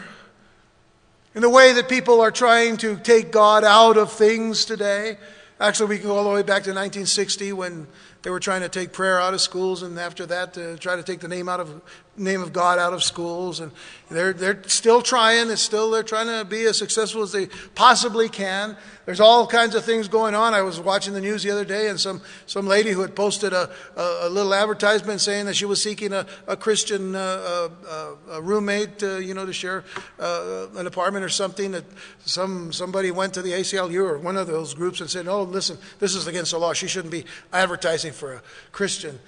In 1.34 1.42
the 1.42 1.50
way 1.50 1.72
that 1.74 1.88
people 1.88 2.20
are 2.20 2.30
trying 2.30 2.76
to 2.78 2.96
take 2.96 3.30
God 3.30 3.64
out 3.64 3.96
of 3.96 4.12
things 4.12 4.64
today. 4.64 5.18
Actually, 5.60 5.88
we 5.90 5.98
can 5.98 6.06
go 6.06 6.16
all 6.16 6.24
the 6.24 6.30
way 6.30 6.42
back 6.42 6.62
to 6.64 6.70
1960 6.70 7.52
when 7.52 7.86
they 8.22 8.30
were 8.30 8.40
trying 8.40 8.60
to 8.60 8.68
take 8.68 8.92
prayer 8.92 9.20
out 9.20 9.34
of 9.34 9.40
schools, 9.40 9.82
and 9.82 9.98
after 9.98 10.26
that, 10.26 10.54
to 10.54 10.76
try 10.78 10.96
to 10.96 11.02
take 11.02 11.20
the 11.20 11.28
name 11.28 11.48
out 11.48 11.60
of 11.60 11.82
name 12.18 12.42
of 12.42 12.52
God 12.52 12.78
out 12.78 12.92
of 12.92 13.02
schools. 13.02 13.60
And 13.60 13.72
they're 14.10 14.32
they're 14.32 14.62
still 14.66 15.02
trying. 15.02 15.50
It's 15.50 15.62
still 15.62 15.90
they're 15.90 16.02
trying 16.02 16.26
to 16.26 16.44
be 16.44 16.64
as 16.64 16.78
successful 16.78 17.22
as 17.22 17.32
they 17.32 17.46
possibly 17.74 18.28
can. 18.28 18.76
There's 19.04 19.20
all 19.20 19.46
kinds 19.46 19.74
of 19.74 19.84
things 19.84 20.08
going 20.08 20.34
on. 20.34 20.54
I 20.54 20.62
was 20.62 20.80
watching 20.80 21.14
the 21.14 21.20
news 21.20 21.42
the 21.42 21.50
other 21.50 21.64
day, 21.64 21.88
and 21.88 21.98
some 21.98 22.20
some 22.46 22.66
lady 22.66 22.90
who 22.90 23.00
had 23.00 23.14
posted 23.14 23.52
a, 23.52 23.70
a, 23.96 24.18
a 24.22 24.28
little 24.28 24.54
advertisement 24.54 25.20
saying 25.20 25.46
that 25.46 25.54
she 25.54 25.64
was 25.64 25.82
seeking 25.82 26.12
a, 26.12 26.26
a 26.46 26.56
Christian 26.56 27.14
uh, 27.14 27.68
uh, 27.88 28.08
a 28.30 28.42
roommate, 28.42 29.02
uh, 29.02 29.16
you 29.16 29.34
know, 29.34 29.46
to 29.46 29.52
share 29.52 29.84
uh, 30.18 30.66
an 30.76 30.86
apartment 30.86 31.24
or 31.24 31.28
something. 31.28 31.72
That 31.72 31.84
some 32.24 32.72
somebody 32.72 33.10
went 33.10 33.34
to 33.34 33.42
the 33.42 33.52
ACLU 33.52 34.04
or 34.04 34.18
one 34.18 34.36
of 34.36 34.46
those 34.46 34.74
groups 34.74 35.00
and 35.00 35.10
said, 35.10 35.28
"Oh, 35.28 35.42
listen, 35.42 35.78
this 35.98 36.14
is 36.14 36.26
against 36.26 36.52
the 36.52 36.58
law. 36.58 36.72
She 36.72 36.88
shouldn't 36.88 37.12
be 37.12 37.24
advertising 37.52 38.12
for 38.12 38.34
a 38.34 38.42
Christian." 38.72 39.18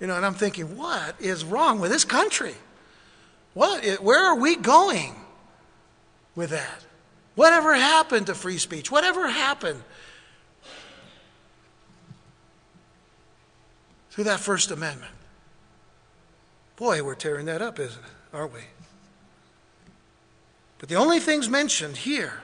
You 0.00 0.06
know, 0.06 0.16
and 0.16 0.26
I'm 0.26 0.34
thinking, 0.34 0.76
what 0.76 1.20
is 1.20 1.44
wrong 1.44 1.80
with 1.80 1.90
this 1.90 2.04
country? 2.04 2.54
What? 3.54 3.84
Where 4.02 4.24
are 4.24 4.36
we 4.36 4.56
going 4.56 5.14
with 6.34 6.50
that? 6.50 6.84
Whatever 7.34 7.74
happened 7.74 8.26
to 8.26 8.34
free 8.34 8.58
speech? 8.58 8.90
Whatever 8.90 9.28
happened 9.28 9.82
to 14.12 14.24
that 14.24 14.40
First 14.40 14.70
Amendment? 14.70 15.12
Boy, 16.76 17.02
we're 17.02 17.14
tearing 17.14 17.46
that 17.46 17.62
up, 17.62 17.78
isn't 17.78 18.02
it? 18.02 18.36
Aren't 18.36 18.52
we? 18.52 18.60
But 20.78 20.88
the 20.88 20.96
only 20.96 21.20
things 21.20 21.48
mentioned 21.48 21.96
here, 21.98 22.42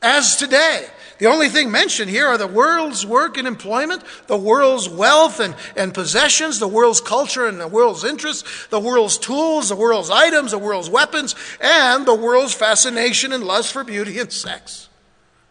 as 0.00 0.36
today, 0.36 0.86
the 1.18 1.26
only 1.26 1.48
thing 1.48 1.70
mentioned 1.70 2.10
here 2.10 2.26
are 2.28 2.38
the 2.38 2.46
world's 2.46 3.04
work 3.04 3.36
and 3.36 3.48
employment, 3.48 4.04
the 4.28 4.36
world's 4.36 4.88
wealth 4.88 5.40
and, 5.40 5.54
and 5.76 5.92
possessions, 5.92 6.60
the 6.60 6.68
world's 6.68 7.00
culture 7.00 7.46
and 7.46 7.60
the 7.60 7.66
world's 7.66 8.04
interests, 8.04 8.68
the 8.68 8.78
world's 8.78 9.18
tools, 9.18 9.68
the 9.68 9.76
world's 9.76 10.10
items, 10.10 10.52
the 10.52 10.58
world's 10.58 10.88
weapons, 10.88 11.34
and 11.60 12.06
the 12.06 12.14
world's 12.14 12.54
fascination 12.54 13.32
and 13.32 13.42
lust 13.42 13.72
for 13.72 13.82
beauty 13.82 14.18
and 14.20 14.32
sex. 14.32 14.88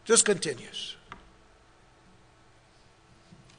Just 0.06 0.24
continues. 0.24 0.96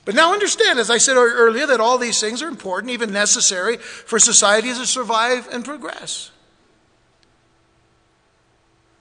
But 0.07 0.15
now 0.15 0.33
understand, 0.33 0.79
as 0.79 0.89
I 0.89 0.97
said 0.97 1.19
earlier, 1.19 1.67
that 1.67 1.81
all 1.81 1.99
these 1.99 2.19
things 2.19 2.41
are 2.41 2.49
important, 2.49 2.91
even 2.91 3.13
necessary 3.13 3.77
for 3.77 4.19
society 4.19 4.73
to 4.73 4.87
survive 4.87 5.47
and 5.53 5.63
progress. 5.63 6.31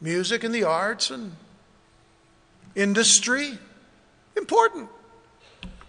Music 0.02 0.44
and 0.44 0.54
the 0.54 0.66
arts 0.66 1.10
and 1.10 1.38
industry, 2.78 3.58
important. 4.38 4.88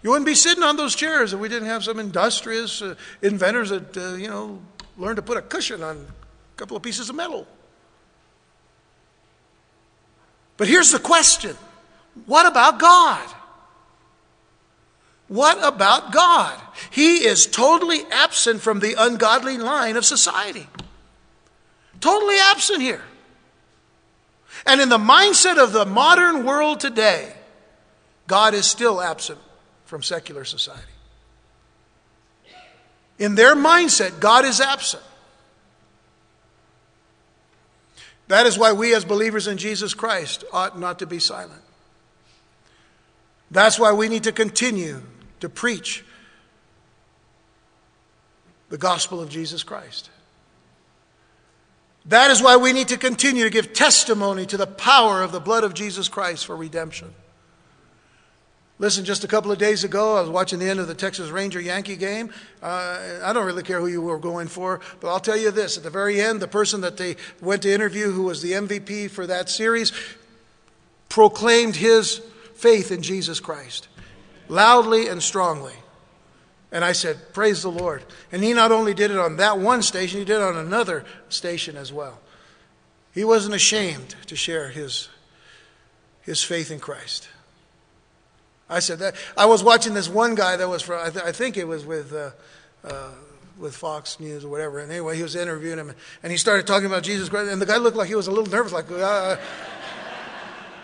You 0.01 0.09
wouldn't 0.09 0.25
be 0.25 0.35
sitting 0.35 0.63
on 0.63 0.75
those 0.75 0.95
chairs 0.95 1.33
if 1.33 1.39
we 1.39 1.47
didn't 1.47 1.67
have 1.67 1.83
some 1.83 1.99
industrious 1.99 2.81
uh, 2.81 2.95
inventors 3.21 3.69
that, 3.69 3.95
uh, 3.95 4.15
you 4.15 4.27
know, 4.27 4.59
learned 4.97 5.17
to 5.17 5.21
put 5.21 5.37
a 5.37 5.41
cushion 5.41 5.83
on 5.83 5.97
a 5.97 6.57
couple 6.57 6.75
of 6.75 6.83
pieces 6.83 7.09
of 7.09 7.15
metal. 7.15 7.47
But 10.57 10.67
here's 10.67 10.91
the 10.91 10.99
question 10.99 11.55
what 12.25 12.45
about 12.45 12.79
God? 12.79 13.29
What 15.27 15.63
about 15.63 16.11
God? 16.11 16.59
He 16.89 17.17
is 17.17 17.45
totally 17.45 18.01
absent 18.11 18.61
from 18.61 18.79
the 18.79 18.95
ungodly 18.97 19.57
line 19.57 19.95
of 19.95 20.03
society. 20.03 20.67
Totally 21.99 22.37
absent 22.39 22.81
here. 22.81 23.03
And 24.65 24.81
in 24.81 24.89
the 24.89 24.97
mindset 24.97 25.57
of 25.57 25.71
the 25.71 25.85
modern 25.85 26.45
world 26.45 26.79
today, 26.79 27.33
God 28.27 28.53
is 28.53 28.65
still 28.65 29.01
absent 29.01 29.39
from 29.85 30.03
secular 30.03 30.45
society. 30.45 30.83
In 33.17 33.35
their 33.35 33.55
mindset, 33.55 34.19
God 34.19 34.45
is 34.45 34.61
absent. 34.61 35.03
That 38.27 38.45
is 38.45 38.57
why 38.57 38.73
we, 38.73 38.93
as 38.93 39.03
believers 39.03 39.47
in 39.47 39.57
Jesus 39.57 39.93
Christ, 39.93 40.43
ought 40.53 40.79
not 40.79 40.99
to 40.99 41.07
be 41.07 41.19
silent. 41.19 41.63
That's 43.49 43.79
why 43.79 43.91
we 43.93 44.07
need 44.07 44.23
to 44.25 44.31
continue 44.31 45.01
to 45.39 45.49
preach 45.49 46.05
the 48.69 48.77
gospel 48.77 49.19
of 49.19 49.29
Jesus 49.29 49.63
Christ. 49.63 50.11
That 52.05 52.31
is 52.31 52.41
why 52.41 52.57
we 52.57 52.73
need 52.73 52.87
to 52.89 52.97
continue 52.97 53.43
to 53.43 53.49
give 53.49 53.73
testimony 53.73 54.45
to 54.47 54.57
the 54.57 54.67
power 54.67 55.21
of 55.21 55.31
the 55.31 55.39
blood 55.39 55.63
of 55.63 55.73
Jesus 55.73 56.07
Christ 56.07 56.45
for 56.45 56.55
redemption. 56.55 57.13
Listen, 58.81 59.03
just 59.03 59.25
a 59.25 59.27
couple 59.27 59.51
of 59.51 59.57
days 59.57 59.83
ago, 59.83 60.15
I 60.15 60.21
was 60.21 60.29
watching 60.29 60.57
the 60.57 60.69
end 60.69 60.79
of 60.79 60.87
the 60.87 60.95
Texas 60.95 61.29
Ranger 61.29 61.59
Yankee 61.59 61.97
game. 61.97 62.31
Uh, 62.63 63.19
I 63.21 63.33
don't 63.33 63.45
really 63.45 63.61
care 63.61 63.81
who 63.81 63.87
you 63.87 64.01
were 64.01 64.17
going 64.17 64.47
for, 64.47 64.79
but 65.01 65.09
I'll 65.09 65.19
tell 65.19 65.35
you 65.35 65.51
this. 65.51 65.77
At 65.77 65.83
the 65.83 65.89
very 65.89 66.21
end, 66.21 66.39
the 66.39 66.47
person 66.47 66.79
that 66.81 66.95
they 66.95 67.17
went 67.41 67.63
to 67.63 67.73
interview, 67.73 68.11
who 68.11 68.23
was 68.23 68.41
the 68.41 68.53
MVP 68.53 69.09
for 69.11 69.27
that 69.27 69.49
series, 69.49 69.91
proclaimed 71.09 71.75
his 71.75 72.21
faith 72.55 72.91
in 72.91 73.01
Jesus 73.01 73.41
Christ 73.41 73.89
loudly 74.47 75.07
and 75.07 75.21
strongly. 75.21 75.73
And 76.71 76.85
I 76.85 76.91
said, 76.91 77.33
Praise 77.33 77.63
the 77.63 77.71
Lord. 77.71 78.03
And 78.31 78.43
he 78.43 78.53
not 78.53 78.71
only 78.71 78.93
did 78.93 79.11
it 79.11 79.17
on 79.17 79.37
that 79.37 79.57
one 79.57 79.81
station, 79.81 80.19
he 80.19 80.25
did 80.25 80.35
it 80.35 80.41
on 80.41 80.55
another 80.55 81.03
station 81.29 81.75
as 81.75 81.91
well. 81.91 82.19
He 83.13 83.23
wasn't 83.23 83.55
ashamed 83.55 84.15
to 84.27 84.35
share 84.35 84.69
his, 84.69 85.09
his 86.21 86.43
faith 86.43 86.69
in 86.71 86.79
Christ. 86.79 87.27
I 88.69 88.79
said 88.79 88.99
that. 88.99 89.15
I 89.35 89.45
was 89.45 89.63
watching 89.63 89.95
this 89.95 90.07
one 90.07 90.35
guy 90.35 90.55
that 90.55 90.69
was 90.69 90.83
from, 90.83 91.03
I, 91.03 91.09
th- 91.09 91.25
I 91.25 91.31
think 91.31 91.57
it 91.57 91.67
was 91.67 91.85
with, 91.85 92.13
uh, 92.13 92.29
uh, 92.83 93.09
with 93.57 93.75
Fox 93.75 94.19
News 94.19 94.45
or 94.45 94.49
whatever. 94.49 94.77
And 94.77 94.91
anyway, 94.91 95.17
he 95.17 95.23
was 95.23 95.35
interviewing 95.35 95.79
him, 95.79 95.91
and 96.21 96.31
he 96.31 96.37
started 96.37 96.67
talking 96.67 96.85
about 96.85 97.01
Jesus 97.01 97.29
Christ. 97.29 97.51
And 97.51 97.59
the 97.59 97.65
guy 97.65 97.77
looked 97.77 97.97
like 97.97 98.09
he 98.09 98.15
was 98.15 98.27
a 98.27 98.31
little 98.31 98.45
nervous, 98.45 98.71
like, 98.71 98.91
uh, 98.91 99.37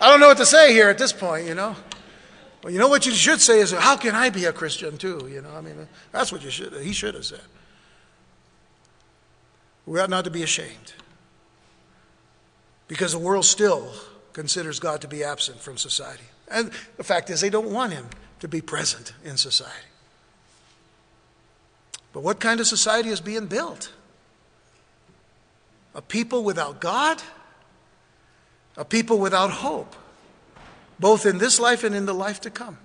I 0.01 0.09
don't 0.09 0.19
know 0.19 0.27
what 0.27 0.37
to 0.37 0.47
say 0.47 0.73
here 0.73 0.89
at 0.89 0.97
this 0.97 1.13
point, 1.13 1.47
you 1.47 1.53
know. 1.53 1.75
You 2.67 2.79
know 2.79 2.87
what 2.87 3.05
you 3.05 3.11
should 3.11 3.41
say 3.41 3.59
is, 3.59 3.71
how 3.71 3.95
can 3.95 4.15
I 4.15 4.29
be 4.29 4.45
a 4.45 4.53
Christian 4.53 4.97
too? 4.97 5.29
You 5.31 5.41
know, 5.41 5.51
I 5.55 5.61
mean, 5.61 5.87
that's 6.11 6.31
what 6.31 6.43
you 6.43 6.49
should, 6.49 6.73
he 6.81 6.93
should 6.93 7.13
have 7.13 7.25
said. 7.25 7.41
We 9.85 9.99
ought 9.99 10.09
not 10.09 10.23
to 10.23 10.31
be 10.31 10.41
ashamed. 10.41 10.93
Because 12.87 13.11
the 13.11 13.19
world 13.19 13.45
still 13.45 13.91
considers 14.33 14.79
God 14.79 15.01
to 15.01 15.07
be 15.07 15.23
absent 15.23 15.59
from 15.59 15.77
society. 15.77 16.23
And 16.49 16.71
the 16.97 17.03
fact 17.03 17.29
is, 17.29 17.41
they 17.41 17.49
don't 17.49 17.71
want 17.71 17.93
him 17.93 18.07
to 18.39 18.47
be 18.47 18.61
present 18.61 19.13
in 19.23 19.37
society. 19.37 19.73
But 22.13 22.21
what 22.21 22.39
kind 22.39 22.59
of 22.59 22.67
society 22.67 23.09
is 23.09 23.21
being 23.21 23.45
built? 23.47 23.91
A 25.93 26.01
people 26.01 26.43
without 26.43 26.79
God? 26.79 27.21
A 28.77 28.85
people 28.85 29.19
without 29.19 29.51
hope? 29.51 29.95
Both 30.99 31.25
in 31.25 31.37
this 31.37 31.59
life 31.59 31.83
and 31.83 31.95
in 31.95 32.05
the 32.05 32.13
life 32.13 32.41
to 32.41 32.49
come. 32.49 32.77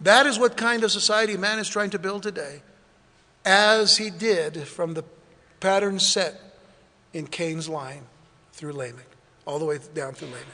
That 0.00 0.26
is 0.26 0.38
what 0.38 0.56
kind 0.56 0.82
of 0.84 0.90
society 0.90 1.36
man 1.36 1.58
is 1.58 1.68
trying 1.68 1.90
to 1.90 1.98
build 1.98 2.22
today, 2.22 2.62
as 3.44 3.96
he 3.96 4.10
did 4.10 4.66
from 4.66 4.94
the 4.94 5.04
pattern 5.60 5.98
set 5.98 6.40
in 7.12 7.26
Cain's 7.26 7.68
line 7.68 8.02
through 8.52 8.72
Lamech, 8.72 9.06
all 9.46 9.58
the 9.58 9.64
way 9.64 9.78
down 9.94 10.14
through 10.14 10.28
Lamech. 10.28 10.46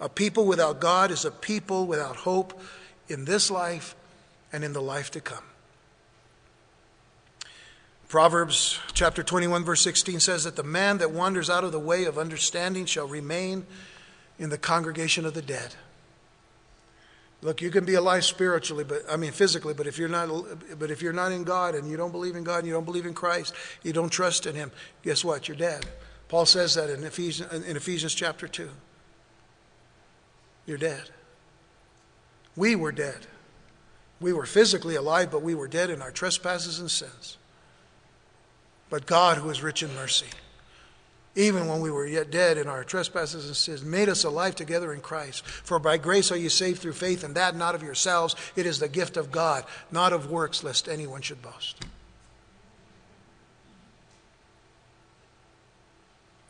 A 0.00 0.08
people 0.08 0.46
without 0.46 0.80
God 0.80 1.10
is 1.10 1.24
a 1.24 1.30
people 1.30 1.86
without 1.86 2.16
hope 2.16 2.58
in 3.08 3.24
this 3.24 3.50
life 3.50 3.94
and 4.52 4.64
in 4.64 4.72
the 4.72 4.82
life 4.82 5.10
to 5.12 5.20
come. 5.20 5.44
Proverbs 8.08 8.80
chapter 8.92 9.22
21, 9.22 9.64
verse 9.64 9.82
16 9.82 10.20
says 10.20 10.44
that 10.44 10.56
the 10.56 10.64
man 10.64 10.98
that 10.98 11.12
wanders 11.12 11.48
out 11.48 11.62
of 11.62 11.70
the 11.70 11.78
way 11.78 12.04
of 12.04 12.18
understanding 12.18 12.84
shall 12.84 13.06
remain 13.06 13.64
in 14.40 14.50
the 14.50 14.58
congregation 14.58 15.24
of 15.24 15.34
the 15.34 15.42
dead. 15.42 15.76
Look, 17.42 17.62
you 17.62 17.70
can 17.70 17.84
be 17.84 17.94
alive 17.94 18.24
spiritually, 18.24 18.84
but 18.84 19.02
I 19.08 19.16
mean 19.16 19.32
physically, 19.32 19.72
but 19.72 19.86
if 19.86 19.98
you're 19.98 20.08
not 20.08 20.28
but 20.78 20.90
if 20.90 21.00
you're 21.00 21.12
not 21.12 21.30
in 21.30 21.44
God 21.44 21.74
and 21.74 21.88
you 21.88 21.96
don't 21.96 22.10
believe 22.10 22.34
in 22.34 22.42
God 22.42 22.58
and 22.58 22.66
you 22.66 22.72
don't 22.72 22.84
believe 22.84 23.06
in 23.06 23.14
Christ, 23.14 23.54
you 23.82 23.92
don't 23.92 24.10
trust 24.10 24.46
in 24.46 24.54
him, 24.54 24.72
guess 25.02 25.24
what? 25.24 25.46
You're 25.46 25.56
dead. 25.56 25.86
Paul 26.28 26.46
says 26.46 26.74
that 26.74 26.90
in 26.90 27.04
Ephesians, 27.04 27.52
in 27.64 27.76
Ephesians 27.76 28.14
chapter 28.14 28.48
2. 28.48 28.68
You're 30.66 30.78
dead. 30.78 31.10
We 32.56 32.76
were 32.76 32.92
dead. 32.92 33.26
We 34.20 34.32
were 34.32 34.46
physically 34.46 34.94
alive, 34.94 35.30
but 35.30 35.42
we 35.42 35.54
were 35.54 35.68
dead 35.68 35.90
in 35.90 36.02
our 36.02 36.10
trespasses 36.10 36.78
and 36.78 36.90
sins. 36.90 37.38
But 38.90 39.06
God, 39.06 39.38
who 39.38 39.48
is 39.50 39.62
rich 39.62 39.82
in 39.82 39.94
mercy, 39.94 40.26
even 41.40 41.66
when 41.66 41.80
we 41.80 41.90
were 41.90 42.06
yet 42.06 42.30
dead 42.30 42.58
in 42.58 42.68
our 42.68 42.84
trespasses 42.84 43.46
and 43.46 43.56
sins, 43.56 43.82
made 43.82 44.08
us 44.08 44.24
alive 44.24 44.54
together 44.54 44.92
in 44.92 45.00
Christ. 45.00 45.44
For 45.44 45.78
by 45.78 45.96
grace 45.96 46.30
are 46.30 46.36
you 46.36 46.50
saved 46.50 46.80
through 46.80 46.92
faith, 46.92 47.24
and 47.24 47.34
that 47.34 47.56
not 47.56 47.74
of 47.74 47.82
yourselves. 47.82 48.36
It 48.56 48.66
is 48.66 48.78
the 48.78 48.88
gift 48.88 49.16
of 49.16 49.32
God, 49.32 49.64
not 49.90 50.12
of 50.12 50.30
works, 50.30 50.62
lest 50.62 50.88
anyone 50.88 51.22
should 51.22 51.42
boast. 51.42 51.80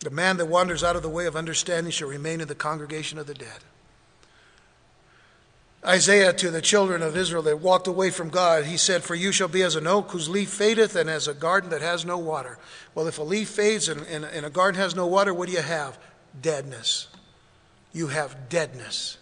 The 0.01 0.11
man 0.11 0.39
that 0.39 0.47
wanders 0.47 0.83
out 0.83 0.97
of 0.97 1.03
the 1.03 1.09
way 1.09 1.27
of 1.27 1.37
understanding 1.37 1.93
shall 1.93 2.09
remain 2.09 2.41
in 2.41 2.49
the 2.49 2.55
congregation 2.55 3.19
of 3.19 3.27
the 3.27 3.35
dead. 3.35 3.61
Isaiah 5.85 6.35
to 6.35 6.51
the 6.51 6.61
children 6.61 7.01
of 7.01 7.17
Israel 7.17 7.43
that 7.45 7.61
walked 7.61 7.87
away 7.87 8.11
from 8.11 8.29
God, 8.29 8.65
he 8.65 8.77
said, 8.77 9.03
For 9.03 9.15
you 9.15 9.33
shall 9.33 9.49
be 9.49 9.63
as 9.63 9.77
an 9.77 9.87
oak 9.87 10.11
whose 10.11 10.29
leaf 10.29 10.51
fadeth, 10.51 10.95
and 10.95 11.09
as 11.09 11.27
a 11.27 11.33
garden 11.33 11.71
that 11.71 11.81
has 11.81 12.05
no 12.05 12.19
water. 12.19 12.59
Well, 12.95 13.07
if 13.07 13.19
a 13.19 13.23
leaf 13.23 13.49
fades 13.49 13.89
and, 13.89 14.03
and, 14.03 14.25
and 14.27 14.45
a 14.45 14.51
garden 14.51 14.79
has 14.79 14.95
no 14.95 15.07
water, 15.07 15.33
what 15.33 15.49
do 15.49 15.55
you 15.55 15.63
have? 15.63 15.99
Deadness. 16.41 17.09
You 17.93 18.09
have 18.09 18.49
deadness. 18.51 19.17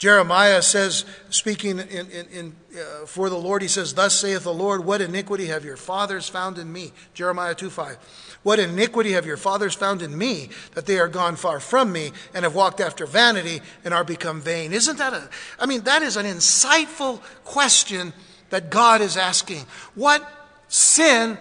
Jeremiah 0.00 0.62
says, 0.62 1.04
speaking 1.28 1.78
in, 1.78 2.10
in, 2.10 2.26
in 2.28 2.56
uh, 2.74 3.04
for 3.06 3.28
the 3.28 3.36
Lord, 3.36 3.60
he 3.60 3.68
says, 3.68 3.92
Thus 3.92 4.18
saith 4.18 4.44
the 4.44 4.54
Lord, 4.54 4.84
What 4.84 5.00
iniquity 5.02 5.46
have 5.46 5.64
your 5.64 5.76
fathers 5.76 6.28
found 6.28 6.58
in 6.58 6.72
me? 6.72 6.92
Jeremiah 7.12 7.54
2 7.54 7.68
5. 7.68 8.29
What 8.42 8.58
iniquity 8.58 9.12
have 9.12 9.26
your 9.26 9.36
fathers 9.36 9.74
found 9.74 10.00
in 10.00 10.16
me, 10.16 10.48
that 10.74 10.86
they 10.86 10.98
are 10.98 11.08
gone 11.08 11.36
far 11.36 11.60
from 11.60 11.92
me, 11.92 12.12
and 12.32 12.44
have 12.44 12.54
walked 12.54 12.80
after 12.80 13.04
vanity, 13.04 13.60
and 13.84 13.92
are 13.92 14.04
become 14.04 14.40
vain? 14.40 14.72
Isn't 14.72 14.96
that 14.96 15.12
a, 15.12 15.28
I 15.58 15.66
mean, 15.66 15.82
that 15.82 16.02
is 16.02 16.16
an 16.16 16.24
insightful 16.24 17.20
question 17.44 18.14
that 18.48 18.70
God 18.70 19.02
is 19.02 19.16
asking. 19.16 19.66
What 19.94 20.26
sin 20.68 21.36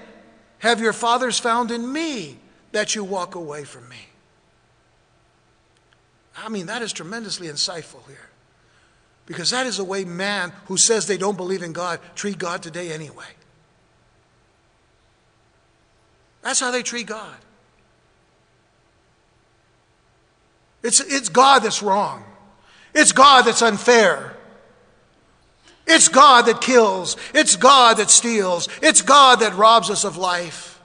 have 0.59 0.81
your 0.81 0.93
fathers 0.93 1.39
found 1.39 1.71
in 1.71 1.91
me 1.91 2.37
that 2.73 2.95
you 2.95 3.03
walk 3.03 3.35
away 3.35 3.63
from 3.63 3.87
me? 3.87 4.09
I 6.37 6.49
mean, 6.49 6.67
that 6.67 6.81
is 6.81 6.93
tremendously 6.93 7.47
insightful 7.47 8.05
here. 8.07 8.29
Because 9.25 9.51
that 9.51 9.67
is 9.67 9.77
the 9.77 9.83
way 9.83 10.05
man 10.05 10.51
who 10.65 10.75
says 10.75 11.05
they 11.05 11.17
don't 11.17 11.37
believe 11.37 11.61
in 11.61 11.71
God 11.71 11.99
treat 12.15 12.37
God 12.37 12.63
today 12.63 12.91
anyway. 12.91 13.25
That's 16.41 16.59
how 16.59 16.71
they 16.71 16.83
treat 16.83 17.07
God. 17.07 17.35
It's, 20.81 20.99
it's 20.99 21.29
God 21.29 21.59
that's 21.59 21.83
wrong. 21.83 22.23
It's 22.93 23.11
God 23.11 23.43
that's 23.43 23.61
unfair. 23.61 24.35
It's 25.85 26.07
God 26.07 26.43
that 26.43 26.61
kills. 26.61 27.17
It's 27.33 27.55
God 27.55 27.97
that 27.97 28.09
steals. 28.09 28.69
It's 28.81 29.01
God 29.01 29.41
that 29.41 29.55
robs 29.55 29.89
us 29.89 30.05
of 30.05 30.17
life. 30.17 30.81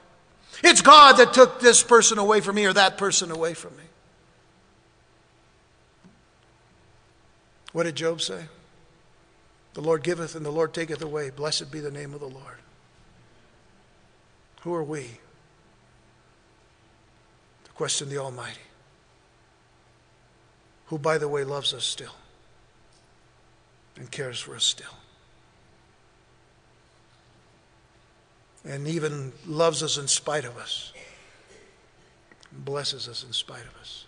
It's 0.63 0.81
God 0.81 1.19
that 1.19 1.35
took 1.35 1.61
this 1.61 1.83
person 1.83 2.19
away 2.19 2.41
from 2.41 2.57
me 2.57 2.65
or 2.65 2.73
that 2.73 2.97
person 2.97 3.31
away 3.31 3.55
from 3.55 3.77
me. 3.77 3.83
What 7.73 7.85
did 7.85 7.97
Job 7.97 8.21
say? 8.21 8.45
The 9.75 9.81
Lord 9.81 10.03
giveth 10.03 10.37
and 10.37 10.47
the 10.47 10.51
Lord 10.51 10.73
taketh 10.73 11.03
away. 11.03 11.31
Blessed 11.31 11.71
be 11.71 11.81
the 11.81 11.91
name 11.91 12.15
of 12.15 12.21
the 12.21 12.29
Lord. 12.29 12.59
Who 14.63 14.73
are 14.75 14.85
we 14.85 15.19
question 17.75 18.09
the 18.09 18.19
Almighty? 18.19 18.61
Who, 20.87 20.99
by 20.99 21.19
the 21.19 21.29
way, 21.29 21.45
loves 21.45 21.73
us 21.73 21.85
still 21.85 22.15
and 23.97 24.11
cares 24.11 24.41
for 24.41 24.55
us 24.55 24.65
still. 24.65 24.87
And 28.65 28.89
even 28.89 29.33
loves 29.47 29.83
us 29.83 29.99
in 29.99 30.09
spite 30.09 30.45
of 30.45 30.57
us, 30.57 30.93
blesses 32.51 33.09
us 33.09 33.25
in 33.25 33.33
spite 33.33 33.63
of 33.63 33.77
us. 33.81 34.07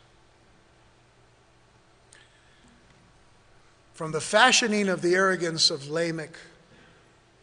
From 3.93 4.13
the 4.13 4.21
fashioning 4.21 4.89
of 4.89 5.03
the 5.03 5.15
arrogance 5.15 5.71
of 5.71 5.89
Lamech, 5.89 6.37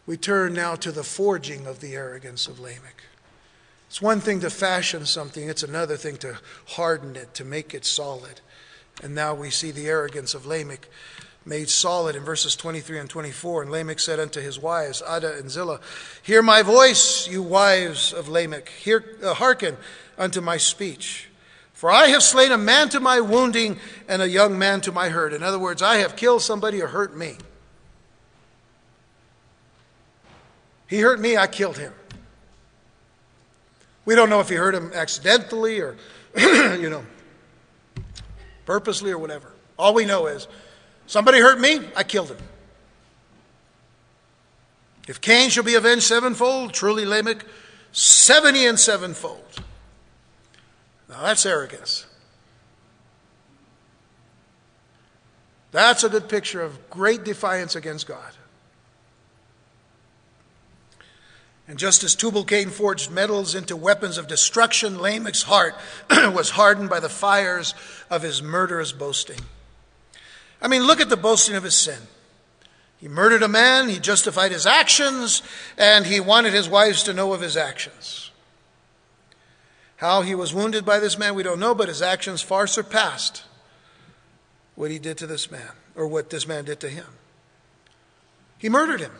we 0.06 0.18
turn 0.18 0.54
now 0.54 0.76
to 0.76 0.92
the 0.92 1.04
forging 1.04 1.66
of 1.66 1.80
the 1.80 1.96
arrogance 1.96 2.48
of 2.48 2.60
Lamech. 2.60 3.04
It's 3.94 4.02
one 4.02 4.22
thing 4.22 4.40
to 4.40 4.50
fashion 4.50 5.06
something, 5.06 5.48
it's 5.48 5.62
another 5.62 5.98
thing 5.98 6.18
to 6.18 6.40
harden 6.70 7.16
it, 7.16 7.36
to 7.36 7.46
make 7.46 7.76
it 7.76 7.86
solid. 7.86 8.42
And 9.04 9.14
now 9.14 9.36
we 9.36 9.52
see 9.52 9.70
the 9.70 9.86
arrogance 9.86 10.34
of 10.34 10.48
Lamech 10.48 10.88
made 11.46 11.70
solid 11.70 12.16
in 12.16 12.24
verses 12.24 12.56
23 12.56 12.98
and 12.98 13.08
24. 13.08 13.62
And 13.62 13.72
Lamech 13.72 14.00
said 14.00 14.20
unto 14.20 14.42
his 14.42 14.58
wives, 14.58 15.04
Adah 15.04 15.38
and 15.38 15.52
Zillah, 15.52 15.80
Hear 16.24 16.42
my 16.42 16.64
voice, 16.64 17.28
you 17.28 17.44
wives 17.44 18.14
of 18.14 18.28
Lamech. 18.28 18.68
Hear, 18.70 19.06
uh, 19.24 19.36
hearken 19.36 19.78
unto 20.18 20.42
my 20.42 20.58
speech. 20.58 21.30
For 21.74 21.92
I 21.92 22.08
have 22.08 22.24
slain 22.24 22.52
a 22.52 22.58
man 22.58 22.90
to 22.90 23.00
my 23.00 23.22
wounding 23.22 23.78
and 24.08 24.24
a 24.24 24.28
young 24.28 24.58
man 24.58 24.82
to 24.82 24.92
my 24.92 25.10
hurt. 25.10 25.34
In 25.34 25.44
other 25.44 25.60
words, 25.60 25.84
I 25.84 25.98
have 25.98 26.16
killed 26.16 26.42
somebody 26.42 26.80
who 26.80 26.88
hurt 26.88 27.16
me. 27.16 27.38
He 30.88 31.02
hurt 31.02 31.20
me, 31.20 31.38
I 31.38 31.46
killed 31.46 31.78
him. 31.78 31.94
We 34.06 34.16
don't 34.16 34.30
know 34.30 34.40
if 34.40 34.50
he 34.50 34.56
hurt 34.56 34.76
him 34.76 34.92
accidentally 34.94 35.80
or, 35.80 35.96
you 36.38 36.90
know, 36.90 37.06
purposely 38.66 39.12
or 39.12 39.18
whatever. 39.18 39.52
All 39.78 39.94
we 39.94 40.06
know 40.06 40.28
is 40.28 40.48
somebody 41.08 41.40
hurt 41.40 41.60
me, 41.60 41.82
I 41.96 42.04
killed 42.04 42.30
him. 42.30 42.38
If 45.08 45.20
Cain 45.20 45.50
shall 45.50 45.64
be 45.64 45.76
avenged 45.76 46.04
sevenfold, 46.04 46.74
truly 46.74 47.06
Lamech, 47.06 47.46
seventy 47.92 48.66
and 48.66 48.80
sevenfold. 48.80 49.62
Now 51.10 51.22
that's 51.24 51.46
arrogance. 51.46 52.06
That's 55.72 56.04
a 56.04 56.10
good 56.10 56.30
picture 56.30 56.62
of 56.62 56.90
great 56.90 57.24
defiance 57.24 57.76
against 57.76 58.08
God. 58.08 58.32
And 61.68 61.80
just 61.80 62.04
as 62.04 62.16
Tubal 62.16 62.44
Cain 62.44 62.70
forged 62.70 63.10
metals 63.10 63.56
into 63.56 63.76
weapons 63.76 64.18
of 64.18 64.28
destruction, 64.28 65.00
Lamech's 65.00 65.44
heart 65.44 65.76
was 66.10 66.52
hardened 66.52 66.90
by 66.90 67.00
the 67.00 67.10
fires 67.10 67.74
of 68.10 68.22
his 68.22 68.44
murderous 68.44 68.92
boasting. 68.92 69.40
I 70.62 70.68
mean, 70.68 70.84
look 70.84 71.00
at 71.00 71.10
the 71.10 71.18
boasting 71.18 71.56
of 71.56 71.64
his 71.64 71.76
sin. 71.76 72.00
He 72.98 73.08
murdered 73.08 73.44
a 73.44 73.50
man, 73.50 73.90
he 73.90 74.00
justified 74.00 74.52
his 74.52 74.66
actions, 74.66 75.42
and 75.78 76.06
he 76.06 76.20
wanted 76.22 76.54
his 76.54 76.70
wives 76.70 77.04
to 77.04 77.14
know 77.14 77.34
of 77.34 77.42
his 77.42 77.58
actions. 77.58 78.32
How 79.98 80.22
he 80.22 80.36
was 80.36 80.54
wounded 80.54 80.86
by 80.86 81.00
this 81.00 81.18
man, 81.18 81.36
we 81.36 81.44
don't 81.44 81.60
know, 81.60 81.76
but 81.76 81.90
his 81.90 82.02
actions 82.02 82.42
far 82.42 82.66
surpassed 82.68 83.44
what 84.76 84.92
he 84.92 85.00
did 85.00 85.18
to 85.18 85.28
this 85.28 85.52
man, 85.52 85.72
or 85.96 86.08
what 86.08 86.30
this 86.30 86.48
man 86.48 86.66
did 86.66 86.80
to 86.80 86.90
him. 86.90 87.06
He 88.58 88.70
murdered 88.70 89.02
him. 89.02 89.12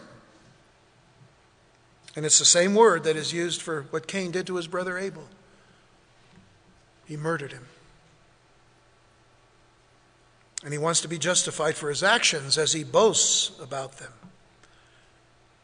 And 2.16 2.26
it's 2.26 2.40
the 2.40 2.46
same 2.46 2.76
word 2.76 3.04
that 3.06 3.16
is 3.16 3.34
used 3.34 3.62
for 3.62 3.84
what 3.90 4.08
Cain 4.08 4.32
did 4.32 4.48
to 4.48 4.56
his 4.56 4.68
brother 4.68 4.98
Abel. 4.98 5.28
He 7.06 7.18
murdered 7.18 7.52
him. 7.52 7.68
And 10.64 10.72
he 10.72 10.80
wants 10.80 11.02
to 11.02 11.08
be 11.08 11.18
justified 11.18 11.76
for 11.76 11.90
his 11.90 12.04
actions 12.04 12.58
as 12.58 12.74
he 12.74 12.84
boasts 12.84 13.60
about 13.60 13.98
them. 13.98 14.14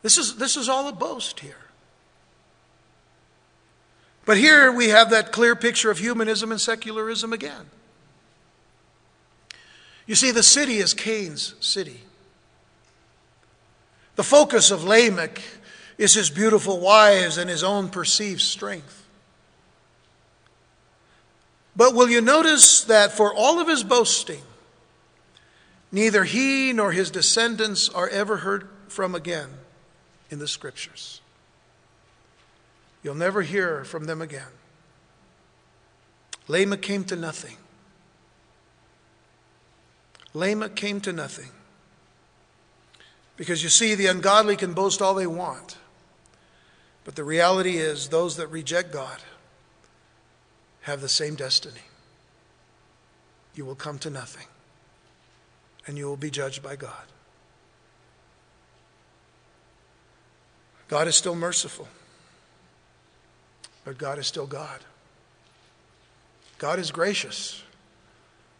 This 0.01 0.17
is, 0.17 0.35
this 0.37 0.57
is 0.57 0.67
all 0.67 0.87
a 0.87 0.91
boast 0.91 1.39
here. 1.39 1.55
But 4.25 4.37
here 4.37 4.71
we 4.71 4.89
have 4.89 5.09
that 5.09 5.31
clear 5.31 5.55
picture 5.55 5.89
of 5.89 5.99
humanism 5.99 6.51
and 6.51 6.59
secularism 6.59 7.33
again. 7.33 7.65
You 10.05 10.15
see, 10.15 10.31
the 10.31 10.43
city 10.43 10.77
is 10.77 10.93
Cain's 10.93 11.55
city. 11.59 12.01
The 14.15 14.23
focus 14.23 14.69
of 14.69 14.83
Lamech 14.83 15.41
is 15.99 16.13
his 16.13 16.29
beautiful 16.29 16.79
wives 16.79 17.37
and 17.37 17.49
his 17.49 17.61
own 17.61 17.89
perceived 17.89 18.39
strength. 18.39 19.05
But 21.75 21.93
will 21.93 22.09
you 22.09 22.21
notice 22.21 22.85
that 22.85 23.11
for 23.11 23.33
all 23.33 23.59
of 23.59 23.67
his 23.67 23.83
boasting, 23.83 24.41
neither 25.91 26.23
he 26.23 26.71
nor 26.71 26.93
his 26.93 27.11
descendants 27.11 27.89
are 27.89 28.07
ever 28.07 28.37
heard 28.37 28.69
from 28.87 29.13
again 29.13 29.49
in 30.31 30.39
the 30.39 30.47
scriptures? 30.47 31.19
You'll 33.03 33.15
never 33.15 33.41
hear 33.41 33.83
from 33.83 34.05
them 34.05 34.21
again. 34.21 34.51
Lamech 36.47 36.81
came 36.81 37.03
to 37.05 37.17
nothing. 37.17 37.57
Lamech 40.33 40.75
came 40.77 41.01
to 41.01 41.11
nothing. 41.11 41.51
Because 43.35 43.63
you 43.63 43.69
see, 43.69 43.95
the 43.95 44.07
ungodly 44.07 44.55
can 44.55 44.73
boast 44.73 45.01
all 45.01 45.13
they 45.13 45.27
want. 45.27 45.77
But 47.09 47.15
the 47.15 47.23
reality 47.23 47.77
is, 47.77 48.09
those 48.09 48.35
that 48.35 48.49
reject 48.49 48.93
God 48.93 49.17
have 50.81 51.01
the 51.01 51.09
same 51.09 51.33
destiny. 51.33 51.81
You 53.55 53.65
will 53.65 53.73
come 53.73 53.97
to 53.97 54.11
nothing, 54.11 54.45
and 55.87 55.97
you 55.97 56.05
will 56.05 56.17
be 56.17 56.29
judged 56.29 56.61
by 56.61 56.75
God. 56.75 56.91
God 60.87 61.07
is 61.07 61.15
still 61.15 61.33
merciful. 61.33 61.87
But 63.85 63.97
God 63.97 64.19
is 64.19 64.27
still 64.27 64.45
God. 64.45 64.79
God 66.59 66.77
is 66.77 66.91
gracious, 66.91 67.63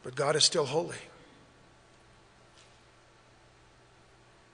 but 0.02 0.16
God 0.16 0.36
is 0.36 0.44
still 0.44 0.66
holy. 0.66 0.98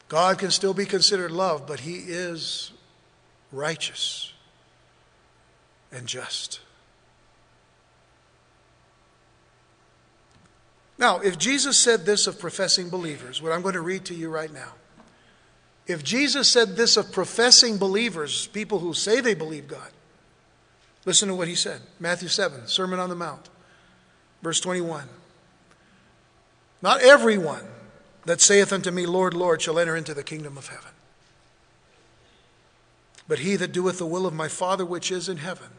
God 0.10 0.38
can 0.38 0.52
still 0.52 0.74
be 0.74 0.86
considered 0.86 1.32
love, 1.32 1.66
but 1.66 1.80
he 1.80 1.94
is 1.96 2.74
righteous 3.56 4.34
and 5.92 6.08
just. 6.08 6.60
Now, 10.98 11.20
if 11.20 11.38
Jesus 11.38 11.78
said 11.78 12.06
this 12.06 12.28
of 12.28 12.40
professing 12.40 12.90
believers, 12.90 13.42
what 13.42 13.52
I'm 13.52 13.62
going 13.62 13.74
to 13.74 13.82
read 13.82 14.06
to 14.06 14.14
you 14.14 14.30
right 14.30 14.52
now, 14.52 14.74
if 15.88 16.04
Jesus 16.04 16.50
said 16.50 16.76
this 16.76 16.98
of 16.98 17.12
professing 17.12 17.78
believers, 17.78 18.48
people 18.48 18.80
who 18.80 18.94
say 18.94 19.22
they 19.22 19.36
believe 19.36 19.68
God, 19.68 19.90
listen 21.06 21.28
to 21.28 21.36
what 21.36 21.48
he 21.48 21.56
said 21.56 21.82
Matthew 22.00 22.28
7, 22.28 22.68
Sermon 22.68 23.00
on 23.00 23.10
the 23.10 23.16
Mount, 23.16 23.50
verse 24.42 24.60
21. 24.60 25.08
Not 26.82 27.02
everyone 27.02 27.66
that 28.26 28.42
saith 28.42 28.74
unto 28.74 28.92
me, 28.92 29.06
Lord, 29.06 29.34
Lord, 29.34 29.62
shall 29.62 29.80
enter 29.80 29.96
into 29.96 30.14
the 30.14 30.24
kingdom 30.24 30.58
of 30.58 30.68
heaven, 30.68 30.92
but 33.28 33.40
he 33.40 33.56
that 33.56 33.72
doeth 33.72 33.98
the 33.98 34.06
will 34.06 34.26
of 34.26 34.34
my 34.34 34.48
Father 34.48 34.86
which 34.86 35.12
is 35.12 35.28
in 35.30 35.38
heaven. 35.38 35.70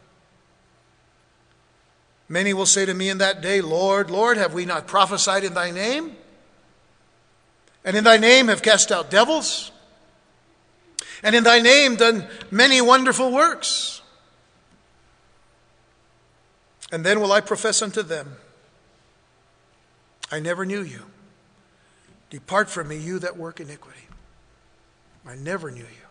Many 2.28 2.52
will 2.52 2.66
say 2.66 2.84
to 2.84 2.94
me 2.94 3.08
in 3.08 3.18
that 3.18 3.40
day, 3.40 3.60
Lord, 3.60 4.10
Lord, 4.10 4.36
have 4.36 4.52
we 4.52 4.64
not 4.64 4.86
prophesied 4.86 5.44
in 5.44 5.54
thy 5.54 5.70
name? 5.70 6.16
And 7.84 7.96
in 7.96 8.02
thy 8.02 8.16
name 8.16 8.48
have 8.48 8.62
cast 8.62 8.90
out 8.90 9.10
devils? 9.10 9.70
And 11.22 11.36
in 11.36 11.44
thy 11.44 11.60
name 11.60 11.96
done 11.96 12.26
many 12.50 12.80
wonderful 12.80 13.30
works? 13.30 14.02
And 16.90 17.06
then 17.06 17.20
will 17.20 17.32
I 17.32 17.40
profess 17.40 17.80
unto 17.80 18.02
them, 18.02 18.36
I 20.30 20.40
never 20.40 20.66
knew 20.66 20.82
you. 20.82 21.02
Depart 22.30 22.68
from 22.68 22.88
me, 22.88 22.96
you 22.96 23.20
that 23.20 23.36
work 23.36 23.60
iniquity. 23.60 24.00
I 25.24 25.36
never 25.36 25.70
knew 25.70 25.82
you. 25.82 26.05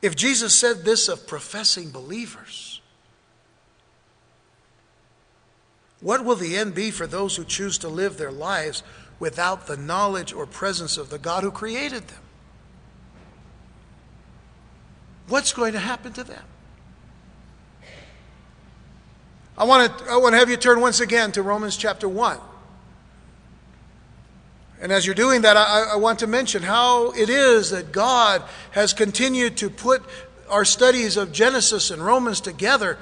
If 0.00 0.14
Jesus 0.14 0.54
said 0.54 0.84
this 0.84 1.08
of 1.08 1.26
professing 1.26 1.90
believers, 1.90 2.80
what 6.00 6.24
will 6.24 6.36
the 6.36 6.56
end 6.56 6.74
be 6.74 6.90
for 6.90 7.06
those 7.06 7.36
who 7.36 7.44
choose 7.44 7.78
to 7.78 7.88
live 7.88 8.16
their 8.16 8.30
lives 8.30 8.82
without 9.18 9.66
the 9.66 9.76
knowledge 9.76 10.32
or 10.32 10.46
presence 10.46 10.96
of 10.96 11.10
the 11.10 11.18
God 11.18 11.42
who 11.42 11.50
created 11.50 12.06
them? 12.06 12.22
What's 15.26 15.52
going 15.52 15.72
to 15.72 15.80
happen 15.80 16.12
to 16.12 16.24
them? 16.24 16.44
I 19.58 19.64
want 19.64 19.98
to, 19.98 20.04
I 20.04 20.16
want 20.16 20.34
to 20.34 20.38
have 20.38 20.48
you 20.48 20.56
turn 20.56 20.80
once 20.80 21.00
again 21.00 21.32
to 21.32 21.42
Romans 21.42 21.76
chapter 21.76 22.08
1. 22.08 22.38
And 24.80 24.92
as 24.92 25.04
you're 25.04 25.14
doing 25.14 25.42
that, 25.42 25.56
I, 25.56 25.90
I, 25.94 25.96
want 25.96 26.20
to 26.20 26.28
mention 26.28 26.62
how 26.62 27.10
it 27.10 27.28
is 27.28 27.70
that 27.70 27.90
God 27.90 28.44
has 28.70 28.92
continued 28.92 29.56
to 29.56 29.70
put 29.70 30.02
our 30.48 30.64
studies 30.64 31.16
of 31.16 31.32
Genesis 31.32 31.90
and 31.90 32.04
Romans 32.04 32.40
together 32.40 32.96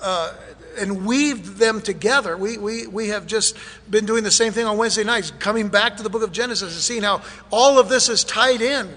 uh, 0.00 0.32
and 0.78 1.04
weave 1.04 1.58
them 1.58 1.80
together. 1.80 2.36
We, 2.36 2.56
we, 2.56 2.86
we 2.86 3.08
have 3.08 3.26
just 3.26 3.56
been 3.90 4.06
doing 4.06 4.22
the 4.22 4.30
same 4.30 4.52
thing 4.52 4.64
on 4.64 4.78
Wednesday 4.78 5.02
nights, 5.02 5.32
coming 5.38 5.68
back 5.68 5.96
to 5.96 6.04
the 6.04 6.10
book 6.10 6.22
of 6.22 6.30
Genesis 6.30 6.72
and 6.72 6.82
seeing 6.82 7.02
how 7.02 7.22
all 7.50 7.80
of 7.80 7.88
this 7.88 8.08
is 8.08 8.22
tied 8.22 8.62
in. 8.62 8.88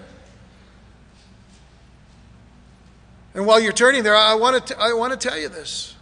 And 3.34 3.48
while 3.48 3.60
you're 3.60 3.72
turning 3.72 4.04
there, 4.04 4.16
I 4.16 4.36
want 4.36 4.68
to, 4.68 4.80
I 4.80 4.94
want 4.94 5.20
to 5.20 5.30
tell 5.30 5.40
you 5.40 5.50
this. 5.50 5.96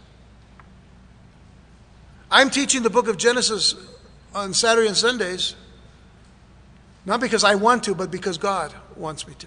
I'm 2.30 2.50
teaching 2.50 2.82
the 2.82 2.90
book 2.90 3.08
of 3.08 3.16
Genesis 3.16 3.74
on 4.34 4.52
Saturday 4.52 4.88
and 4.88 4.96
Sundays. 4.96 5.54
Not 7.06 7.20
because 7.20 7.44
I 7.44 7.54
want 7.54 7.84
to, 7.84 7.94
but 7.94 8.10
because 8.10 8.38
God 8.38 8.74
wants 8.96 9.26
me 9.26 9.34
to. 9.38 9.46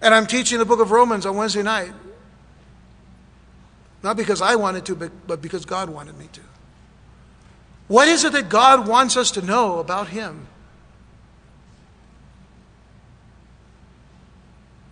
And 0.00 0.14
I'm 0.14 0.26
teaching 0.26 0.58
the 0.58 0.64
book 0.64 0.80
of 0.80 0.90
Romans 0.90 1.26
on 1.26 1.36
Wednesday 1.36 1.62
night. 1.62 1.92
Not 4.02 4.16
because 4.16 4.40
I 4.40 4.54
wanted 4.54 4.84
to, 4.86 4.94
but 4.94 5.42
because 5.42 5.64
God 5.64 5.88
wanted 5.88 6.16
me 6.18 6.28
to. 6.32 6.40
What 7.88 8.08
is 8.08 8.24
it 8.24 8.32
that 8.32 8.48
God 8.48 8.86
wants 8.86 9.16
us 9.16 9.30
to 9.32 9.42
know 9.42 9.78
about 9.78 10.08
Him? 10.08 10.46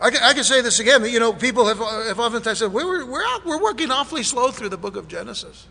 I 0.00 0.10
can, 0.10 0.22
I 0.22 0.34
can 0.34 0.44
say 0.44 0.60
this 0.60 0.80
again. 0.80 1.04
You 1.04 1.20
know, 1.20 1.32
people 1.32 1.66
have, 1.66 1.78
have 1.78 2.18
oftentimes 2.18 2.58
said, 2.58 2.72
we're, 2.72 3.06
we're, 3.06 3.24
we're 3.44 3.62
working 3.62 3.90
awfully 3.90 4.22
slow 4.22 4.50
through 4.50 4.68
the 4.68 4.76
book 4.76 4.96
of 4.96 5.08
Genesis. 5.08 5.66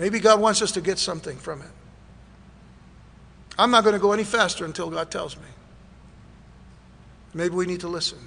Maybe 0.00 0.18
God 0.18 0.40
wants 0.40 0.62
us 0.62 0.72
to 0.72 0.80
get 0.80 0.98
something 0.98 1.36
from 1.36 1.60
it. 1.60 1.68
I'm 3.58 3.70
not 3.70 3.84
going 3.84 3.92
to 3.92 4.00
go 4.00 4.12
any 4.12 4.24
faster 4.24 4.64
until 4.64 4.88
God 4.88 5.10
tells 5.10 5.36
me. 5.36 5.42
Maybe 7.34 7.54
we 7.54 7.66
need 7.66 7.80
to 7.80 7.88
listen. 7.88 8.18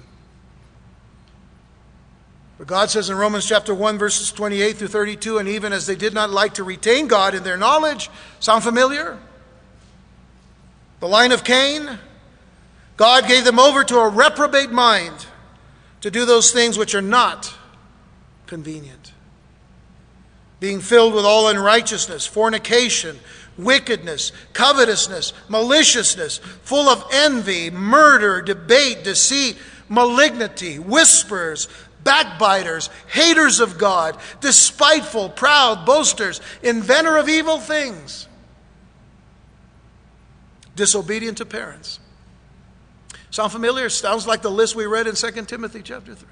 But 2.58 2.68
God 2.68 2.90
says 2.90 3.10
in 3.10 3.16
Romans 3.16 3.44
chapter 3.44 3.74
1, 3.74 3.98
verses 3.98 4.30
28 4.30 4.76
through 4.76 4.86
32, 4.86 5.38
and 5.38 5.48
even 5.48 5.72
as 5.72 5.88
they 5.88 5.96
did 5.96 6.14
not 6.14 6.30
like 6.30 6.54
to 6.54 6.62
retain 6.62 7.08
God 7.08 7.34
in 7.34 7.42
their 7.42 7.56
knowledge, 7.56 8.08
sound 8.38 8.62
familiar? 8.62 9.18
The 11.00 11.08
line 11.08 11.32
of 11.32 11.42
Cain, 11.42 11.98
God 12.96 13.26
gave 13.26 13.44
them 13.44 13.58
over 13.58 13.82
to 13.82 13.98
a 13.98 14.08
reprobate 14.08 14.70
mind 14.70 15.26
to 16.02 16.10
do 16.12 16.24
those 16.24 16.52
things 16.52 16.78
which 16.78 16.94
are 16.94 17.02
not 17.02 17.52
convenient 18.46 19.13
being 20.64 20.80
filled 20.80 21.12
with 21.12 21.26
all 21.26 21.48
unrighteousness, 21.48 22.26
fornication, 22.26 23.20
wickedness, 23.58 24.32
covetousness, 24.54 25.34
maliciousness, 25.46 26.38
full 26.38 26.88
of 26.88 27.04
envy, 27.12 27.68
murder, 27.68 28.40
debate, 28.40 29.04
deceit, 29.04 29.58
malignity, 29.90 30.78
whispers, 30.78 31.68
backbiters, 32.02 32.88
haters 33.08 33.60
of 33.60 33.76
God, 33.76 34.16
despiteful, 34.40 35.28
proud, 35.28 35.84
boasters, 35.84 36.40
inventor 36.62 37.18
of 37.18 37.28
evil 37.28 37.58
things, 37.58 38.26
disobedient 40.76 41.36
to 41.36 41.44
parents. 41.44 42.00
Sound 43.30 43.52
familiar? 43.52 43.90
Sounds 43.90 44.26
like 44.26 44.40
the 44.40 44.50
list 44.50 44.74
we 44.74 44.86
read 44.86 45.06
in 45.06 45.14
2 45.14 45.30
Timothy 45.44 45.82
chapter 45.84 46.14
3. 46.14 46.26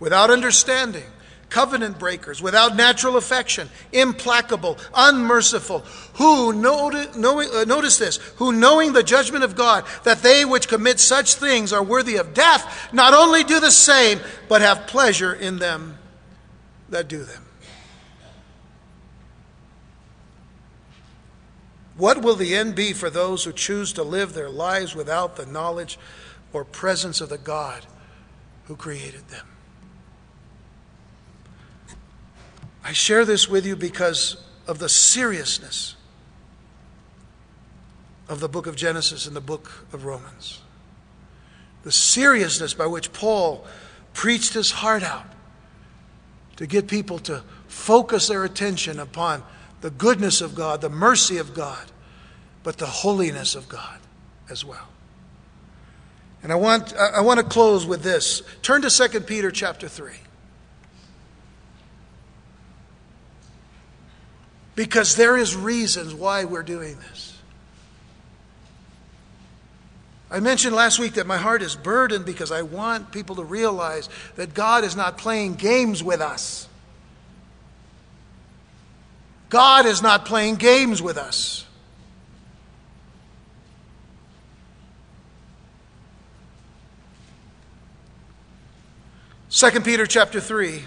Without 0.00 0.32
understanding, 0.32 1.04
covenant 1.50 1.98
breakers, 1.98 2.42
without 2.42 2.76
natural 2.76 3.16
affection, 3.16 3.68
implacable, 3.92 4.78
unmerciful, 4.94 5.80
who, 6.14 6.50
uh, 6.50 7.64
notice 7.64 7.98
this, 7.98 8.16
who 8.36 8.52
knowing 8.52 8.92
the 8.92 9.02
judgment 9.02 9.44
of 9.44 9.56
God, 9.56 9.84
that 10.04 10.22
they 10.22 10.44
which 10.44 10.68
commit 10.68 11.00
such 11.00 11.34
things 11.34 11.72
are 11.72 11.82
worthy 11.82 12.16
of 12.16 12.34
death, 12.34 12.92
not 12.92 13.14
only 13.14 13.44
do 13.44 13.60
the 13.60 13.70
same, 13.70 14.20
but 14.48 14.62
have 14.62 14.86
pleasure 14.86 15.32
in 15.32 15.58
them 15.58 15.98
that 16.88 17.08
do 17.08 17.22
them. 17.22 17.44
What 21.96 22.22
will 22.22 22.34
the 22.34 22.56
end 22.56 22.74
be 22.74 22.92
for 22.92 23.08
those 23.08 23.44
who 23.44 23.52
choose 23.52 23.92
to 23.92 24.02
live 24.02 24.34
their 24.34 24.50
lives 24.50 24.96
without 24.96 25.36
the 25.36 25.46
knowledge 25.46 25.98
or 26.52 26.64
presence 26.64 27.20
of 27.20 27.28
the 27.28 27.38
God 27.38 27.86
who 28.64 28.74
created 28.74 29.28
them? 29.28 29.46
I 32.84 32.92
share 32.92 33.24
this 33.24 33.48
with 33.48 33.64
you 33.64 33.76
because 33.76 34.36
of 34.66 34.78
the 34.78 34.90
seriousness 34.90 35.96
of 38.28 38.40
the 38.40 38.48
book 38.48 38.66
of 38.66 38.76
Genesis 38.76 39.26
and 39.26 39.34
the 39.34 39.40
book 39.40 39.86
of 39.92 40.04
Romans. 40.04 40.60
The 41.82 41.92
seriousness 41.92 42.74
by 42.74 42.86
which 42.86 43.12
Paul 43.12 43.66
preached 44.12 44.52
his 44.52 44.70
heart 44.70 45.02
out 45.02 45.26
to 46.56 46.66
get 46.66 46.86
people 46.86 47.18
to 47.20 47.42
focus 47.68 48.28
their 48.28 48.44
attention 48.44 49.00
upon 49.00 49.42
the 49.80 49.90
goodness 49.90 50.40
of 50.40 50.54
God, 50.54 50.80
the 50.80 50.88
mercy 50.88 51.38
of 51.38 51.54
God, 51.54 51.90
but 52.62 52.78
the 52.78 52.86
holiness 52.86 53.54
of 53.54 53.68
God 53.68 53.98
as 54.48 54.64
well. 54.64 54.88
And 56.42 56.52
I 56.52 56.56
want, 56.56 56.94
I 56.94 57.22
want 57.22 57.40
to 57.40 57.46
close 57.46 57.86
with 57.86 58.02
this. 58.02 58.42
Turn 58.60 58.82
to 58.82 58.90
2 58.90 59.20
Peter 59.22 59.50
chapter 59.50 59.88
3. 59.88 60.12
Because 64.74 65.16
there 65.16 65.36
is 65.36 65.54
reasons 65.54 66.14
why 66.14 66.44
we're 66.44 66.62
doing 66.62 66.96
this. 67.10 67.38
I 70.30 70.40
mentioned 70.40 70.74
last 70.74 70.98
week 70.98 71.14
that 71.14 71.28
my 71.28 71.36
heart 71.36 71.62
is 71.62 71.76
burdened 71.76 72.24
because 72.24 72.50
I 72.50 72.62
want 72.62 73.12
people 73.12 73.36
to 73.36 73.44
realize 73.44 74.08
that 74.34 74.52
God 74.52 74.82
is 74.82 74.96
not 74.96 75.16
playing 75.16 75.54
games 75.54 76.02
with 76.02 76.20
us. 76.20 76.68
God 79.48 79.86
is 79.86 80.02
not 80.02 80.24
playing 80.24 80.56
games 80.56 81.00
with 81.00 81.16
us. 81.16 81.64
Second 89.48 89.84
Peter 89.84 90.04
chapter 90.04 90.40
3 90.40 90.82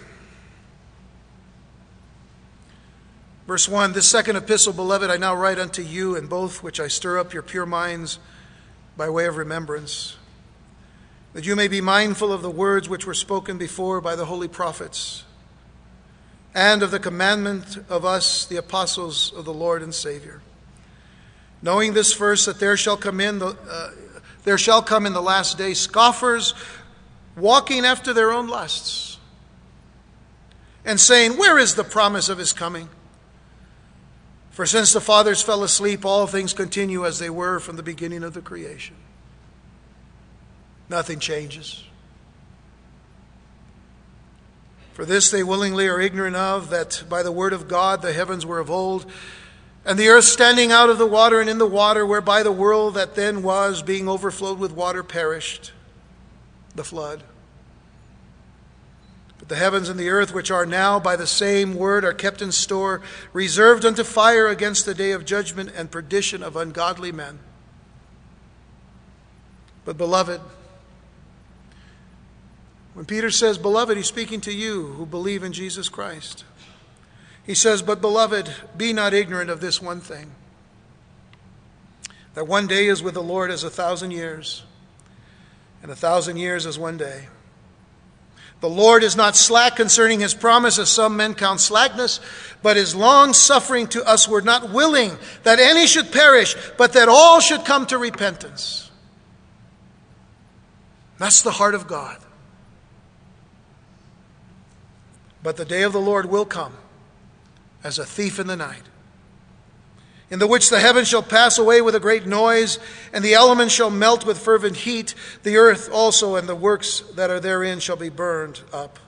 Verse 3.48 3.70
1 3.70 3.94
This 3.94 4.08
second 4.08 4.36
epistle, 4.36 4.74
beloved, 4.74 5.10
I 5.10 5.16
now 5.16 5.34
write 5.34 5.58
unto 5.58 5.82
you, 5.82 6.18
in 6.18 6.28
both 6.28 6.62
which 6.62 6.82
I 6.82 6.90
stir 6.90 7.18
up 7.18 7.34
your 7.34 7.42
pure 7.42 7.66
minds 7.66 8.20
by 8.98 9.10
way 9.10 9.26
of 9.26 9.38
remembrance, 9.38 10.18
that 11.32 11.46
you 11.46 11.56
may 11.56 11.70
be 11.70 11.80
mindful 11.80 12.34
of 12.34 12.42
the 12.42 12.52
words 12.52 12.90
which 12.90 13.08
were 13.08 13.14
spoken 13.14 13.58
before 13.58 14.02
by 14.02 14.18
the 14.18 14.26
holy 14.26 14.50
prophets, 14.50 15.24
and 16.54 16.84
of 16.84 16.92
the 16.92 17.00
commandment 17.00 17.78
of 17.88 18.04
us, 18.04 18.46
the 18.46 18.58
apostles 18.58 19.32
of 19.34 19.46
the 19.46 19.54
Lord 19.54 19.82
and 19.82 19.96
Savior. 19.96 20.42
Knowing 21.62 21.94
this 21.94 22.12
first, 22.12 22.46
that 22.48 22.60
there 22.60 22.76
shall 22.76 22.98
come 22.98 23.22
in 23.22 23.40
the 23.40 23.58
uh, 23.70 23.92
there 24.44 24.58
shall 24.58 24.82
come 24.82 25.06
in 25.06 25.14
the 25.14 25.22
last 25.22 25.58
day 25.58 25.74
scoffers 25.74 26.54
walking 27.36 27.86
after 27.86 28.14
their 28.14 28.32
own 28.32 28.48
lusts, 28.48 29.20
and 30.84 31.00
saying, 31.00 31.38
Where 31.38 31.58
is 31.58 31.76
the 31.76 31.84
promise 31.86 32.28
of 32.28 32.38
his 32.38 32.52
coming? 32.52 32.90
For 34.58 34.66
since 34.66 34.92
the 34.92 35.00
fathers 35.00 35.44
fell 35.44 35.64
asleep, 35.64 36.04
all 36.04 36.26
things 36.26 36.52
continue 36.52 37.06
as 37.06 37.20
they 37.20 37.30
were 37.30 37.60
from 37.60 37.76
the 37.76 37.84
beginning 37.84 38.24
of 38.24 38.34
the 38.34 38.42
creation. 38.42 38.96
Nothing 40.90 41.20
changes. 41.20 41.84
For 44.94 45.06
this 45.06 45.30
they 45.30 45.44
willingly 45.44 45.88
are 45.88 46.02
ignorant 46.02 46.38
of, 46.38 46.72
that 46.72 47.04
by 47.08 47.22
the 47.22 47.32
word 47.32 47.54
of 47.54 47.68
God 47.68 48.02
the 48.02 48.14
heavens 48.14 48.48
were 48.48 48.58
of 48.58 48.72
old, 48.72 49.06
and 49.86 50.00
the 50.00 50.10
earth 50.10 50.26
standing 50.26 50.72
out 50.72 50.90
of 50.90 50.98
the 50.98 51.06
water 51.06 51.40
and 51.40 51.52
in 51.52 51.60
the 51.60 51.68
water, 51.68 52.04
whereby 52.04 52.42
the 52.42 52.52
world 52.52 52.96
that 52.96 53.14
then 53.14 53.44
was, 53.44 53.84
being 53.84 54.10
overflowed 54.10 54.58
with 54.58 54.72
water, 54.72 55.04
perished, 55.04 55.72
the 56.74 56.84
flood. 56.84 57.22
The 59.48 59.56
heavens 59.56 59.88
and 59.88 60.00
the 60.00 60.10
earth, 60.10 60.34
which 60.34 60.52
are 60.52 60.66
now 60.66 61.00
by 61.00 61.16
the 61.16 61.28
same 61.28 61.76
word, 61.76 62.04
are 62.04 62.14
kept 62.14 62.42
in 62.42 62.52
store, 62.52 63.02
reserved 63.32 63.86
unto 63.86 64.04
fire 64.04 64.48
against 64.48 64.86
the 64.86 64.94
day 64.94 65.12
of 65.12 65.26
judgment 65.26 65.72
and 65.76 65.90
perdition 65.90 66.44
of 66.44 66.56
ungodly 66.56 67.12
men. 67.12 67.40
But, 69.86 69.98
beloved, 69.98 70.42
when 72.94 73.06
Peter 73.06 73.32
says, 73.32 73.58
Beloved, 73.58 73.96
he's 73.96 74.08
speaking 74.08 74.42
to 74.42 74.52
you 74.52 74.88
who 74.88 75.06
believe 75.06 75.44
in 75.44 75.54
Jesus 75.54 75.88
Christ. 75.88 76.44
He 77.46 77.54
says, 77.54 77.82
But, 77.82 78.02
beloved, 78.02 78.52
be 78.76 78.92
not 78.92 79.14
ignorant 79.14 79.50
of 79.50 79.62
this 79.62 79.82
one 79.82 80.02
thing 80.02 80.32
that 82.38 82.46
one 82.46 82.68
day 82.68 82.86
is 82.86 83.02
with 83.02 83.16
the 83.16 83.24
Lord 83.24 83.50
as 83.50 83.64
a 83.64 83.70
thousand 83.70 84.12
years, 84.12 84.62
and 85.82 85.92
a 85.92 85.96
thousand 85.96 86.38
years 86.38 86.68
as 86.68 86.78
one 86.78 86.96
day. 86.96 87.30
The 88.60 88.70
Lord 88.70 89.04
is 89.04 89.16
not 89.16 89.36
slack 89.36 89.76
concerning 89.76 90.20
his 90.20 90.34
promise, 90.34 90.80
as 90.80 90.90
some 90.90 91.16
men 91.16 91.36
count 91.36 91.60
slackness, 91.60 92.20
but 92.64 92.76
is 92.76 92.96
long 92.96 93.34
suffering 93.34 93.88
to 93.88 94.04
us. 94.04 94.28
We're 94.28 94.42
not 94.42 94.72
willing 94.72 95.16
that 95.44 95.60
any 95.60 95.86
should 95.86 96.12
perish, 96.12 96.56
but 96.78 96.94
that 96.94 97.08
all 97.08 97.40
should 97.40 97.66
come 97.66 97.86
to 97.88 97.98
repentance. 97.98 98.90
That's 101.20 101.44
the 101.44 101.52
heart 101.52 101.76
of 101.76 101.88
God. 101.88 102.18
But 105.44 105.58
the 105.58 105.66
day 105.66 105.84
of 105.84 105.94
the 105.94 106.02
Lord 106.02 106.26
will 106.26 106.46
come 106.46 106.74
as 107.84 108.00
a 108.00 108.06
thief 108.06 108.40
in 108.40 108.48
the 108.48 108.58
night 108.58 108.84
in 110.30 110.40
the 110.40 110.48
which 110.48 110.70
the 110.70 110.80
heavens 110.80 111.08
shall 111.08 111.24
pass 111.24 111.58
away 111.58 111.82
with 111.82 111.96
a 111.96 112.00
great 112.00 112.26
noise, 112.26 112.80
and 113.14 113.24
the 113.24 113.34
elements 113.34 113.74
shall 113.74 113.90
melt 113.90 114.26
with 114.26 114.38
fervent 114.38 114.78
heat. 114.78 115.16
The 115.44 115.58
earth 115.58 115.90
also 115.92 116.36
and 116.36 116.50
the 116.50 116.56
works 116.56 117.00
that 117.16 117.30
are 117.30 117.40
therein 117.40 117.80
shall 117.80 117.96
be 117.96 118.10
burned 118.10 118.62
up. 118.74 119.00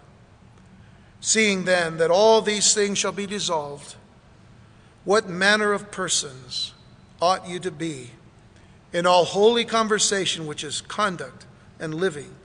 Seeing 1.20 1.66
then 1.66 1.98
that 1.98 2.12
all 2.12 2.42
these 2.42 2.74
things 2.74 2.98
shall 2.98 3.12
be 3.12 3.26
dissolved, 3.26 3.96
what 5.04 5.28
manner 5.28 5.74
of 5.74 5.92
persons 5.92 6.74
ought 7.22 7.48
you 7.48 7.60
to 7.60 7.72
be 7.72 8.12
in 8.94 9.06
all 9.06 9.26
holy 9.26 9.66
conversation, 9.66 10.48
which 10.48 10.64
is 10.64 10.82
conduct 10.82 11.46
and 11.80 11.96
living? 11.96 12.36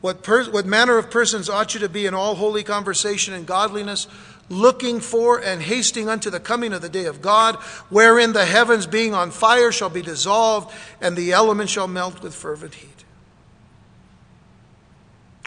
What, 0.00 0.22
per- 0.22 0.50
what 0.50 0.64
manner 0.64 0.96
of 0.96 1.10
persons 1.10 1.48
ought 1.48 1.74
you 1.74 1.80
to 1.80 1.88
be 1.88 2.06
in 2.06 2.14
all 2.14 2.36
holy 2.36 2.62
conversation 2.62 3.34
and 3.34 3.46
godliness? 3.46 4.06
Looking 4.50 5.00
for 5.00 5.38
and 5.38 5.62
hasting 5.62 6.08
unto 6.08 6.28
the 6.28 6.40
coming 6.40 6.74
of 6.74 6.82
the 6.82 6.88
day 6.90 7.06
of 7.06 7.22
God, 7.22 7.54
wherein 7.88 8.34
the 8.34 8.44
heavens 8.44 8.86
being 8.86 9.14
on 9.14 9.30
fire 9.30 9.72
shall 9.72 9.88
be 9.88 10.02
dissolved, 10.02 10.74
and 11.00 11.16
the 11.16 11.32
elements 11.32 11.72
shall 11.72 11.88
melt 11.88 12.22
with 12.22 12.34
fervent 12.34 12.74
heat. 12.74 13.04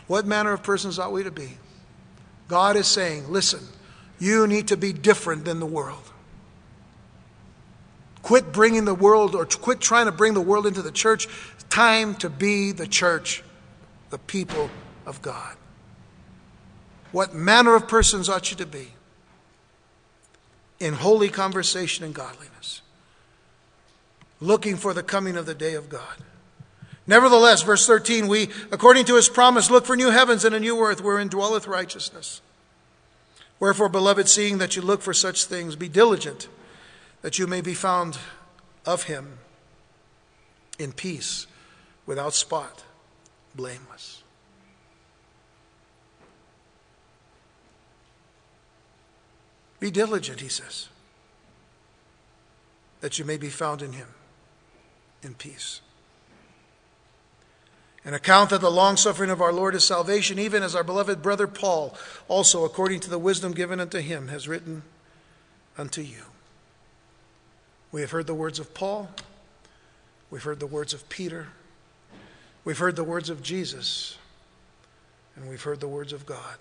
What 0.07 0.25
manner 0.25 0.53
of 0.53 0.63
persons 0.63 0.97
ought 0.97 1.11
we 1.11 1.23
to 1.23 1.31
be? 1.31 1.57
God 2.47 2.75
is 2.75 2.87
saying, 2.87 3.31
listen, 3.31 3.61
you 4.19 4.47
need 4.47 4.69
to 4.69 4.77
be 4.77 4.93
different 4.93 5.45
than 5.45 5.59
the 5.59 5.65
world. 5.65 6.11
Quit 8.21 8.53
bringing 8.53 8.85
the 8.85 8.95
world 8.95 9.35
or 9.35 9.45
quit 9.45 9.81
trying 9.81 10.05
to 10.05 10.11
bring 10.11 10.33
the 10.33 10.41
world 10.41 10.65
into 10.65 10.81
the 10.81 10.91
church. 10.91 11.27
Time 11.69 12.15
to 12.15 12.29
be 12.29 12.71
the 12.71 12.87
church, 12.87 13.43
the 14.11 14.17
people 14.17 14.69
of 15.05 15.21
God. 15.21 15.57
What 17.13 17.35
manner 17.35 17.75
of 17.75 17.87
persons 17.87 18.27
ought 18.27 18.49
you 18.49 18.57
to 18.57 18.65
be? 18.65 18.87
In 20.79 20.95
holy 20.95 21.29
conversation 21.29 22.03
and 22.03 22.13
godliness, 22.13 22.81
looking 24.41 24.75
for 24.75 24.95
the 24.95 25.03
coming 25.03 25.37
of 25.37 25.45
the 25.45 25.53
day 25.53 25.75
of 25.75 25.89
God. 25.89 26.17
Nevertheless, 27.05 27.61
verse 27.61 27.85
13, 27.85 28.27
we, 28.27 28.49
according 28.71 29.05
to 29.05 29.15
his 29.15 29.29
promise, 29.29 29.69
look 29.69 29.85
for 29.85 29.95
new 29.95 30.09
heavens 30.09 30.43
and 30.43 30.55
a 30.55 30.59
new 30.59 30.81
earth 30.81 31.01
wherein 31.01 31.27
dwelleth 31.27 31.67
righteousness. 31.67 32.41
Wherefore, 33.59 33.89
beloved, 33.89 34.27
seeing 34.27 34.57
that 34.57 34.75
you 34.75 34.81
look 34.81 35.03
for 35.03 35.13
such 35.13 35.45
things, 35.45 35.75
be 35.75 35.87
diligent 35.87 36.47
that 37.21 37.37
you 37.37 37.45
may 37.45 37.61
be 37.61 37.75
found 37.75 38.17
of 38.87 39.03
him 39.03 39.37
in 40.79 40.91
peace, 40.91 41.45
without 42.07 42.33
spot, 42.33 42.83
blameless. 43.53 44.22
Be 49.83 49.91
diligent, 49.91 50.39
he 50.39 50.47
says, 50.47 50.87
that 53.01 53.19
you 53.19 53.25
may 53.25 53.35
be 53.35 53.49
found 53.49 53.81
in 53.81 53.91
him 53.91 54.07
in 55.21 55.33
peace. 55.33 55.81
An 58.05 58.13
account 58.13 58.51
that 58.51 58.61
the 58.61 58.71
long 58.71 58.95
suffering 58.95 59.29
of 59.29 59.41
our 59.41 59.51
Lord 59.51 59.75
is 59.75 59.83
salvation, 59.83 60.39
even 60.39 60.63
as 60.63 60.73
our 60.73 60.85
beloved 60.85 61.21
brother 61.21 61.47
Paul, 61.47 61.97
also 62.29 62.63
according 62.63 63.01
to 63.01 63.09
the 63.09 63.19
wisdom 63.19 63.51
given 63.51 63.81
unto 63.81 63.99
him, 63.99 64.29
has 64.29 64.47
written 64.47 64.83
unto 65.77 65.99
you. 65.99 66.23
We 67.91 67.99
have 67.99 68.11
heard 68.11 68.27
the 68.27 68.33
words 68.33 68.59
of 68.59 68.73
Paul, 68.73 69.09
we've 70.31 70.43
heard 70.43 70.61
the 70.61 70.65
words 70.65 70.93
of 70.93 71.09
Peter, 71.09 71.47
we've 72.63 72.79
heard 72.79 72.95
the 72.95 73.03
words 73.03 73.29
of 73.29 73.43
Jesus, 73.43 74.17
and 75.35 75.49
we've 75.49 75.63
heard 75.63 75.81
the 75.81 75.89
words 75.89 76.13
of 76.13 76.25
God. 76.25 76.55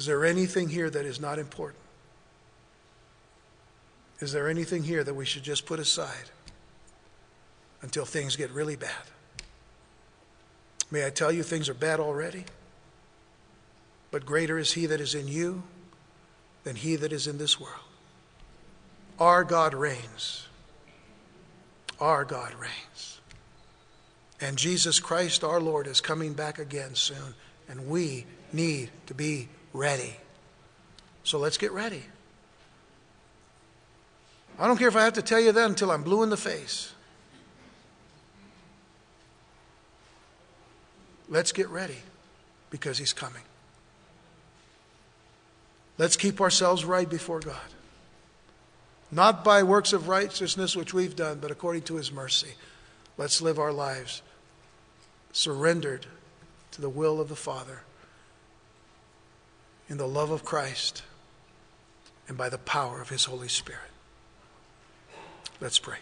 Is 0.00 0.06
there 0.06 0.24
anything 0.24 0.70
here 0.70 0.88
that 0.88 1.04
is 1.04 1.20
not 1.20 1.38
important? 1.38 1.82
Is 4.20 4.32
there 4.32 4.48
anything 4.48 4.82
here 4.82 5.04
that 5.04 5.12
we 5.12 5.26
should 5.26 5.42
just 5.42 5.66
put 5.66 5.78
aside 5.78 6.30
until 7.82 8.06
things 8.06 8.34
get 8.34 8.50
really 8.50 8.76
bad? 8.76 9.04
May 10.90 11.04
I 11.04 11.10
tell 11.10 11.30
you, 11.30 11.42
things 11.42 11.68
are 11.68 11.74
bad 11.74 12.00
already, 12.00 12.46
but 14.10 14.24
greater 14.24 14.56
is 14.56 14.72
He 14.72 14.86
that 14.86 15.02
is 15.02 15.14
in 15.14 15.28
you 15.28 15.64
than 16.64 16.76
He 16.76 16.96
that 16.96 17.12
is 17.12 17.26
in 17.26 17.36
this 17.36 17.60
world. 17.60 17.74
Our 19.18 19.44
God 19.44 19.74
reigns. 19.74 20.48
Our 22.00 22.24
God 22.24 22.54
reigns. 22.54 23.20
And 24.40 24.56
Jesus 24.56 24.98
Christ, 24.98 25.44
our 25.44 25.60
Lord, 25.60 25.86
is 25.86 26.00
coming 26.00 26.32
back 26.32 26.58
again 26.58 26.94
soon, 26.94 27.34
and 27.68 27.86
we 27.86 28.24
need 28.50 28.88
to 29.04 29.12
be 29.12 29.50
ready. 29.72 30.16
So 31.24 31.38
let's 31.38 31.58
get 31.58 31.72
ready. 31.72 32.02
I 34.58 34.66
don't 34.66 34.76
care 34.76 34.88
if 34.88 34.96
I 34.96 35.04
have 35.04 35.14
to 35.14 35.22
tell 35.22 35.40
you 35.40 35.52
that 35.52 35.66
until 35.66 35.90
I'm 35.90 36.02
blue 36.02 36.22
in 36.22 36.30
the 36.30 36.36
face. 36.36 36.92
Let's 41.28 41.52
get 41.52 41.68
ready 41.68 41.98
because 42.70 42.98
He's 42.98 43.12
coming. 43.12 43.42
Let's 45.96 46.16
keep 46.16 46.40
ourselves 46.40 46.84
right 46.84 47.08
before 47.08 47.40
God. 47.40 47.56
Not 49.12 49.44
by 49.44 49.62
works 49.62 49.92
of 49.92 50.08
righteousness 50.08 50.76
which 50.76 50.94
we've 50.94 51.16
done, 51.16 51.38
but 51.40 51.50
according 51.50 51.82
to 51.82 51.96
His 51.96 52.12
mercy. 52.12 52.54
Let's 53.16 53.40
live 53.40 53.58
our 53.58 53.72
lives 53.72 54.22
surrendered 55.32 56.06
to 56.72 56.80
the 56.80 56.88
will 56.88 57.20
of 57.20 57.28
the 57.28 57.36
Father 57.36 57.82
in 59.90 59.98
the 59.98 60.08
love 60.08 60.30
of 60.30 60.44
Christ 60.44 61.02
and 62.28 62.38
by 62.38 62.48
the 62.48 62.58
power 62.58 63.02
of 63.02 63.08
His 63.08 63.24
Holy 63.24 63.48
Spirit. 63.48 63.90
Let's 65.60 65.80
pray. 65.80 65.98